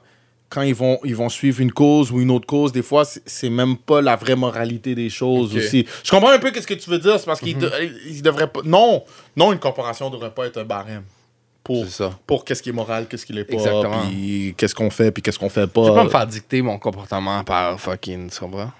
[0.50, 3.48] quand ils, vont, ils vont suivre une cause ou une autre cause, des fois, c'est,
[3.48, 5.86] même pas la vraie moralité des choses aussi.
[6.04, 7.18] Je comprends un peu ce que tu veux dire.
[7.18, 7.72] C'est parce qu'ils de-
[8.06, 8.60] ils devraient pas.
[8.64, 9.02] Non,
[9.34, 11.04] non, une corporation devrait pas être un barème.
[11.64, 11.86] Pour,
[12.26, 14.02] pour qu'est-ce qui est moral, qu'est-ce qui l'est pas, Exactement.
[14.08, 16.04] puis qu'est-ce qu'on fait, puis qu'est-ce qu'on fait Je vais pas pas.
[16.04, 18.72] me faire dicter mon comportement par fucking, tu comprends?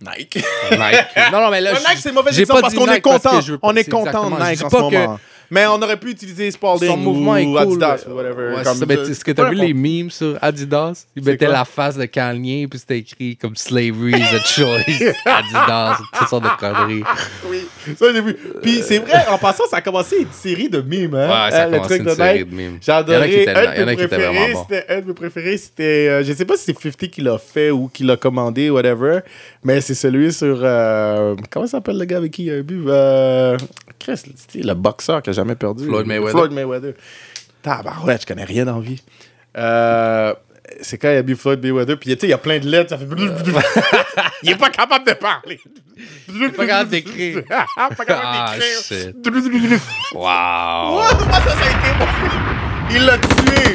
[0.00, 0.36] Nike.
[0.70, 1.06] Nike.
[1.32, 3.18] non, non, mais là, Nike, c'est mauvais exemple pas parce qu'on est content.
[3.40, 5.18] pas- On est content de Nike en pas ce moment.
[5.50, 7.82] Mais on aurait pu utiliser Spalding Son mouvement est ou cool.
[7.84, 8.54] Adidas ou whatever.
[8.56, 8.86] Ouais, comme ça.
[8.86, 11.06] Tu- ce que t'as vu les memes sur Adidas?
[11.16, 15.14] Ils mettaient la face de Kanye, puis c'était écrit comme Slavery is a choice.
[15.26, 17.02] Adidas, toutes sortes de conneries.
[17.48, 17.66] Oui,
[17.96, 18.36] ça j'ai vu.
[18.62, 21.14] Puis c'est vrai, en passant, ça a commencé une série de mimes.
[21.14, 21.28] Hein?
[21.28, 22.50] Ouais, ça a le commencé truc une de série de
[23.26, 26.24] y qui étaient- un y de mes préférés, c'était un de mes préférés, c'était, euh,
[26.24, 29.20] je sais pas si c'est 50 qui l'a fait ou qui l'a commandé, whatever,
[29.62, 33.56] mais c'est celui sur, euh, comment s'appelle le gars avec qui il a bu, euh,
[33.98, 35.84] Chris, c'était le boxeur jamais perdu.
[35.84, 36.30] Floyd Mayweather.
[36.30, 36.94] Floyd Mayweather.
[37.62, 39.02] Tabarouette, je connais rien dans la vie.
[39.56, 40.34] Euh,
[40.80, 42.98] c'est quand il a bu Floyd Mayweather, puis il y a plein de lettres, ça
[42.98, 43.06] fait...
[44.42, 45.60] il est pas capable de parler.
[46.28, 47.42] Il est pas capable d'écrire.
[47.48, 49.80] pas capable Ah, d'écrire.
[50.14, 51.02] Wow.
[51.02, 52.96] Ça, ça a été mon...
[52.96, 53.72] Il l'a tué.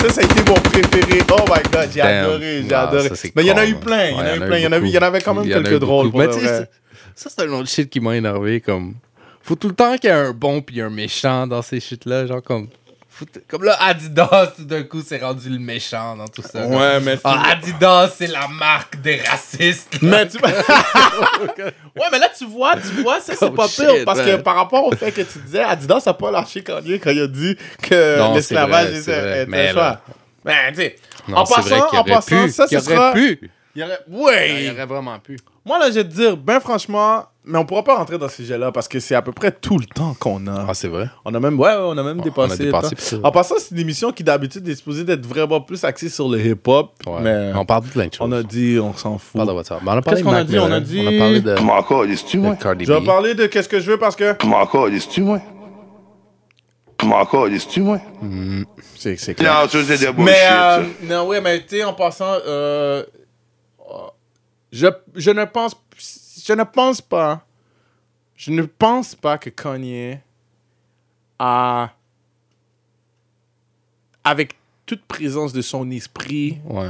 [0.00, 1.20] Ça, ça a été mon préféré.
[1.32, 3.08] Oh my god, j'ai adoré, j'ai Non, adoré.
[3.08, 4.58] ça, Mais il y en a eu plein, il y en a eu plein.
[4.58, 6.10] Il y en y avait quand même y quelques drôles.
[7.14, 8.60] ça, c'est un autre shit qui m'a énervé.
[8.60, 8.94] Comme,
[9.46, 12.26] faut tout le temps qu'il y ait un bon puis un méchant dans ces shit-là.
[12.26, 12.68] Genre, comme,
[13.48, 16.66] comme là, Adidas, tout d'un coup, c'est rendu le méchant dans tout ça.
[16.66, 20.02] Ouais, mais Ah, Adidas, c'est la marque des racistes.
[20.02, 20.24] là.
[20.24, 20.36] Mais tu...
[20.44, 24.04] ouais, mais là, tu vois, tu vois, ça, c'est Oh, pas shit, pire.
[24.04, 27.10] Parce que par rapport au fait que tu disais, Adidas a pas lâché Kanye quand
[27.10, 30.00] il a dit que l'esclavage était, un choix.
[30.44, 30.96] Ben, tu sais,
[31.32, 32.50] en passant, en passant, pu.
[32.50, 33.12] ça, ce aurait sera...
[33.12, 33.50] pu.
[33.74, 33.98] Il y aurait...
[34.08, 34.70] Il Ouais!
[34.72, 35.36] aurait vraiment pu.
[35.64, 38.36] Moi, là, je vais te dire, ben franchement, mais on pourra pas rentrer dans ce
[38.36, 40.66] sujet-là parce que c'est à peu près tout le temps qu'on a.
[40.68, 41.08] Ah, c'est vrai?
[41.24, 42.50] On a même, ouais, ouais, on a même On- dépassé.
[42.50, 43.28] on a dépassé, le pis ça- temps.
[43.28, 46.38] En passant, c'est une émission qui d'habitude est supposée d'être vraiment plus axée sur le
[46.44, 47.20] hip-hop, Ouais.
[47.22, 48.26] mais On parle de plein de choses.
[48.28, 49.36] on a dit, on s'en On fout.
[49.36, 49.78] parle de WhatsApp.
[49.82, 50.58] On a parlé Qu'est-ce de qu'on a dit?
[50.58, 52.56] On a dit- On a parlé de, M'en calisses-tu, de moi?
[52.80, 55.40] Je vais parler de qu'est-ce que je veux parce que M'en calisses-tu, moi?
[57.04, 58.00] M'en calisses-tu, moi?
[58.96, 59.52] c'est c'est clair.
[59.62, 63.04] Non, ça, c'est de bullshit, Mais euh, non, ouais, mais tu sais, en passant, euh,
[64.72, 65.76] je, je ne pense,
[66.46, 67.44] je ne pense pas,
[68.36, 70.18] je ne pense pas que Kanye
[71.38, 71.90] a,
[74.24, 74.54] avec
[74.84, 76.88] toute présence de son esprit, Ouais.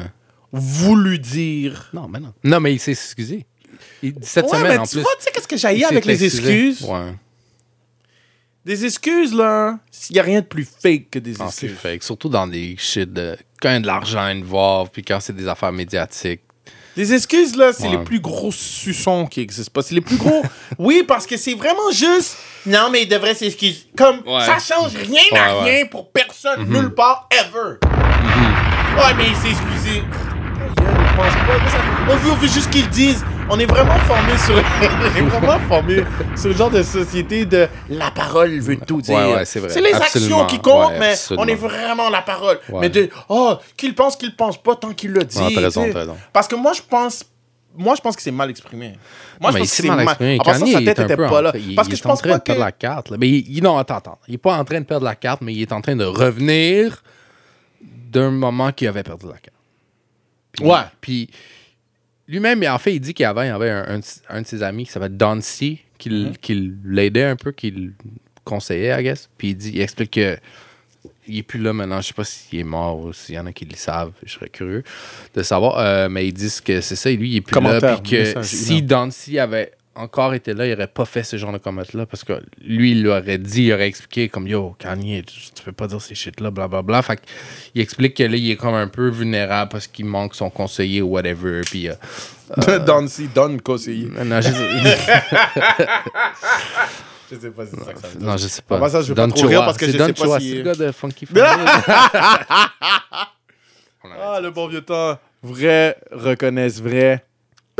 [0.52, 1.88] voulu dire.
[1.92, 2.32] Non, mais non.
[2.44, 3.46] Non, mais il s'est excusé.
[4.02, 5.02] Il- Cette ouais, semaine, mais en tu plus.
[5.02, 6.68] vois, tu sais, qu'est-ce que j'ai avec les excusé.
[6.68, 6.88] excuses?
[6.88, 7.14] Ouais.
[8.64, 9.78] Des excuses, là,
[10.10, 11.78] il n'y a rien de plus fake que des Non, c'est excuses.
[11.78, 12.02] fake.
[12.02, 13.36] Surtout dans des shit de.
[13.62, 16.40] Quand il y a de l'argent involved, puis quand c'est des affaires médiatiques.
[16.96, 17.98] Les excuses, là, c'est Ouais.
[17.98, 19.82] les plus gros suçons qui existent pas.
[19.82, 20.42] C'est les plus gros.
[20.78, 22.36] oui, parce que c'est vraiment juste.
[22.64, 23.80] Non, mais il devrait s'excuser.
[23.96, 24.44] Comme, Ouais.
[24.46, 25.60] ça change rien à Ouais.
[25.60, 25.64] Mhm.
[25.64, 27.76] rien pour personne, nulle part, ever.
[27.82, 30.02] Ouais, mais il s'est excusé.
[31.16, 31.78] Pense pas ça-
[32.10, 33.24] On veut, on veut juste qu'ils disent.
[33.48, 34.54] On est vraiment formé sur.
[34.82, 36.04] on est vraiment formé
[36.36, 39.14] sur le genre de société de la parole veut tout dire.
[39.16, 40.40] Ouais, ouais, c'est les Absolument.
[40.42, 42.58] actions qui comptent, Ouais, mais on est vraiment la parole.
[42.80, 43.08] Mais de.
[43.28, 45.38] Oh, qu'il pense, qu'il pense pas tant qu'il le dit.
[45.38, 45.86] Ouais, t'as raison.
[46.32, 47.24] Parce que moi, je pense.
[47.78, 48.94] Moi, je pense que c'est mal exprimé.
[49.38, 50.38] Moi, je mais pense il que s'est c'est mal mal exprimé.
[50.40, 51.50] En passant, Kanye, sa il tête est un était peu pas en là.
[51.52, 52.64] train- il- Parce il que est je en pense train pas de perdre que.
[52.64, 53.10] la carte.
[53.10, 53.16] là.
[53.20, 54.18] Mais il, non, attends, attends.
[54.28, 56.04] Il est pas en train de perdre la carte, mais il est en train de
[56.04, 57.02] revenir
[57.82, 59.52] d'un moment qu'il avait perdu la carte.
[60.52, 60.78] Puis- Ouais.
[61.02, 61.30] Puis
[62.28, 64.62] lui-même, en fait, il dit qu'avant, il y avait un, un de- un de ses
[64.62, 66.10] amis qui s'appelle Don C, qui,
[66.84, 67.92] l'aidait un peu, qui le
[68.44, 69.28] conseillait, I guess.
[69.38, 70.36] Puis il, dit, il explique que
[71.28, 72.00] il est plus là maintenant.
[72.00, 74.12] Je sais pas s'il est mort ou s'il y en a qui le savent.
[74.24, 74.84] Je serais curieux
[75.34, 75.78] de savoir.
[75.78, 77.10] Euh, mais ils disent que c'est ça.
[77.10, 77.80] Et lui, il est plus là.
[78.02, 81.52] Puis que si Don C avait encore été là, il aurait pas fait ce genre
[81.52, 85.40] de commentaires-là parce que lui, il l'aurait dit, il aurait expliqué comme Yo, Kanye, tu,
[85.54, 87.02] tu peux pas dire ces shit-là, blablabla.
[87.02, 87.18] Fait
[87.74, 91.02] il explique que là, il est comme un peu vulnérable parce qu'il manque son conseiller
[91.02, 91.62] ou whatever.
[91.62, 91.88] Puis.
[91.88, 91.94] euh,
[92.86, 94.08] Don C, Don conseiller.
[94.24, 94.48] non, je,
[97.28, 98.28] Je sais pas si c'est ça que ça veut dire.
[98.28, 98.76] non, je sais pas.
[99.02, 100.74] je vais pas trop rire parce que je Don sais pas si- C'est le gars
[100.74, 101.70] de Funky Family.
[104.18, 105.18] Ah, le bon vieux temps.
[105.42, 107.24] Vrai reconnaissent vrai.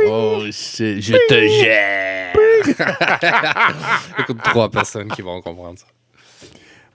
[0.04, 2.76] Oh shit, je te jette.
[4.18, 5.86] Écoute, trois personnes qui vont comprendre ça.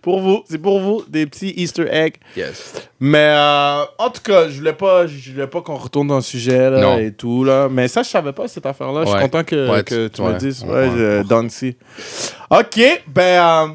[0.01, 2.15] Pour vous, c'est pour vous, des petits Easter eggs.
[2.35, 2.73] Yes.
[2.99, 6.21] Mais euh, en tout cas, je voulais pas, je voulais pas qu'on retourne dans le
[6.21, 6.97] sujet là, Non.
[6.97, 7.69] et tout là.
[7.69, 9.01] Mais ça, je savais pas cette affaire-là.
[9.01, 9.21] Je suis Ouais.
[9.21, 10.37] content que, Ouais, que tu- tu, me ouais.
[10.37, 10.63] dises.
[10.63, 11.73] Ouais, Ouais, je-.
[12.49, 13.67] Ok, ben euh,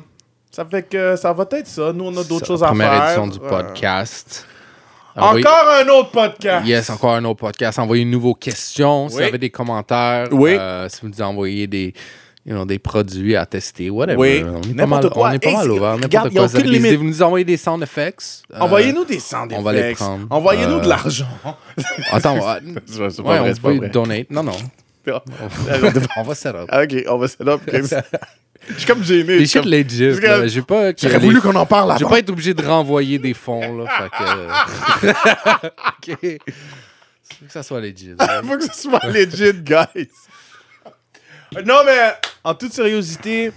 [0.51, 1.93] ça fait que ça va être ça.
[1.93, 3.05] Nous, on a d'autres choses à Première faire.
[3.05, 3.49] édition du Ouais.
[3.49, 4.47] podcast.
[5.17, 6.67] Envoyez- Encore un autre podcast.
[6.67, 7.79] Yes, encore un autre podcast.
[7.79, 9.09] Envoyez-nous vos questions.
[9.09, 10.55] Si vous avez des commentaires, Oui.
[10.59, 11.95] euh, si vous nous envoyez des,
[12.45, 14.17] you know, des produits à tester, whatever.
[14.19, 14.45] Oui.
[14.45, 15.29] On est pas mal, quoi.
[15.29, 15.95] On est pas mal ouvert.
[15.95, 16.47] regarde, quoi.
[16.47, 18.43] Vous des vous nous envoyez des sound effects.
[18.55, 19.97] euh, Envoyez-nous des sound on va les effects.
[19.97, 20.27] prendre.
[20.31, 21.27] Envoyez-nous Euh, de l'argent.
[22.13, 22.37] Attends,
[22.87, 24.31] C'est ouais, vrai, on peut donate.
[24.31, 24.53] Non, non.
[26.17, 26.67] on va set up.
[26.69, 27.61] Ah, ok, on va set up.
[28.61, 28.67] Ça.
[28.69, 29.23] Je suis comme gêné.
[29.25, 30.49] Des je suis shit comme- legit.
[30.55, 30.93] J'ai pas.
[30.97, 32.11] J'aurais voulu qu'on en parle Je vais avant.
[32.11, 33.85] pas être obligé de renvoyer des fonds, là.
[33.89, 35.67] fait que...
[36.25, 36.41] OK.
[37.39, 38.15] Faut que ça soit legit.
[38.45, 40.09] Faut que ce soit legit, guys.
[41.65, 42.13] Non, mais
[42.45, 43.53] en toute sérieuxité,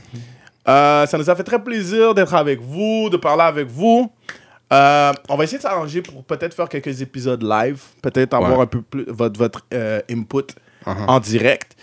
[0.67, 4.11] euh, ça nous a fait très plaisir d'être avec vous, de parler avec vous.
[4.71, 8.63] Euh, on va essayer de s'arranger pour peut-être faire quelques épisodes live, peut-être avoir Ouais.
[8.63, 10.45] un peu plus votre, votre euh, input
[10.85, 10.95] Uh-huh.
[11.07, 11.75] en direct.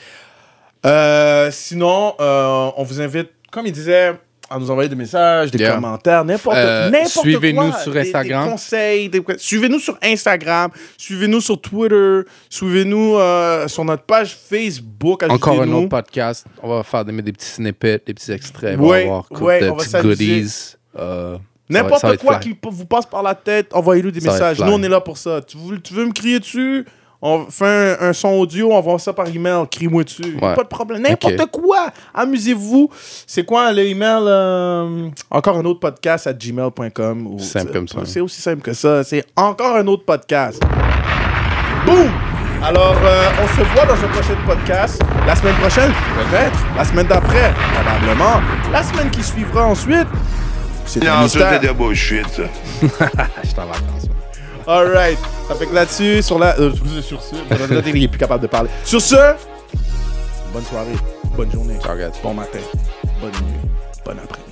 [0.85, 4.13] Euh, sinon, euh, on vous invite, comme il disait,
[4.49, 5.75] à nous envoyer des messages, des Yeah.
[5.75, 7.23] commentaires, n'importe Euh, n'importe quoi.
[7.23, 8.45] suivez-nous sur Instagram.
[8.45, 9.09] Des conseils.
[9.09, 10.71] des- Suivez-nous sur Instagram.
[10.97, 12.21] Suivez-nous sur Twitter.
[12.49, 15.25] Suivez-nous euh, sur notre page Facebook.
[15.29, 16.47] Encore un autre podcast.
[16.63, 18.79] On va faire des, des petits snippets, des petits extraits.
[18.79, 20.75] Ouais, on va avoir de on petits goodies.
[20.97, 21.39] Euh,
[21.69, 24.61] N'importe quoi qui vous passe par la tête, envoyez-nous des Ça messages.
[24.61, 25.41] Nous, on est là pour ça.
[25.45, 26.85] Tu veux, tu veux me crier dessus?
[27.23, 29.65] On fait un, un son audio, on envoie ça par email.
[29.71, 30.37] Crie-moi dessus.
[30.41, 30.55] Ouais.
[30.55, 31.03] Pas de problème.
[31.03, 31.89] N'importe quoi.
[32.15, 32.91] Amusez-vous.
[33.27, 34.23] C'est quoi le email?
[34.27, 37.27] euh, encore un autre podcast à gmail.com.
[37.27, 38.01] ou- Simple comme ça.
[38.05, 39.03] C'est aussi simple que ça.
[39.05, 40.63] C'est encore un autre podcast.
[41.87, 42.11] Boum!
[42.63, 45.01] Alors, euh, on se voit dans un prochain podcast.
[45.27, 46.59] La semaine prochaine, peut-être.
[46.77, 48.41] La semaine d'après, probablement.
[48.73, 50.07] La semaine qui suivra ensuite,
[50.87, 51.61] c'est un Non, mystère.
[51.61, 52.43] c'est de bullshit, ça.
[53.43, 54.16] Je suis en
[54.67, 54.87] vacances.
[54.87, 55.19] Alright.
[55.49, 56.59] Ça fait que là-dessus, sur la.
[56.59, 56.73] euh,
[57.03, 57.37] sur ce,
[57.95, 58.71] il est plus capable de parler.
[58.85, 59.15] Sur ce,
[60.53, 60.97] bonne soirée,
[61.37, 61.79] bonne journée,
[62.23, 62.59] bon matin,
[63.21, 63.71] bonne nuit,
[64.05, 64.46] bon après-midi.